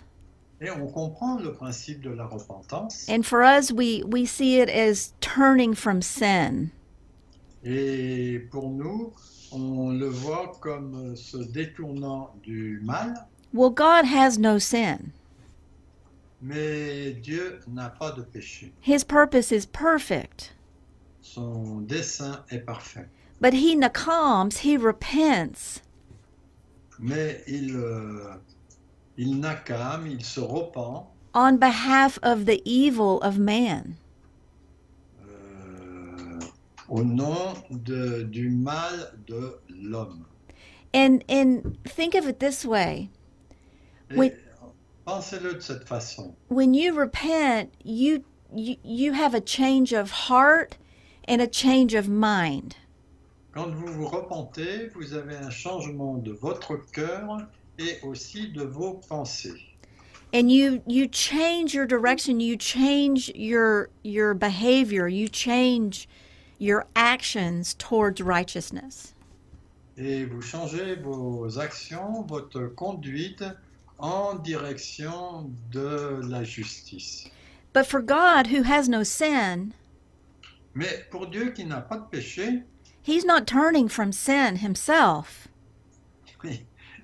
And 3.09 3.27
for 3.27 3.43
us, 3.43 3.73
we, 3.73 4.03
we 4.07 4.27
see 4.27 4.61
it 4.61 4.69
as 4.69 5.15
turning 5.21 5.75
from 5.75 6.03
sin. 6.03 6.71
Et 7.65 8.41
pour 8.51 8.71
nous, 8.71 9.13
on 9.53 9.99
le 9.99 10.09
voit 10.09 10.53
comme 10.61 11.17
se 11.17 11.39
détournant 11.39 12.31
du 12.43 12.81
mal, 12.83 13.15
Well, 13.53 13.71
God 13.71 14.05
has 14.05 14.39
no 14.39 14.59
sin. 14.59 15.13
mais 16.43 17.13
Dieu 17.21 17.61
n'a 17.67 17.91
pas 17.91 18.13
de 18.13 18.23
péché. 18.23 18.73
His 18.81 19.03
purpose 19.05 19.51
is 19.53 19.67
perfect. 19.67 20.53
Son 21.23 21.81
dessein 21.87 22.45
est 22.51 22.65
parfait. 22.65 23.09
But 23.41 23.55
he 23.55 23.75
nakams, 23.77 24.59
he 24.59 24.77
repents, 24.77 25.81
Mais 26.99 27.43
il, 27.47 27.75
euh, 27.77 28.37
il 29.21 29.39
n'accame, 29.39 30.07
il 30.07 30.25
se 30.25 30.41
repent 30.41 31.07
on 31.35 31.59
behalf 31.59 32.19
of 32.23 32.47
the 32.47 32.61
evil 32.65 33.19
of 33.23 33.39
man. 33.39 33.95
euh, 35.23 36.39
au 36.89 37.05
nom 37.05 37.55
de- 37.71 38.23
du 38.25 38.49
mal 38.51 39.13
de 39.27 39.59
l'homme. 39.69 40.25
And 40.95 41.23
and 41.29 41.77
think 41.85 42.15
of 42.15 42.27
it 42.27 42.39
this 42.41 42.65
way. 42.65 43.11
Oui. 44.17 44.33
Pensez-le 45.05 45.55
de 45.55 45.61
cette 45.61 45.85
façon. 45.87 46.35
When 46.49 46.75
you 46.75 46.95
repent, 46.95 47.71
you, 47.85 48.25
you 48.55 48.77
you 48.83 49.13
have 49.13 49.35
a 49.35 49.41
change 49.41 49.93
of 49.93 50.11
heart 50.29 50.79
and 51.29 51.41
a 51.41 51.47
change 51.47 51.95
of 51.95 52.09
mind. 52.09 52.75
Quand 53.55 53.71
vous 53.75 53.87
vous 53.93 54.07
repentez, 54.09 54.89
vous 54.95 55.13
avez 55.15 55.37
un 55.37 55.51
changement 55.51 56.15
de 56.19 56.33
votre 56.33 56.77
cœur 56.93 57.39
et 57.81 57.99
aussi 58.03 58.49
de 58.53 58.63
vos 58.63 59.01
pensées. 59.09 59.61
and 60.33 60.49
you 60.53 60.81
you 60.87 61.09
change 61.09 61.75
your 61.75 61.87
direction 61.87 62.39
you 62.41 62.57
change 62.57 63.31
your 63.35 63.89
your 64.05 64.33
behavior 64.35 65.09
you 65.09 65.27
change 65.29 66.07
your 66.59 66.87
actions 66.95 67.75
towards 67.75 68.21
righteousness 68.21 69.15
Et 69.97 70.25
vous 70.25 70.41
changez 70.41 70.95
vos 71.03 71.59
actions, 71.59 72.23
votre 72.27 72.69
conduite 72.75 73.43
en 73.99 74.35
direction 74.37 75.51
de 75.73 76.21
la 76.29 76.43
justice. 76.45 77.29
but 77.73 77.85
for 77.87 78.01
god 78.01 78.47
who 78.49 78.63
has 78.63 78.89
no 78.89 79.03
sin 79.03 79.73
Mais 80.75 81.03
pour 81.11 81.27
Dieu 81.27 81.51
qui 81.51 81.65
n'a 81.65 81.81
pas 81.81 81.97
de 81.99 82.05
péché, 82.17 82.63
he's 83.03 83.25
not 83.25 83.47
turning 83.47 83.89
from 83.89 84.13
sin 84.13 84.57
himself 84.57 85.49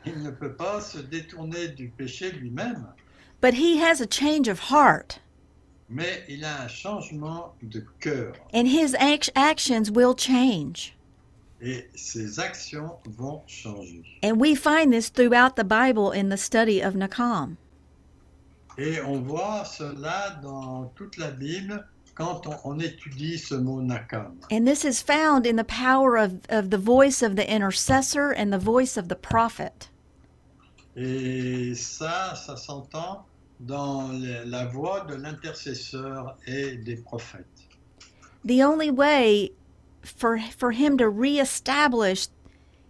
il 0.07 0.23
ne 0.23 0.31
peut 0.31 0.55
pas 0.55 0.81
se 0.81 0.99
détourner 0.99 1.69
du 1.69 1.89
péché 1.89 2.31
lui-même, 2.33 2.87
but 3.41 3.55
he 3.55 3.79
has 3.79 4.01
a 4.01 4.07
change 4.07 4.49
of 4.49 4.59
heart. 4.71 5.21
Mais 5.89 6.25
il 6.29 6.45
a 6.45 6.63
un 6.65 6.69
changement 6.69 7.55
de 7.63 7.85
cœur. 8.01 8.33
And 8.53 8.67
his 8.67 8.95
act- 8.99 9.31
actions 9.37 9.91
will 9.91 10.15
change. 10.17 10.97
Et 11.63 11.89
ses 11.95 12.39
actions 12.41 12.97
vont 13.07 13.43
changer. 13.47 14.05
and 14.23 14.39
we 14.41 14.55
find 14.55 14.93
this 14.93 15.09
throughout 15.09 15.57
the 15.57 15.65
bible 15.65 16.11
in 16.11 16.29
the 16.29 16.37
study 16.37 16.81
of 16.83 16.95
nakam 16.95 17.57
Et 18.79 19.01
on 19.01 19.23
voit 19.23 19.65
cela 19.65 20.39
dans 20.43 20.93
toute 20.97 21.17
la 21.17 21.31
Bible 21.31 21.83
quand 22.15 22.47
on, 22.47 22.57
on 22.65 22.79
étudie 22.81 23.39
ce 23.39 23.55
mot 23.55 23.81
nakam. 23.81 24.37
and 24.51 24.67
this 24.69 24.85
is 24.85 25.01
found 25.01 25.47
in 25.47 25.57
the 25.57 25.65
power 25.65 26.17
of, 26.19 26.41
of 26.51 26.69
the 26.71 26.77
voice 26.79 27.23
of 27.23 27.37
the 27.37 27.51
intercessor 27.51 28.33
and 28.33 28.53
the 28.53 28.59
voice 28.59 28.99
of 28.99 29.09
the 29.09 29.17
prophet 29.17 29.89
Et 30.97 31.75
ça, 31.75 32.35
ça 32.35 32.57
s'entend 32.57 33.27
dans 33.61 34.09
le- 34.13 34.45
la 34.45 34.65
voix 34.67 35.01
de 35.09 35.15
l'intercesseur 35.15 36.37
et 36.47 36.77
des 36.77 36.97
prophètes. 36.97 37.47
the 38.45 38.63
only 38.63 38.91
way 38.93 39.51
for 40.05 40.39
for 40.57 40.71
him 40.71 40.97
to 40.97 41.09
reestablish 41.09 42.29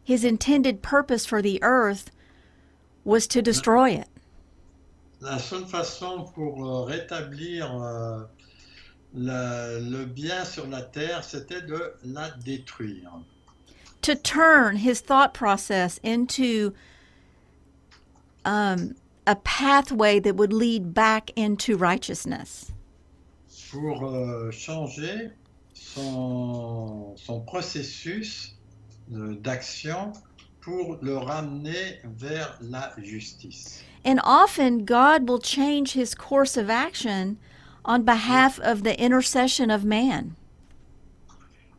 his 0.05 0.23
intended 0.23 0.83
purpose 0.83 1.25
for 1.25 1.41
the 1.41 1.59
earth 1.63 2.11
was 3.05 3.27
to 3.27 3.41
destroy 3.41 3.91
it. 3.93 4.07
La 5.23 5.39
seule 5.39 5.65
façon 5.65 6.31
pour 6.35 6.63
euh, 6.63 6.85
rétablir 6.85 7.73
euh, 7.83 8.21
la- 9.15 9.79
le 9.81 10.05
bien 10.05 10.45
sur 10.45 10.67
la 10.69 10.83
terre, 10.83 11.25
c'était 11.25 11.63
de 11.63 11.95
la 12.05 12.31
détruire. 12.45 13.11
To 14.03 14.15
turn 14.15 14.77
his 14.77 15.01
thought 15.01 15.33
process 15.33 15.99
into 16.05 16.75
um, 18.47 18.95
a 19.27 19.37
pathway 19.37 20.21
that 20.21 20.37
would 20.37 20.53
lead 20.53 20.95
back 20.95 21.31
into 21.37 21.77
righteousness. 21.77 22.73
Pour 23.71 24.05
euh, 24.05 24.51
changer 24.51 25.33
son, 25.75 27.15
son 27.17 27.41
processus 27.41 28.55
euh, 29.13 29.35
d'action 29.35 30.13
pour 30.61 30.99
le 31.03 31.19
ramener 31.19 31.99
vers 32.05 32.57
la 32.61 32.93
justice. 33.03 33.83
And 34.05 34.21
often 34.25 34.85
God 34.85 35.29
will 35.29 35.41
change 35.41 35.93
his 35.93 36.15
course 36.15 36.57
of 36.57 36.71
action 36.71 37.39
on 37.85 38.05
behalf 38.05 38.59
of 38.61 38.85
the 38.85 38.99
intercession 39.01 39.71
of 39.71 39.85
man. 39.85 40.37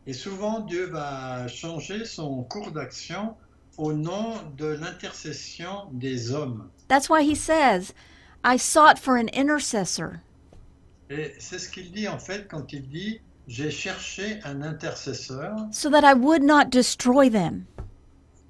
Et 0.06 0.14
souvent, 0.14 0.60
Dieu 0.60 0.86
va 0.86 1.46
changer 1.48 2.06
son 2.06 2.44
cours 2.44 2.70
d'action 2.70 3.34
au 3.78 3.92
nom 3.92 4.34
de 4.56 4.66
l'intercession 4.66 5.88
des 5.92 6.32
hommes. 6.32 6.68
That's 6.88 7.08
why 7.08 7.22
he 7.22 7.34
says, 7.34 7.94
I 8.44 8.56
sought 8.58 8.98
for 8.98 9.16
an 9.16 9.28
intercessor. 9.32 10.20
Et 11.10 11.32
c'est 11.38 11.58
ce 11.58 11.68
qu'il 11.70 11.90
dit 11.92 12.06
en 12.06 12.18
fait 12.18 12.48
quand 12.48 12.72
il 12.72 12.88
dit 12.88 13.20
J'ai 13.46 13.70
cherché 13.70 14.40
un 14.44 14.60
intercesseur 14.60 15.56
so 15.70 15.88
that 15.88 16.04
I 16.04 16.12
would 16.12 16.42
not 16.42 16.70
destroy 16.70 17.30
them. 17.30 17.66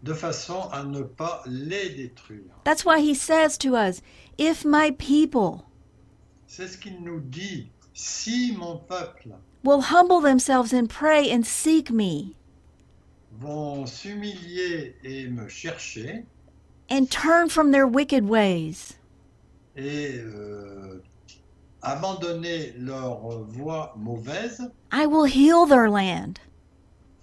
de 0.03 0.13
façon 0.15 0.69
à 0.73 0.85
ne 0.85 1.03
pas 1.03 1.43
les 1.47 1.91
détruire. 1.91 2.51
That's 2.65 2.85
why 2.85 3.01
he 3.01 3.15
says 3.15 3.57
to 3.59 3.77
us, 3.77 4.01
If 4.39 4.65
my 4.65 4.91
people 4.93 5.65
C'est 6.47 6.67
ce 6.69 6.79
qu'il 6.79 7.01
nous 7.03 7.21
dit. 7.21 7.71
Si 7.95 8.55
mon 8.57 8.77
peuple 8.79 9.35
will 9.65 9.81
humble 9.81 10.21
themselves 10.21 10.73
and 10.73 10.89
pray 10.89 11.31
and 11.31 11.45
seek 11.45 11.91
me, 11.91 12.37
vont 13.39 13.87
s'humilier 13.87 14.97
et 15.05 15.29
me 15.29 15.49
chercher 15.49 16.25
and 16.91 17.11
turn 17.11 17.49
from 17.49 17.71
their 17.71 17.87
wicked 17.87 18.29
ways, 18.29 18.97
et 19.77 20.19
euh, 20.19 21.01
abandonner 21.83 22.73
leur 22.79 23.21
voie 23.47 23.93
mauvaise, 23.97 24.71
I 24.91 25.07
will 25.07 25.25
heal 25.27 25.67
their 25.67 25.89
land 25.91 26.41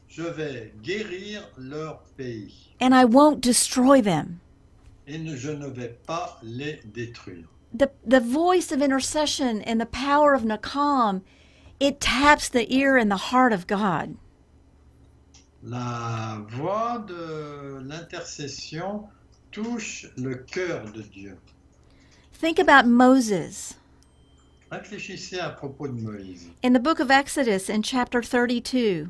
je 0.08 0.24
vais 0.24 0.72
guérir 0.82 1.44
leur 1.58 2.00
pays 2.16 2.74
and 2.80 2.94
I 2.96 3.04
won't 3.04 3.42
destroy 3.42 4.02
them. 4.02 4.40
et 5.08 5.18
ne- 5.18 5.36
je 5.36 5.52
ne 5.52 5.68
vais 5.68 5.98
pas 6.08 6.40
les 6.42 6.80
détruire. 6.86 7.48
The, 7.74 7.92
the 8.06 8.22
voice 8.22 8.72
of 8.72 8.82
intercession 8.82 9.62
and 9.64 9.82
the 9.82 9.86
power 9.86 10.34
of 10.34 10.44
Nakam, 10.44 11.22
it 11.82 12.00
taps 12.00 12.48
the 12.48 12.66
ear 12.74 12.96
and 12.96 13.12
the 13.12 13.18
heart 13.32 13.52
of 13.52 13.68
God. 13.68 14.16
La 15.68 16.42
voix 16.50 17.04
de 17.08 17.80
l'intercession 17.88 19.04
touche 19.52 20.08
le 20.18 20.36
cœur 20.36 20.92
de 20.92 21.02
Dieu. 21.02 21.38
Think 22.40 22.60
about 22.60 22.88
Moses 22.88 23.74
Réfléchissez 24.72 25.40
à 25.40 25.50
propos 25.50 25.88
de 25.88 25.94
Moïse. 25.94 26.50
in 26.64 26.74
the 26.74 26.80
book 26.80 27.00
of 27.00 27.10
Exodus 27.10 27.70
in 27.70 27.82
chapter 27.82 28.22
32. 28.22 29.10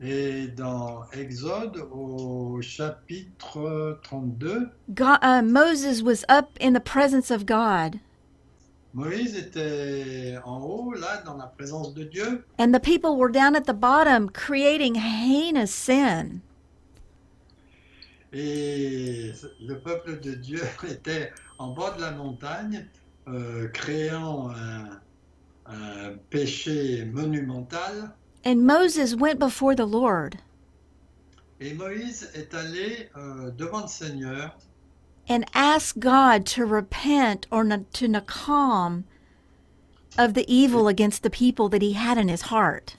Et 0.00 0.48
dans 0.48 1.04
Exode 1.12 1.78
au 1.90 2.60
chapitre 2.60 3.98
32, 4.02 4.68
God, 4.94 5.18
uh, 5.22 5.42
Moses 5.42 6.02
was 6.02 6.22
up 6.28 6.50
in 6.60 6.74
the 6.74 6.80
presence 6.80 7.30
of 7.30 7.46
God, 7.46 7.98
Moïse 8.96 9.36
était 9.36 10.38
en 10.46 10.58
haut, 10.62 10.94
là, 10.94 11.22
dans 11.26 11.36
la 11.36 11.48
présence 11.48 11.92
de 11.92 12.02
Dieu, 12.04 12.46
and 12.58 12.72
the 12.72 12.80
people 12.80 13.16
were 13.18 13.30
down 13.30 13.54
at 13.54 13.66
the 13.66 13.74
bottom 13.74 14.30
creating 14.30 14.94
heinous 14.94 15.70
sin. 15.70 16.40
et 18.32 19.32
le 19.60 19.78
peuple 19.78 20.18
de 20.20 20.32
Dieu 20.32 20.62
était 20.88 21.30
en 21.58 21.74
bas 21.74 21.92
de 21.96 22.00
la 22.00 22.12
montagne, 22.12 22.86
euh, 23.28 23.68
créant 23.68 24.50
un, 24.50 25.00
un 25.66 26.12
péché 26.30 27.04
monumental. 27.04 28.14
And 28.46 28.64
Moses 28.64 29.14
went 29.14 29.38
before 29.38 29.74
the 29.74 29.86
Lord 29.86 30.36
Et 31.60 31.74
Moïse 31.74 32.30
est 32.34 32.54
allé 32.54 33.10
euh, 33.16 33.50
devant 33.50 33.82
le 33.82 33.88
Seigneur 33.88 34.56
and 35.28 35.44
ask 35.54 35.98
God 35.98 36.46
to 36.46 36.64
repent 36.64 37.46
or 37.50 37.64
to 37.64 38.08
Nakam 38.08 39.04
of 40.18 40.34
the 40.34 40.44
evil 40.52 40.88
against 40.88 41.22
the 41.22 41.30
people 41.30 41.68
that 41.68 41.82
he 41.82 41.92
had 41.92 42.18
in 42.18 42.28
his 42.28 42.42
heart. 42.42 42.96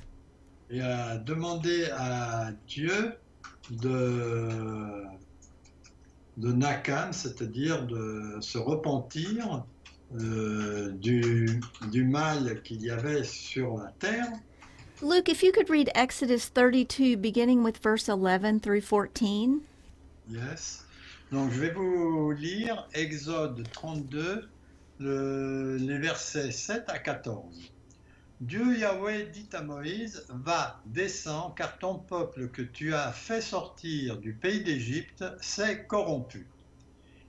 et 0.69 0.81
a 0.81 1.17
demandé 1.17 1.89
à 1.91 2.51
Dieu 2.67 3.13
de, 3.71 5.05
de 6.37 6.51
Nakam, 6.51 7.13
c'est-à-dire 7.13 7.85
de 7.85 8.37
se 8.41 8.57
repentir 8.57 9.63
euh, 10.19 10.91
du, 10.91 11.61
du 11.91 12.03
mal 12.05 12.61
qu'il 12.63 12.81
y 12.81 12.89
avait 12.89 13.23
sur 13.23 13.77
la 13.77 13.91
terre. 13.99 14.27
Luke, 15.01 15.29
if 15.29 15.43
you 15.43 15.51
could 15.51 15.69
read 15.69 15.91
Exodus 15.93 16.49
32, 16.49 17.17
beginning 17.17 17.63
with 17.63 17.77
verse 17.77 18.09
11 18.09 18.59
through 18.59 18.81
14. 18.81 19.61
Yes. 20.27 20.86
Donc 21.31 21.51
je 21.51 21.59
vais 21.59 21.71
vous 21.71 22.31
lire 22.31 22.87
Exode 22.93 23.69
32, 23.71 24.49
le- 24.99 25.75
les 25.77 25.97
versets 25.97 26.51
7 26.51 26.85
à 26.87 26.99
14. 26.99 27.73
Dieu 28.39 28.77
Yahweh 28.77 29.25
dit 29.25 29.49
à 29.53 29.61
Moïse, 29.61 30.25
Va, 30.29 30.81
descends, 30.85 31.51
car 31.51 31.79
ton 31.79 31.99
peuple 31.99 32.49
que 32.49 32.61
tu 32.61 32.93
as 32.93 33.11
fait 33.11 33.41
sortir 33.41 34.17
du 34.17 34.35
pays 34.35 34.63
d'Égypte 34.63 35.25
s'est 35.41 35.85
corrompu. 35.87 36.47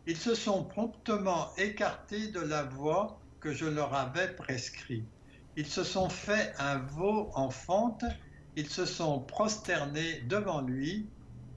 Ils 0.07 0.17
se 0.17 0.35
sont 0.35 0.65
promptement 0.65 1.55
écartés 1.57 2.29
de 2.29 2.41
la 2.41 2.63
voie 2.63 3.21
que 3.41 3.53
je 3.53 3.67
leur 3.67 3.95
avais 3.95 4.35
prescrite. 4.35 5.09
Ils 5.57 5.67
se 5.67 5.83
sont 5.83 6.09
fait 6.09 6.55
un 6.59 6.79
veau 6.79 7.31
en 7.35 7.51
fonte, 7.51 8.05
ils 8.55 8.69
se 8.69 8.85
sont 8.85 9.21
prosternés 9.21 10.21
devant 10.29 10.61
lui, 10.61 11.11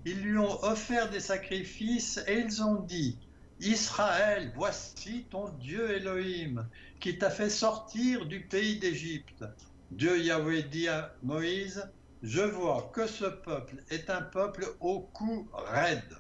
ils 0.06 0.22
lui 0.22 0.38
ont 0.38 0.64
offert 0.64 1.10
des 1.10 1.20
sacrifices 1.20 2.20
et 2.28 2.39
ils 2.39 2.64
ont 2.64 2.82
dit, 2.82 3.18
Israël, 3.60 4.52
voici 4.56 5.26
ton 5.30 5.49
Dieu 5.60 5.91
Elohim, 5.91 6.68
qui 6.99 7.18
t'a 7.18 7.30
fait 7.30 7.49
sortir 7.49 8.26
du 8.26 8.41
pays 8.41 8.80
d'Égypte. 8.80 9.43
Dieu 9.91 10.24
Yahweh 10.24 10.64
dit 10.64 10.88
à 10.88 11.14
Moïse, 11.22 11.88
Je 12.24 12.41
vois 12.41 12.89
que 12.93 13.06
ce 13.06 13.26
peuple 13.26 13.84
est 13.89 14.10
un 14.10 14.22
peuple 14.22 14.66
au 14.80 15.02
cou 15.02 15.49
raide. 15.54 16.18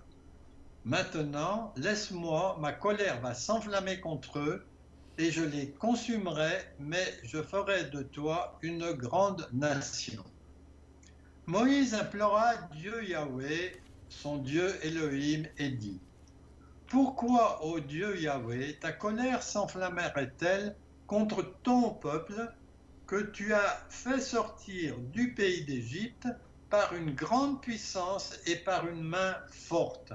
Maintenant, 0.83 1.73
laisse-moi, 1.77 2.57
ma 2.59 2.73
colère 2.73 3.21
va 3.21 3.33
s'enflammer 3.33 3.99
contre 3.99 4.39
eux, 4.39 4.65
et 5.17 5.31
je 5.31 5.43
les 5.43 5.71
consumerai, 5.71 6.59
mais 6.79 7.05
je 7.23 7.41
ferai 7.41 7.85
de 7.85 8.01
toi 8.03 8.57
une 8.61 8.91
grande 8.93 9.47
nation. 9.53 10.23
Moïse 11.47 11.95
implora 11.95 12.55
Dieu 12.71 13.03
Yahweh, 13.03 13.73
son 14.09 14.37
Dieu 14.37 14.73
Elohim, 14.85 15.47
et 15.57 15.71
dit 15.71 15.99
Pourquoi, 16.87 17.65
ô 17.65 17.79
Dieu 17.79 18.21
Yahweh, 18.21 18.77
ta 18.79 18.91
colère 18.91 19.41
s'enflammerait-elle 19.41 20.77
contre 21.07 21.59
ton 21.63 21.95
peuple 21.95 22.47
que 23.07 23.23
tu 23.31 23.55
as 23.55 23.87
fait 23.89 24.21
sortir 24.21 24.99
du 24.99 25.33
pays 25.33 25.65
d'Égypte 25.65 26.27
par 26.69 26.93
une 26.93 27.15
grande 27.15 27.59
puissance 27.61 28.39
et 28.45 28.57
par 28.57 28.87
une 28.87 29.01
main 29.01 29.35
forte? 29.49 30.13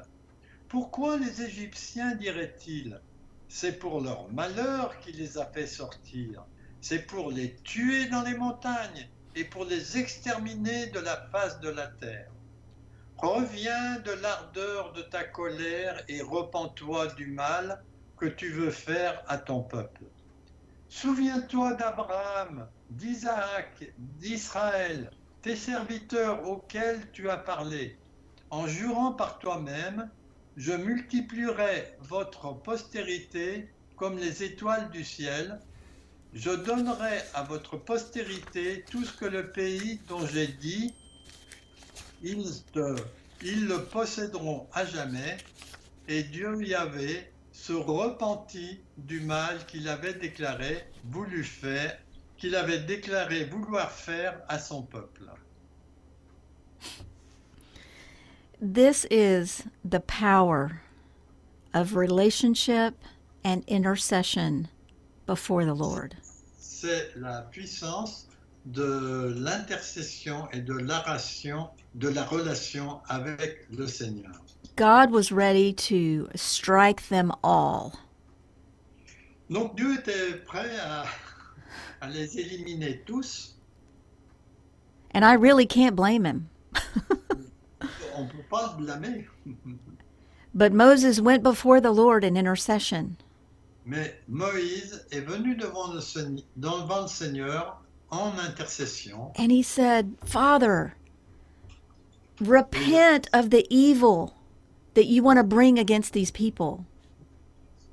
Pourquoi 0.68 1.18
les 1.18 1.42
Égyptiens 1.42 2.14
diraient-ils 2.14 3.02
C'est 3.48 3.80
pour 3.80 4.00
leur 4.00 4.32
malheur 4.32 5.00
qu'il 5.00 5.16
les 5.16 5.38
a 5.38 5.46
fait 5.46 5.66
sortir, 5.66 6.46
c'est 6.80 7.04
pour 7.04 7.32
les 7.32 7.56
tuer 7.56 8.06
dans 8.06 8.22
les 8.22 8.36
montagnes 8.36 9.10
et 9.36 9.44
pour 9.44 9.66
les 9.66 9.98
exterminer 9.98 10.86
de 10.86 10.98
la 10.98 11.28
face 11.30 11.60
de 11.60 11.68
la 11.68 11.86
terre. 11.86 12.30
Reviens 13.18 14.00
de 14.00 14.12
l'ardeur 14.12 14.92
de 14.94 15.02
ta 15.02 15.24
colère 15.24 16.02
et 16.08 16.22
repens-toi 16.22 17.08
du 17.14 17.28
mal 17.28 17.82
que 18.18 18.26
tu 18.26 18.50
veux 18.50 18.70
faire 18.70 19.22
à 19.28 19.38
ton 19.38 19.62
peuple. 19.62 20.04
Souviens-toi 20.88 21.74
d'Abraham, 21.74 22.68
d'Isaac, 22.90 23.92
d'Israël, 23.98 25.10
tes 25.42 25.56
serviteurs 25.56 26.48
auxquels 26.48 27.10
tu 27.12 27.28
as 27.28 27.36
parlé, 27.36 27.98
en 28.50 28.66
jurant 28.66 29.12
par 29.12 29.38
toi-même, 29.38 30.10
je 30.56 30.72
multiplierai 30.72 31.96
votre 32.00 32.54
postérité 32.54 33.70
comme 33.96 34.18
les 34.18 34.42
étoiles 34.42 34.90
du 34.90 35.04
ciel, 35.04 35.60
je 36.36 36.50
donnerai 36.50 37.20
à 37.32 37.42
votre 37.44 37.78
postérité 37.78 38.84
tout 38.90 39.02
ce 39.04 39.12
que 39.16 39.24
le 39.24 39.50
pays 39.52 40.00
dont 40.06 40.26
j'ai 40.26 40.48
dit, 40.48 40.94
ils, 42.22 42.44
le 43.42 43.84
posséderont 43.84 44.66
à 44.74 44.84
jamais, 44.84 45.38
et 46.08 46.22
Dieu 46.22 46.62
Yahvé 46.62 47.32
se 47.52 47.72
repentit 47.72 48.80
du 48.98 49.20
mal 49.20 49.64
qu'il 49.64 49.88
avait 49.88 50.12
déclaré, 50.12 50.84
voulu 51.04 51.42
faire, 51.42 51.96
qu'il 52.36 52.54
avait 52.54 52.80
déclaré 52.80 53.44
vouloir 53.46 53.90
faire 53.90 54.38
à 54.48 54.58
son 54.58 54.82
peuple. 54.82 55.24
This 58.60 59.06
is 59.10 59.64
the 59.84 60.00
power 60.00 60.82
of 61.72 61.96
relationship 61.96 62.94
and 63.42 63.62
intercession 63.68 64.68
before 65.26 65.64
the 65.64 65.74
Lord. 65.74 66.16
C'est 66.86 67.16
la 67.16 67.42
puissance 67.42 68.28
de 68.64 69.34
l'intercession 69.36 70.48
et 70.52 70.60
de 70.60 70.74
la 70.74 71.00
ration- 71.00 71.68
de 71.96 72.08
la 72.08 72.22
relation 72.22 73.00
avec 73.08 73.66
le 73.76 73.88
Seigneur. 73.88 74.40
God 74.76 75.10
was 75.10 75.32
ready 75.32 75.72
to 75.72 76.28
strike 76.36 77.08
them 77.08 77.32
all. 77.42 77.92
Donc 79.50 79.74
Dieu 79.76 79.98
était 79.98 80.36
prêt 80.46 80.78
à, 80.80 81.06
à 82.02 82.08
les 82.08 82.38
éliminer 82.38 83.02
tous. 83.04 83.56
And 85.12 85.24
I 85.24 85.34
really 85.34 85.66
can't 85.66 85.96
blame 85.96 86.24
him. 86.24 86.48
On 88.14 88.26
peut 88.28 88.44
pas 88.48 88.76
blâmer. 88.78 89.26
But 90.54 90.72
Moses 90.72 91.20
went 91.20 91.42
before 91.42 91.80
the 91.80 91.90
Lord 91.90 92.22
in 92.22 92.36
intercession. 92.36 93.16
Mais 93.86 94.14
Moïse 94.28 95.06
est 95.12 95.20
venu 95.20 95.54
devant 95.54 95.92
le, 95.92 96.00
devant 96.56 97.02
le 97.02 97.08
Seigneur 97.08 97.80
en 98.10 98.32
intercession 98.38 99.32
And 99.38 99.50
he 99.52 99.62
said, 99.62 100.16
Father, 100.24 100.94
repent 102.40 103.28
of 103.32 103.50
the 103.50 103.64
evil 103.70 104.34
that 104.94 105.06
you 105.06 105.22
want 105.22 105.38
to 105.38 105.44
bring 105.44 105.78
against 105.78 106.12
these 106.12 106.32
people. 106.32 106.84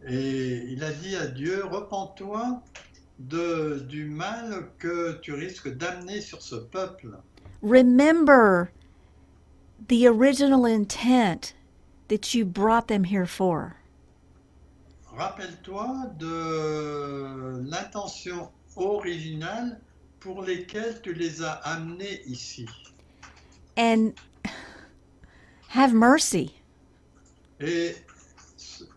et 0.06 0.66
il 0.68 0.84
a 0.84 0.92
dit 0.92 1.16
à 1.16 1.28
Dieu, 1.28 1.64
repens-toi 1.66 2.62
du 3.20 4.06
mal 4.06 4.70
que 4.80 5.20
tu 5.22 5.34
risques 5.34 5.70
d'amener 5.78 6.20
sur 6.20 6.42
ce 6.42 6.56
peuple. 6.56 7.18
Remember 7.62 8.72
the 9.88 10.08
original 10.08 10.66
intent 10.66 11.54
that 12.10 12.34
you 12.34 12.44
brought 12.46 12.88
them 12.88 13.06
here 13.06 13.26
for. 13.26 13.78
Rappelle-toi 15.16 16.12
de 16.18 17.70
l'intention 17.70 18.50
originale 18.76 19.80
pour 20.20 20.42
lesquelles 20.42 21.02
tu 21.04 21.14
les 21.14 21.44
as 21.44 21.54
amenés 21.66 22.22
ici. 22.26 22.66
And 23.78 24.14
have 25.70 25.94
mercy. 25.94 26.56
Et 27.60 27.96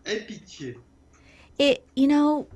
aie 0.05 0.25
pitié. 0.25 0.77
It, 1.59 1.85
you 1.95 2.07
know, 2.07 2.47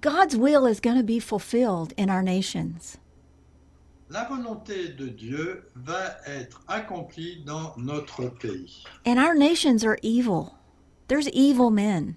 God's 0.00 0.36
will 0.36 0.66
is 0.66 0.80
going 0.80 0.96
to 0.96 1.02
be 1.02 1.18
fulfilled 1.18 1.92
in 1.98 2.08
our 2.08 2.22
nations. 2.22 2.98
La 4.08 4.24
volonté 4.24 4.96
de 4.96 5.08
Dieu 5.08 5.64
va 5.74 6.16
être 6.26 6.62
accomplie 6.68 7.42
dans 7.44 7.74
notre 7.76 8.28
pays. 8.28 8.84
And 9.04 9.18
our 9.18 9.34
nations 9.34 9.84
are 9.84 9.98
evil. 10.02 10.54
There's 11.08 11.28
evil 11.28 11.70
men. 11.70 12.16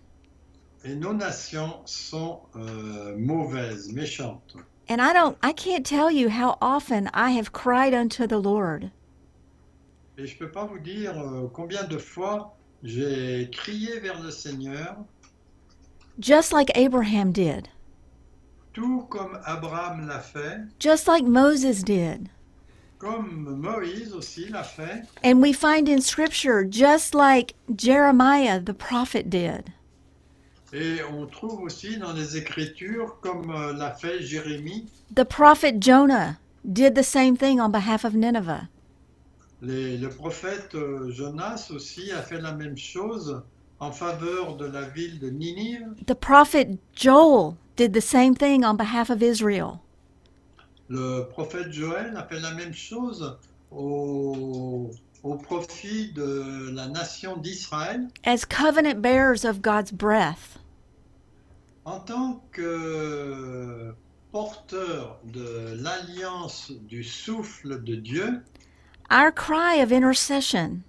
Et 0.83 0.95
nos 0.95 1.13
nations 1.13 1.81
sont 1.85 2.41
euh, 2.55 3.15
mauvaises, 3.17 3.91
méchantes. 3.91 4.55
And 4.87 5.01
I 5.01 5.13
don't 5.13 5.35
I 5.41 5.51
can't 5.51 5.83
tell 5.83 6.11
you 6.11 6.29
how 6.29 6.57
often 6.61 7.09
I 7.13 7.31
have 7.31 7.51
cried 7.51 7.93
unto 7.93 8.27
the 8.27 8.37
Lord. 8.37 8.91
Et 10.17 10.27
je 10.27 10.37
peux 10.37 10.51
pas 10.51 10.65
vous 10.65 10.79
dire 10.79 11.19
euh, 11.19 11.49
combien 11.51 11.83
de 11.83 11.97
fois 11.97 12.55
j'ai 12.83 13.49
crié 13.51 13.99
vers 13.99 14.21
le 14.21 14.29
Seigneur, 14.29 14.95
just 16.19 16.53
like 16.53 16.69
Abraham 16.77 17.31
did, 17.31 17.67
tout 18.73 19.07
comme 19.09 19.39
Abraham 19.45 20.07
l'a 20.07 20.19
fait, 20.19 20.61
just 20.79 21.07
like 21.07 21.25
Moses 21.25 21.83
did. 21.83 22.29
Comme 22.97 23.57
Moïse 23.61 24.13
aussi 24.13 24.47
l'a 24.49 24.63
fait, 24.63 25.03
And 25.23 25.41
we 25.41 25.53
find 25.53 25.87
in 25.89 26.01
scripture 26.01 26.63
just 26.69 27.13
like 27.13 27.55
Jeremiah 27.75 28.59
the 28.59 28.73
prophet 28.73 29.29
did. 29.29 29.71
et 30.73 30.97
on 31.11 31.25
trouve 31.27 31.61
aussi 31.61 31.97
dans 31.97 32.13
les 32.13 32.35
Écritures 32.37 33.19
comme 33.21 33.49
euh, 33.51 33.73
l'a 33.73 33.91
fait 33.91 34.21
Jérémie, 34.21 34.87
The 35.15 35.23
prophet 35.23 35.75
Jonah 35.79 36.37
did 36.65 36.95
the 36.95 37.03
same 37.03 37.37
thing 37.37 37.59
on 37.61 37.69
behalf 37.69 38.03
of 38.03 38.13
Nineveh. 38.15 38.67
Les- 39.61 39.97
le 39.97 40.09
prophète 40.09 40.75
euh, 40.75 41.11
Jonas 41.11 41.69
aussi 41.73 42.11
a 42.11 42.21
fait 42.21 42.41
la 42.41 42.51
même 42.53 42.77
chose 42.77 43.41
en 43.79 43.91
faveur 43.91 44.55
de 44.57 44.65
la 44.65 44.81
ville 44.83 45.19
de 45.19 45.29
Ninive. 45.29 45.93
The 46.07 46.13
prophet 46.15 46.77
Joel 46.95 47.55
did 47.77 47.93
the 47.93 48.01
same 48.01 48.35
thing 48.35 48.63
on 48.65 48.75
behalf 48.75 49.09
of 49.09 49.21
Israel. 49.21 49.79
Le 50.89 51.23
prophète 51.29 51.71
Joël 51.71 52.15
a 52.15 52.23
fait 52.23 52.39
la 52.39 52.53
même 52.53 52.73
chose 52.73 53.37
au, 53.71 54.91
au 55.23 55.35
profit 55.35 56.11
de 56.13 56.69
la 56.71 56.87
nation 56.87 57.37
d'Israël. 57.37 58.07
As 58.23 58.45
covenant 58.45 59.01
bearers 59.01 59.45
of 59.45 59.61
God's 59.61 59.91
breath, 59.91 60.59
En 61.85 61.99
tant 61.99 62.43
que 62.51 63.93
porteur 64.31 65.19
de 65.23 65.75
l'alliance 65.75 66.71
du 66.87 67.03
souffle 67.03 67.83
de 67.83 67.95
Dieu, 67.95 68.41
our 69.11 69.31
cry 69.31 69.75
of 69.75 69.91
intercession 69.91 70.81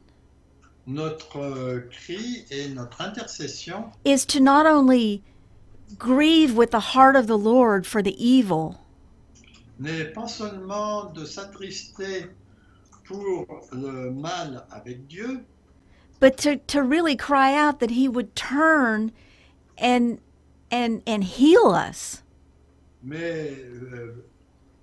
notre 0.87 1.89
cri 1.91 2.47
et 2.51 2.69
notre 2.69 3.01
intercession 3.03 3.91
is 4.05 4.25
to 4.25 4.41
not 4.41 4.67
only 4.67 5.23
grieve 5.99 6.57
with 6.57 6.71
the 6.71 6.95
heart 6.95 7.17
of 7.17 7.27
the 7.27 7.37
Lord 7.37 7.87
for 7.87 8.03
the 8.03 8.15
evil, 8.25 8.79
n'est 9.79 10.05
pas 10.13 10.29
seulement 10.29 11.07
de 11.13 11.25
s'attrister 11.25 12.27
pour 13.05 13.47
le 13.73 14.11
mal 14.11 14.67
avec 14.71 15.07
Dieu, 15.07 15.45
but 16.21 16.37
to, 16.39 16.57
to 16.57 16.83
really 16.83 17.17
cry 17.17 17.55
out 17.55 17.79
that 17.81 17.91
He 17.91 18.09
would 18.09 18.35
turn 18.35 19.13
and 19.79 20.19
and 20.71 21.03
and 21.07 21.23
heal 21.25 21.73
us. 21.75 22.23
mais 23.03 23.51
euh, 23.53 24.25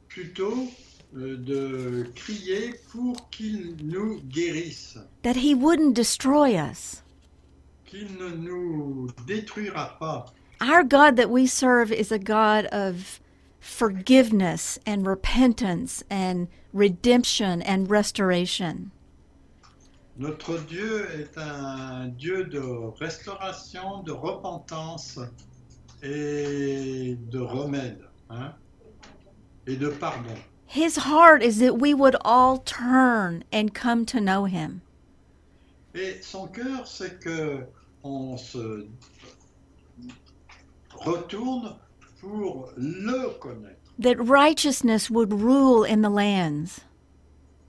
plutôt 0.08 0.68
euh, 1.16 1.36
de 1.38 2.10
crier 2.16 2.74
pour 2.91 3.30
qu'il 3.30 3.76
nous 3.84 4.22
guérisse, 4.30 4.98
that 5.24 5.36
he 5.36 5.54
wouldn't 5.54 5.94
destroy 5.94 6.56
us. 6.56 7.02
qu'il 7.86 8.16
ne 8.18 8.30
nous 8.30 9.10
détruira 9.28 9.98
pas. 10.00 10.26
Our 10.62 10.84
God 10.84 11.18
that 11.18 11.30
we 11.30 11.46
serve 11.48 11.91
is 11.91 12.12
a 12.12 12.18
God 12.20 12.66
of 12.68 13.20
forgiveness 13.64 14.78
and 14.86 15.07
repentance 15.07 16.03
and 16.09 16.49
redemption 16.74 17.61
and 17.61 17.89
restoration. 17.89 18.91
Notre 20.18 20.59
Dieu 20.68 21.07
est 21.14 21.38
un 21.38 22.09
Dieu 22.18 22.43
de 22.43 22.59
restauration, 22.99 24.03
de 24.03 24.11
repentance 24.11 25.18
et 26.03 27.18
de 27.32 27.39
remède, 27.39 28.03
hein, 28.30 28.53
et 29.66 29.78
de 29.78 29.89
pardon. 29.89 30.36
His 30.68 30.97
heart 30.97 31.41
is 31.41 31.59
that 31.59 31.80
we 31.80 31.93
would 31.93 32.18
all 32.26 32.57
turn 32.57 33.45
and 33.53 33.74
come 33.74 34.05
to 34.07 34.20
know 34.20 34.43
him. 34.43 34.82
Et 35.95 36.22
son 36.22 36.47
cœur, 36.47 36.86
c'est 36.86 37.22
que 37.22 37.66
on 38.03 38.36
se 38.38 38.88
retourne 40.91 41.70
pour 41.70 41.70
le 41.70 41.72
connaître, 41.72 41.80
That 44.00 44.18
righteousness 44.20 45.10
would 45.10 45.34
rule 45.34 45.84
in 45.84 46.02
the 46.02 46.10
lands. 46.10 46.82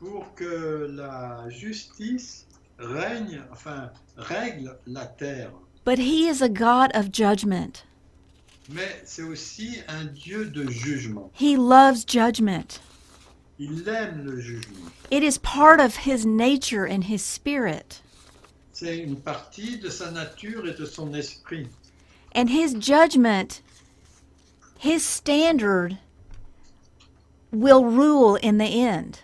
pour 0.04 0.34
que 0.34 0.88
la 0.90 1.48
justice 1.48 2.46
règne, 2.78 3.42
enfin 3.50 3.90
règle 4.16 4.76
la 4.86 5.06
terre. 5.06 5.50
But 5.84 5.98
he 5.98 6.28
is 6.28 6.42
a 6.42 6.48
God 6.48 6.90
of 6.94 7.10
judgment. 7.10 7.84
Mais 8.70 9.02
c'est 9.04 9.22
aussi 9.22 9.82
un 9.88 10.06
Dieu 10.06 10.46
de 10.46 10.66
jugement. 10.70 11.30
He 11.34 11.56
loves 11.56 12.04
judgment. 12.06 12.80
Il 13.58 13.86
aime 13.88 14.24
le 14.24 14.40
jugement. 14.40 14.90
It 15.10 15.22
is 15.22 15.38
part 15.38 15.80
of 15.80 15.96
his 15.96 16.24
nature 16.24 16.86
and 16.86 17.04
his 17.04 17.22
spirit. 17.22 18.00
C'est 18.72 18.98
une 18.98 19.16
partie 19.16 19.78
de 19.78 19.90
sa 19.90 20.10
nature 20.10 20.66
et 20.66 20.74
de 20.74 20.86
son 20.86 21.14
esprit. 21.14 21.68
And 22.34 22.48
his 22.48 22.74
judgment, 22.74 23.60
his 24.84 25.02
standard, 25.02 25.96
will 27.50 27.86
rule 27.86 28.36
in 28.36 28.58
the 28.58 28.66
end. 28.66 29.20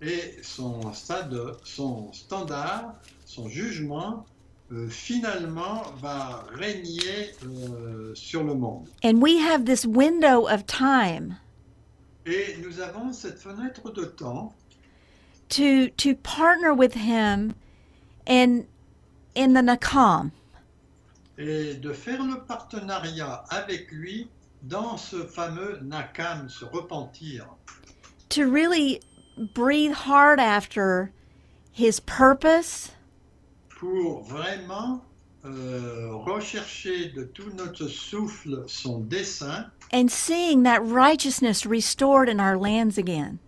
Et 0.00 0.38
son, 0.42 0.92
stade, 0.92 1.34
son 1.64 2.12
standard, 2.12 2.94
son 3.26 3.48
jugement, 3.48 4.24
euh, 4.70 4.88
finalement, 4.88 5.82
va 6.00 6.46
régner 6.54 7.32
euh, 7.44 8.14
sur 8.14 8.44
le 8.44 8.54
monde. 8.54 8.86
And 9.02 9.20
we 9.20 9.38
have 9.38 9.64
this 9.64 9.84
window 9.84 10.46
of 10.46 10.64
time 10.66 11.36
Et 12.24 12.56
nous 12.62 12.78
avons 12.80 13.12
cette 13.12 13.40
fenêtre 13.40 13.90
de 13.92 14.04
temps 14.04 14.54
to 15.48 15.88
to 15.96 16.14
partner 16.14 16.72
with 16.72 16.94
him 16.94 17.54
and 18.28 18.66
in 19.34 19.52
the 19.54 19.62
Nakam. 19.62 20.30
et 21.38 21.74
de 21.74 21.92
faire 21.92 22.22
le 22.22 22.44
partenariat 22.44 23.42
avec 23.50 23.90
lui 23.90 24.28
dans 24.62 24.96
ce 24.96 25.24
fameux 25.24 25.78
Nakam, 25.82 26.48
se 26.48 26.64
repentir, 26.64 27.46
to 28.28 28.46
really 28.46 29.00
breathe 29.54 29.92
hard 29.92 30.40
after 30.40 31.12
his 31.72 32.00
purpose. 32.00 32.92
Pour 33.68 34.22
vraiment 34.22 35.02
euh, 35.44 36.10
rechercher 36.12 37.08
de 37.08 37.24
tout 37.24 37.50
notre 37.54 37.88
souffle 37.88 38.64
son 38.66 39.00
dessein. 39.00 39.70
And 39.92 40.10
seeing 40.10 40.64
that 40.64 40.84
righteousness 40.84 41.64
restored 41.64 42.28
in 42.28 42.40
our 42.40 42.56
lands 42.58 42.98
again. 42.98 43.38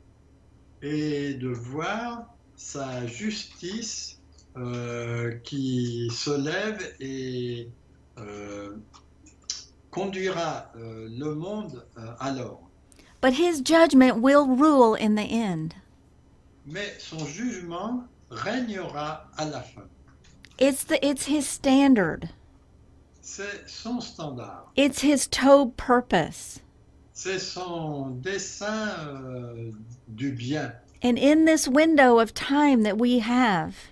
et 0.83 1.35
de 1.35 1.49
voir 1.49 2.27
sa 2.57 3.07
justice 3.07 4.19
euh, 4.57 5.33
qui 5.45 6.11
se 6.11 6.31
lève 6.31 6.95
et 7.01 7.69
euh, 8.19 8.77
conduira 9.93 10.73
euh, 10.77 11.09
le 11.09 11.35
monde 11.37 11.85
euh, 11.97 12.15
alors. 12.19 12.69
But 13.21 13.35
his 13.35 13.61
judgment 13.61 14.21
will 14.21 14.47
rule 14.49 14.97
in 14.97 15.15
the 15.15 15.31
end. 15.31 15.77
Mais 16.67 16.93
son 16.99 17.25
jugement 17.25 18.05
régnera 18.31 19.29
à 19.37 19.45
la 19.45 19.61
fin. 19.61 19.85
It's 20.59 20.83
the 20.85 20.99
it's 21.05 21.27
his 21.27 21.47
standard. 21.47 22.31
C'est 23.21 23.69
son 23.69 24.01
standard, 24.01 24.67
It's 24.75 25.03
his 25.03 25.29
tobe 25.29 25.77
purpose. 25.77 26.59
c'est 27.13 27.39
son 27.39 28.11
dessein 28.21 28.89
euh, 29.07 29.71
du 30.09 30.33
bien. 30.33 30.73
And 31.05 31.19
in 31.19 31.45
this 31.45 31.69
window 31.69 32.19
of 32.19 32.35
time 32.35 32.83
that 32.83 32.99
we 32.99 33.21
have, 33.21 33.92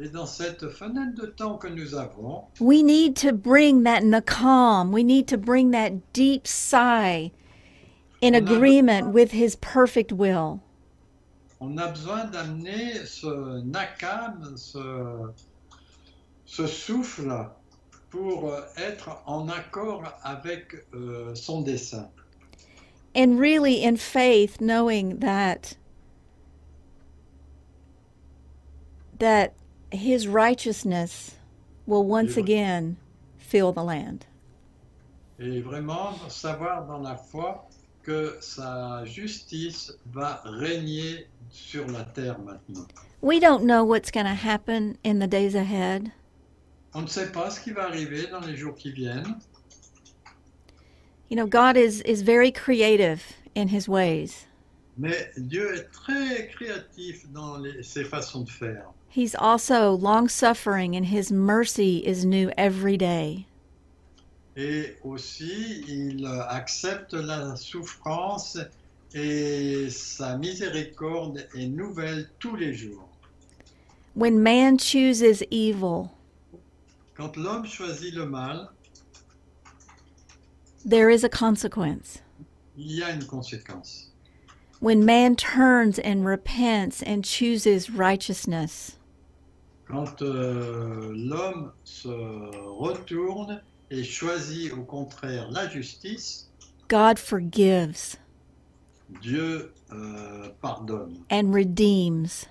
Et 0.00 0.08
dans 0.08 0.26
cette 0.26 0.68
fenêtre 0.68 1.20
de 1.20 1.26
temps 1.26 1.56
que 1.58 1.66
nous 1.66 1.94
avons, 1.96 2.44
we 2.60 2.82
need 2.84 3.16
to 3.16 3.32
bring 3.32 3.82
that 3.82 4.02
nakam. 4.04 4.92
We 4.92 5.02
need 5.02 5.26
to 5.28 5.36
bring 5.36 5.72
that 5.72 6.12
deep 6.12 6.46
sigh 6.46 7.32
in 8.20 8.34
agreement 8.34 9.06
besoin- 9.06 9.12
with 9.12 9.32
his 9.32 9.56
perfect 9.56 10.12
will. 10.12 10.60
on 11.60 11.76
a 11.78 11.88
besoin 11.88 12.26
d'amener 12.30 13.04
ce 13.04 13.60
nakam, 13.64 14.56
ce, 14.56 15.32
ce 16.46 16.66
souffle, 16.68 17.48
pour 18.10 18.54
être 18.76 19.20
en 19.26 19.48
accord 19.48 20.04
avec 20.22 20.86
euh, 20.94 21.34
son 21.34 21.62
dessein. 21.62 22.08
And 23.16 23.40
really, 23.40 23.82
in 23.82 23.96
faith, 23.96 24.60
knowing 24.60 25.18
that 25.18 25.76
that 29.18 29.54
His 29.90 30.28
righteousness 30.28 31.34
will 31.86 32.04
once 32.04 32.36
again 32.36 32.96
fill 33.38 33.72
the 33.72 33.82
land. 33.82 34.26
Et 35.38 35.60
vraiment 35.60 36.14
savoir 36.28 36.86
dans 36.86 37.00
la 37.02 37.16
foi 37.16 37.64
que 38.02 38.36
sa 38.40 39.04
justice 39.04 39.92
va 40.12 40.42
régner 40.44 41.26
sur 41.50 41.86
la 41.86 42.04
terre 42.04 42.38
maintenant. 42.40 42.86
We 43.22 43.38
don't 43.40 43.64
know 43.64 43.84
what's 43.84 44.10
going 44.10 44.26
to 44.26 44.34
happen 44.34 44.98
in 45.04 45.18
the 45.20 45.26
days 45.26 45.54
ahead, 45.54 46.12
On 46.94 47.02
ne 47.02 47.06
sait 47.06 47.30
pas 47.32 47.50
ce 47.50 47.60
qui 47.60 47.70
va 47.70 47.84
arriver 47.86 48.26
dans 48.30 48.40
les 48.40 48.56
jours 48.56 48.74
qui 48.74 48.90
viennent. 48.92 49.40
you 51.28 51.36
know. 51.36 51.46
God 51.46 51.76
is 51.76 52.00
is 52.02 52.22
very 52.22 52.50
creative 52.50 53.22
in 53.54 53.68
His 53.68 53.88
ways. 53.88 54.46
Mais 54.98 55.30
Dieu 55.36 55.76
est 55.76 55.88
très 55.92 56.48
créatif 56.48 57.30
dans 57.32 57.56
les- 57.58 57.82
ses 57.84 58.04
façons 58.04 58.42
de 58.42 58.50
faire. 58.50 58.90
He's 59.14 59.34
also 59.36 59.96
long 59.96 60.28
suffering, 60.28 60.96
and 60.96 61.04
His 61.06 61.30
mercy 61.32 62.02
is 62.04 62.24
new 62.26 62.50
every 62.56 62.98
day. 62.98 63.46
Et 64.56 64.96
aussi, 65.04 65.84
il 65.86 66.26
accepte 66.48 67.14
la 67.14 67.54
souffrance 67.54 68.58
et 69.14 69.88
sa 69.88 70.36
miséricorde 70.36 71.46
est 71.54 71.68
nouvelle 71.68 72.28
tous 72.40 72.56
les 72.56 72.74
jours. 72.74 73.08
When 74.16 74.38
man 74.42 74.78
chooses 74.78 75.44
evil, 75.52 76.10
Quand 77.16 77.36
l'homme 77.36 77.66
choisit 77.66 78.14
le 78.14 78.26
mal, 78.26 78.68
there 80.84 81.08
is 81.08 81.24
a 81.24 81.28
consequence. 81.28 82.20
il 82.76 82.92
y 82.96 83.02
a 83.02 83.10
une 83.10 83.24
conséquence. 83.26 84.07
When 84.80 85.04
man 85.04 85.34
turns 85.34 85.98
and 85.98 86.24
repents 86.24 87.02
and 87.02 87.24
chooses 87.24 87.90
righteousness, 87.90 88.96
Quand 89.88 90.20
euh, 90.22 91.12
l'homme 91.14 91.72
se 91.82 92.08
retourne 92.08 93.60
et 93.90 94.04
choisit 94.04 94.70
au 94.72 94.82
contraire 94.84 95.50
la 95.50 95.66
justice, 95.68 96.48
God 96.88 97.18
forgives 97.18 98.18
Dieu 99.22 99.72
euh, 99.90 100.50
pardonne 100.60 101.24
and 101.30 101.52
redeems 101.54 102.46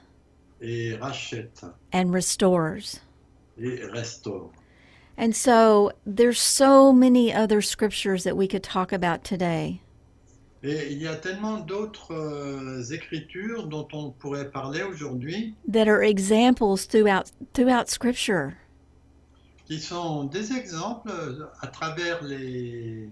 et 0.59 0.97
rachète 0.99 1.63
and 1.93 2.11
restores. 2.11 2.99
et 3.59 3.83
restaure. 3.93 4.49
And 5.15 5.35
so 5.35 5.91
there's 6.05 6.39
so 6.41 6.91
many 6.91 7.31
other 7.33 7.61
scriptures 7.61 8.23
that 8.23 8.35
we 8.35 8.47
could 8.47 8.63
talk 8.63 8.91
about 8.91 9.23
today. 9.23 9.81
Et 10.63 10.91
il 10.91 11.01
y 11.01 11.07
a 11.07 11.15
tellement 11.15 11.59
d'autres 11.59 12.13
euh, 12.13 12.83
écritures 12.91 13.67
dont 13.67 13.87
on 13.93 14.11
pourrait 14.11 14.49
parler 14.49 14.83
aujourd'hui. 14.83 15.55
That 15.71 15.87
are 15.87 16.01
examples 16.01 16.77
throughout 16.77 17.31
throughout 17.53 17.89
scripture. 17.89 18.53
Qui 19.65 19.79
sont 19.79 20.23
des 20.23 20.53
exemples 20.53 21.11
à 21.61 21.67
travers 21.67 22.23
les, 22.23 23.09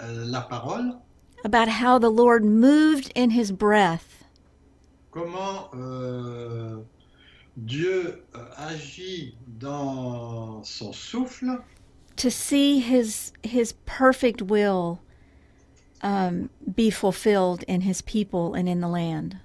euh, 0.00 0.24
la 0.26 0.42
parole, 0.42 0.94
about 1.44 1.68
how 1.68 1.98
the 1.98 2.10
Lord 2.10 2.44
moved 2.44 3.12
in 3.14 3.30
his 3.30 3.52
breath. 3.52 4.24
Comment 5.10 5.68
euh, 5.74 6.82
Dieu 7.56 8.24
euh, 8.34 8.38
agit 8.56 9.36
dans 9.46 10.62
son 10.64 10.92
souffle. 10.92 11.62
To 12.16 12.30
see 12.30 12.80
his 12.80 13.32
his 13.42 13.74
perfect 13.86 14.42
will 14.42 15.00
um, 16.02 16.50
be 16.74 16.90
fulfilled 16.90 17.62
in 17.64 17.82
his 17.82 18.02
people 18.02 18.54
and 18.54 18.68
in 18.68 18.80
the 18.80 18.88
land. 18.88 19.38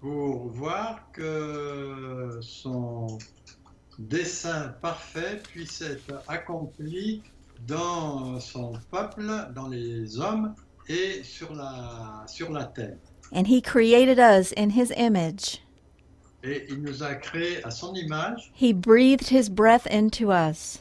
pour 0.00 0.48
voir 0.48 1.10
que 1.12 2.38
son 2.40 3.18
dessein 3.98 4.74
parfait 4.80 5.42
puisse 5.42 5.82
être 5.82 6.22
accompli 6.28 7.22
dans 7.66 8.38
son 8.40 8.74
peuple, 8.90 9.50
dans 9.54 9.68
les 9.68 10.18
hommes 10.18 10.54
et 10.88 11.22
sur 11.24 11.54
la, 11.54 12.24
sur 12.28 12.50
la 12.50 12.64
terre. 12.64 12.96
And 13.32 13.46
he 13.46 13.60
created 13.60 14.18
us 14.18 14.52
in 14.56 14.70
his 14.70 14.92
image. 14.96 15.60
Et 16.44 16.66
il 16.70 16.80
nous 16.82 17.02
a 17.02 17.14
créés 17.16 17.62
à 17.64 17.70
son 17.70 17.94
image. 17.94 18.52
He 18.54 18.72
breathed 18.72 19.28
his 19.28 19.50
breath 19.50 19.86
into 19.86 20.30
us, 20.30 20.80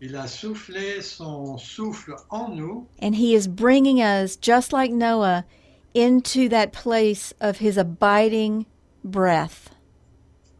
Il 0.00 0.14
a 0.16 0.26
soufflé 0.26 1.00
son 1.00 1.56
souffle 1.56 2.14
en 2.30 2.48
nous 2.48 2.86
and 3.00 3.14
he 3.14 3.34
is 3.34 3.48
bringing 3.48 3.98
us 4.02 4.36
just 4.36 4.72
like 4.72 4.92
Noah 4.92 5.44
into 5.94 6.48
that 6.50 6.72
place 6.72 7.32
of 7.40 7.58
his 7.58 7.78
abiding 7.78 8.66
breath. 9.04 9.70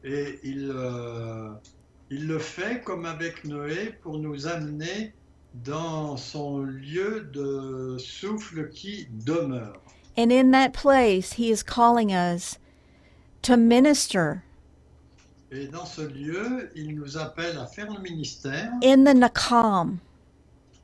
et 0.07 0.39
il, 0.45 0.71
euh, 0.73 1.53
il 2.11 2.27
le 2.27 2.39
fait 2.39 2.83
comme 2.85 3.05
avec 3.05 3.45
Noé 3.45 3.95
pour 4.03 4.19
nous 4.19 4.47
amener 4.47 5.13
dans 5.65 6.17
son 6.17 6.61
lieu 6.61 7.29
de 7.33 7.97
souffle 7.99 8.69
qui 8.71 9.09
demeure. 9.11 9.83
And 10.17 10.31
in 10.31 10.51
that 10.53 10.73
place, 10.73 11.35
he 11.35 11.51
is 11.51 11.63
calling 11.63 12.11
us 12.13 12.59
to 13.43 13.57
minister 13.57 14.45
Et 15.53 15.69
dans 15.69 15.87
ce 15.87 16.03
lieu, 16.03 16.71
il 16.75 16.97
nous 16.97 17.17
appelle 17.19 17.57
à 17.59 17.67
faire 17.67 17.93
le 17.93 18.01
ministère 18.01 18.73
in 18.83 19.05
the 19.05 19.15
Nakam. 19.17 19.99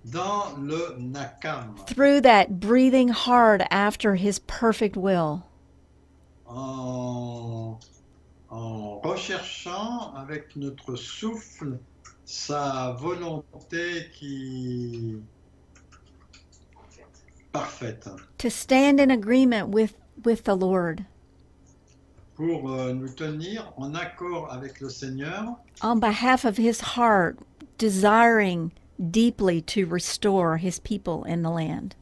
dans 0.04 0.56
le 0.58 0.96
Nakam, 0.98 1.76
through 1.86 2.20
that 2.20 2.60
breathing 2.60 3.08
hard 3.08 3.64
after 3.70 4.14
his 4.14 4.38
perfect 4.38 4.96
will. 4.96 5.42
en, 6.46 7.78
en 8.50 9.00
recherchant 9.00 10.12
avec 10.14 10.54
notre 10.56 10.96
souffle 10.96 11.78
sa 12.24 12.92
volonté 12.98 14.10
qui 14.12 15.16
parfaite. 17.52 18.08
To 18.38 18.48
stand 18.50 19.00
in 19.00 19.10
agreement 19.10 19.68
with, 19.68 19.94
with 20.24 20.44
the 20.44 20.54
Lord 20.54 21.04
pour 22.42 22.72
euh, 22.72 22.92
nous 22.92 23.08
tenir 23.08 23.72
en 23.76 23.94
accord 23.94 24.52
avec 24.52 24.80
le 24.80 24.88
Seigneur 24.88 25.44
on 25.80 25.96
behalf 26.00 26.44
of 26.44 26.56
his 26.58 26.80
heart, 26.96 27.36
desiring 27.78 28.72
deeply 28.98 29.62
to 29.62 29.86
restore 29.86 30.56
his 30.56 30.80
people 30.80 31.24
in 31.24 31.42
the 31.42 31.50
land. 31.50 31.94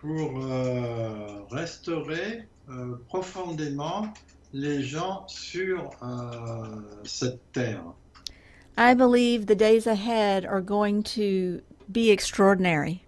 pour 0.00 0.42
euh, 0.42 1.42
restaurer 1.52 2.42
euh, 2.68 2.96
profondément 3.08 4.08
les 4.52 4.82
gens 4.82 5.24
sur 5.28 5.90
euh, 6.02 6.80
cette 7.04 7.40
terre. 7.52 7.84
I 8.76 8.94
believe 8.94 9.46
the 9.46 9.54
days 9.54 9.86
ahead 9.86 10.44
are 10.44 10.60
going 10.60 11.04
to 11.14 11.60
be 11.88 12.10
extraordinary 12.10 13.04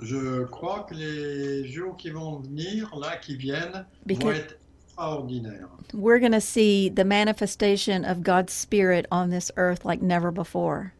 Je 0.00 0.44
crois 0.44 0.84
que 0.88 0.94
les 0.94 1.66
jours 1.68 1.96
qui 1.96 2.10
vont 2.10 2.38
venir, 2.40 2.90
là, 3.00 3.16
qui 3.16 3.36
viennent, 3.36 3.72
vont 3.72 3.84
Because- 4.06 4.36
être 4.36 4.58
extraordinaires. 5.02 5.68
we're 5.92 6.18
going 6.18 6.32
to 6.32 6.40
see 6.40 6.88
the 6.88 7.04
manifestation 7.04 8.04
of 8.04 8.22
God's 8.22 8.52
Spirit 8.52 9.06
on 9.10 9.30
this 9.30 9.50
earth 9.56 9.84
like 9.84 10.00
never 10.02 10.30
before. 10.30 10.94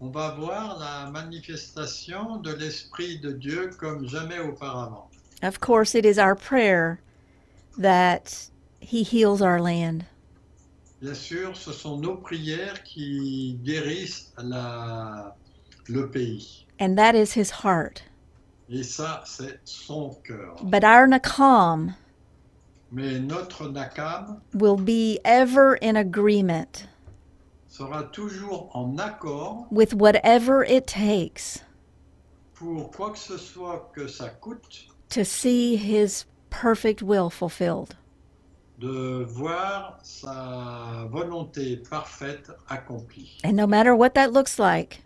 On 0.00 0.10
va 0.10 0.34
voir 0.38 0.76
la 0.78 1.10
manifestation 1.10 2.42
de 2.42 2.52
l'Esprit 2.56 3.18
de 3.22 3.32
Dieu 3.32 3.70
comme 3.78 4.06
jamais 4.06 4.38
auparavant. 4.38 5.08
Of 5.42 5.60
course, 5.60 5.94
it 5.94 6.04
is 6.04 6.18
our 6.18 6.34
prayer 6.34 7.00
that 7.78 8.48
He 8.80 9.02
heals 9.02 9.40
our 9.40 9.60
land. 9.60 10.04
Bien 11.00 11.14
sûr, 11.14 11.54
ce 11.54 11.72
sont 11.72 12.00
nos 12.00 12.16
prières 12.16 12.82
qui 12.84 13.58
guérissent 13.64 14.32
la- 14.38 15.32
le 15.88 16.08
pays. 16.08 16.64
And 16.78 16.96
that 16.98 17.14
is 17.14 17.32
His 17.34 17.50
heart. 17.50 18.02
Et 18.70 18.82
ça, 18.82 19.22
c'est 19.26 19.58
son 19.64 20.16
cœur. 20.24 20.56
But 20.62 20.84
our 20.84 21.06
Nakam 21.06 21.94
Mais 22.94 23.18
notre 23.18 23.68
Nakam 23.68 24.40
will 24.54 24.76
be 24.76 25.18
ever 25.24 25.74
in 25.82 25.96
agreement 25.96 26.86
sera 27.68 28.04
toujours 28.12 28.70
en 28.72 28.96
accord 29.00 29.66
with 29.72 29.92
whatever 29.94 30.62
it 30.62 30.86
takes 30.86 31.60
pour 32.54 32.92
quoi 32.92 33.10
que 33.10 33.18
ce 33.18 33.36
soit 33.36 33.90
que 33.92 34.06
ça 34.06 34.28
coûte 34.40 34.86
to 35.10 35.24
see 35.24 35.74
His 35.76 36.24
perfect 36.50 37.02
will 37.02 37.30
fulfilled. 37.30 37.96
de 38.78 39.24
voir 39.24 39.98
sa 40.02 41.06
volonté 41.10 41.76
parfaite 41.90 42.48
accomplie. 42.68 43.38
And 43.44 43.54
no 43.56 43.66
matter 43.66 43.94
what 43.96 44.14
that 44.14 44.32
looks 44.32 44.58
like, 44.58 45.02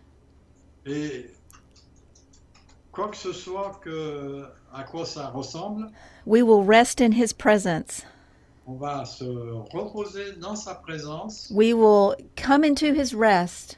Et 0.85 1.31
quoi 2.91 3.07
que 3.09 3.17
ce 3.17 3.33
soit 3.33 3.79
que 3.83 4.45
à 4.73 4.83
quoi 4.83 5.05
ça 5.05 5.27
ressemble. 5.27 5.89
We 6.25 6.41
will 6.43 6.63
rest 6.63 7.01
in 7.01 7.11
His 7.13 7.33
presence. 7.33 8.03
On 8.67 8.75
va 8.75 9.03
se 9.05 9.23
reposer 9.73 10.33
dans 10.39 10.55
sa 10.55 10.75
présence, 10.75 11.49
We 11.51 11.73
will 11.73 12.15
come 12.35 12.63
into 12.63 12.93
His 12.93 13.15
rest. 13.15 13.77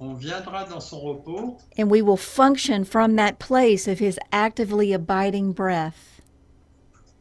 On 0.00 0.14
viendra 0.14 0.64
dans 0.68 0.80
son 0.82 1.00
repos. 1.00 1.58
And 1.76 1.90
we 1.90 2.00
will 2.00 2.16
function 2.16 2.84
from 2.84 3.16
that 3.16 3.38
place 3.38 3.86
of 3.86 3.98
His 3.98 4.18
actively 4.32 4.92
abiding 4.94 5.52
breath. 5.52 6.22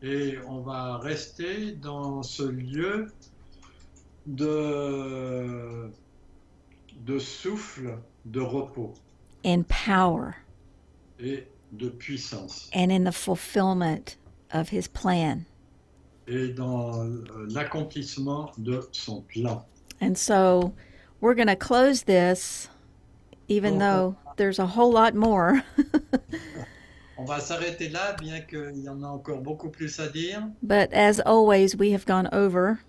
et 0.01 0.37
on 0.47 0.61
va 0.61 0.97
rester 0.99 1.73
dans 1.73 2.23
ce 2.23 2.43
lieu 2.43 3.11
de, 4.25 5.91
de 7.05 7.19
souffle, 7.19 7.97
de 8.25 8.39
repos. 8.39 8.93
In 9.43 9.63
power. 9.63 10.35
Et 11.19 11.47
de 11.77 11.89
puissance 11.89 12.69
and 12.73 12.91
in 12.91 13.03
the 13.03 13.11
fulfillment 13.11 14.17
of 14.51 14.69
his 14.69 14.87
plan. 14.87 15.45
et 16.27 16.49
dans 16.55 16.99
euh, 16.99 17.47
l'accomplissement 17.49 18.51
de 18.57 18.81
son 18.91 19.21
plan. 19.23 19.65
And 20.01 20.15
so 20.17 20.73
we're 21.21 21.33
going 21.35 21.47
to 21.47 21.55
close 21.55 22.03
this, 22.03 22.69
even 23.47 23.75
Oh. 23.75 23.79
though 23.79 24.15
there's 24.37 24.59
a 24.59 24.65
whole 24.67 24.91
lot 24.91 25.15
more. 25.15 25.63
On 27.17 27.25
va 27.25 27.39
s'arrêter 27.41 27.89
là, 27.91 28.13
bien 28.17 28.39
qu'il 28.41 28.81
y 28.83 28.87
en 28.87 29.03
a 29.03 29.07
encore 29.07 29.41
beaucoup 29.41 29.69
plus 29.69 29.99
à 29.99 30.07
dire. 30.07 30.43
but 30.63 30.93
as 30.93 31.19
always, 31.25 31.75
we 31.75 31.91
have 31.91 32.05
gone 32.05 32.29
over. 32.31 32.79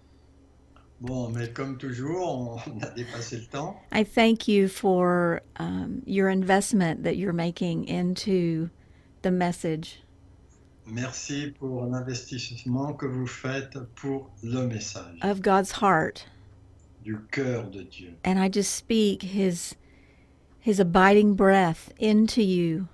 Bon, 1.01 1.31
mais 1.31 1.48
comme 1.48 1.78
toujours, 1.78 2.59
on 2.66 2.81
a 2.82 2.90
dépassé 2.90 3.39
le 3.39 3.47
temps. 3.47 3.81
I 3.90 4.05
thank 4.05 4.47
you 4.47 4.68
for 4.68 5.40
um, 5.59 6.02
your 6.06 6.28
investment 6.28 7.05
that 7.05 7.16
you're 7.16 7.32
making 7.32 7.89
into 7.89 8.68
the 9.22 9.31
message. 9.31 10.02
Merci 10.86 11.55
pour 11.59 11.86
l'investissement 11.86 12.93
que 12.94 13.06
vous 13.06 13.27
faites 13.27 13.78
pour 13.94 14.31
le 14.43 14.66
message 14.66 15.18
of 15.22 15.40
God's 15.40 15.70
heart. 15.72 16.27
du 17.02 17.16
cœur 17.31 17.70
de 17.70 17.82
Dieu. 17.82 18.14
And 18.24 18.39
I 18.39 18.48
just 18.48 18.74
speak 18.74 19.22
his 19.22 19.74
his 20.60 20.78
abiding 20.78 21.35
breath 21.35 21.93
into 21.98 22.43
you, 22.43 22.89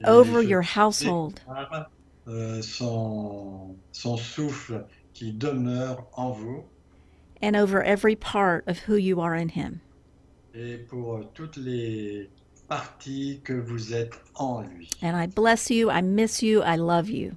Et 0.00 0.06
over 0.06 0.42
your 0.42 0.62
household, 0.62 1.40
déclare, 1.46 1.90
euh, 2.28 2.60
son, 2.62 3.76
son 3.92 4.16
souffle 4.18 4.84
qui 5.14 5.32
demeure 5.32 6.06
en 6.12 6.30
vous 6.32 6.64
and 7.42 7.56
over 7.56 7.82
every 7.82 8.14
part 8.16 8.64
of 8.68 8.78
who 8.88 8.96
you 8.96 9.20
are 9.20 9.34
in 9.34 9.48
him. 9.50 9.80
et 10.54 10.78
pour 10.88 11.24
toutes 11.32 11.56
les 11.58 12.28
parties 12.68 13.40
que 13.44 13.52
vous 13.52 13.92
êtes 13.94 14.14
en 14.34 14.62
lui. 14.62 14.88
And 15.02 15.16
I 15.16 15.26
bless 15.26 15.70
you, 15.70 15.90
I 15.90 16.00
miss 16.02 16.42
you, 16.42 16.62
I 16.62 16.76
love 16.76 17.08
you. 17.08 17.36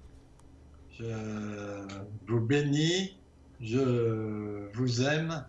Je 0.97 1.88
vous 2.27 2.39
bénis, 2.39 3.15
je 3.61 4.69
vous 4.73 5.01
aime. 5.01 5.45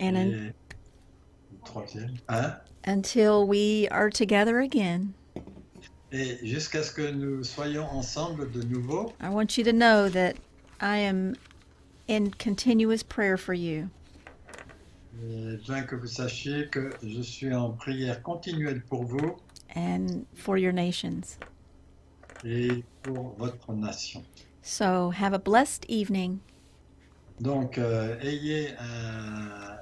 And 0.00 0.16
un- 0.16 0.52
troisième, 1.64 2.14
hein, 2.28 2.56
until 2.86 3.46
we 3.46 3.86
are 3.90 4.10
together 4.10 4.58
again, 4.60 5.14
et 6.12 6.38
jusqu'à 6.44 6.82
ce 6.82 6.92
que 6.92 7.10
nous 7.10 7.42
soyons 7.44 7.86
ensemble 7.90 8.50
de 8.50 8.62
nouveau, 8.62 9.12
I 9.20 9.28
want 9.28 9.56
you 9.56 9.64
to 9.64 9.72
know 9.72 10.08
that 10.08 10.34
I 10.80 10.98
am 10.98 11.34
in 12.08 12.30
continuous 12.38 13.02
prayer 13.02 13.36
for 13.36 13.54
you. 13.54 13.88
et 15.22 15.56
bien 15.66 15.82
que 15.84 15.94
vous 15.96 16.08
sachiez 16.08 16.68
que 16.70 16.90
je 17.02 17.22
suis 17.22 17.52
en 17.54 17.70
prière 17.70 18.20
continuelle 18.22 18.82
pour 18.82 19.04
vous 19.04 19.36
and 19.76 20.24
for 20.34 20.58
your 20.58 20.72
nations. 20.72 21.38
et 22.44 22.84
pour 23.02 23.34
votre 23.38 23.72
nation. 23.72 24.22
So 24.62 25.10
have 25.10 25.32
a 25.34 25.38
blessed 25.38 25.84
evening 25.88 26.40
Donc, 27.40 27.78
euh, 27.78 28.16
ayez 28.20 28.74
un- 28.78 29.78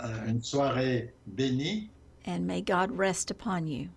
un- 0.00 0.26
une 0.28 0.42
soirée 0.42 1.12
bénie 1.26 1.90
and 2.26 2.40
may 2.46 2.60
God 2.62 2.90
rest 2.96 3.30
upon 3.30 3.66
you. 3.66 3.88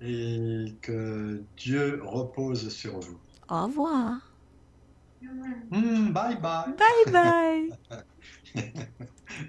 et 0.00 0.74
que 0.80 1.42
Dieu 1.56 2.00
repose 2.04 2.68
sur 2.74 2.98
vous. 3.00 3.18
Au 3.50 3.64
revoir. 3.66 4.20
Hmm, 5.70 6.12
bye 6.12 6.34
bye. 6.36 6.74
Bye 6.78 7.04
bye. 7.12 7.72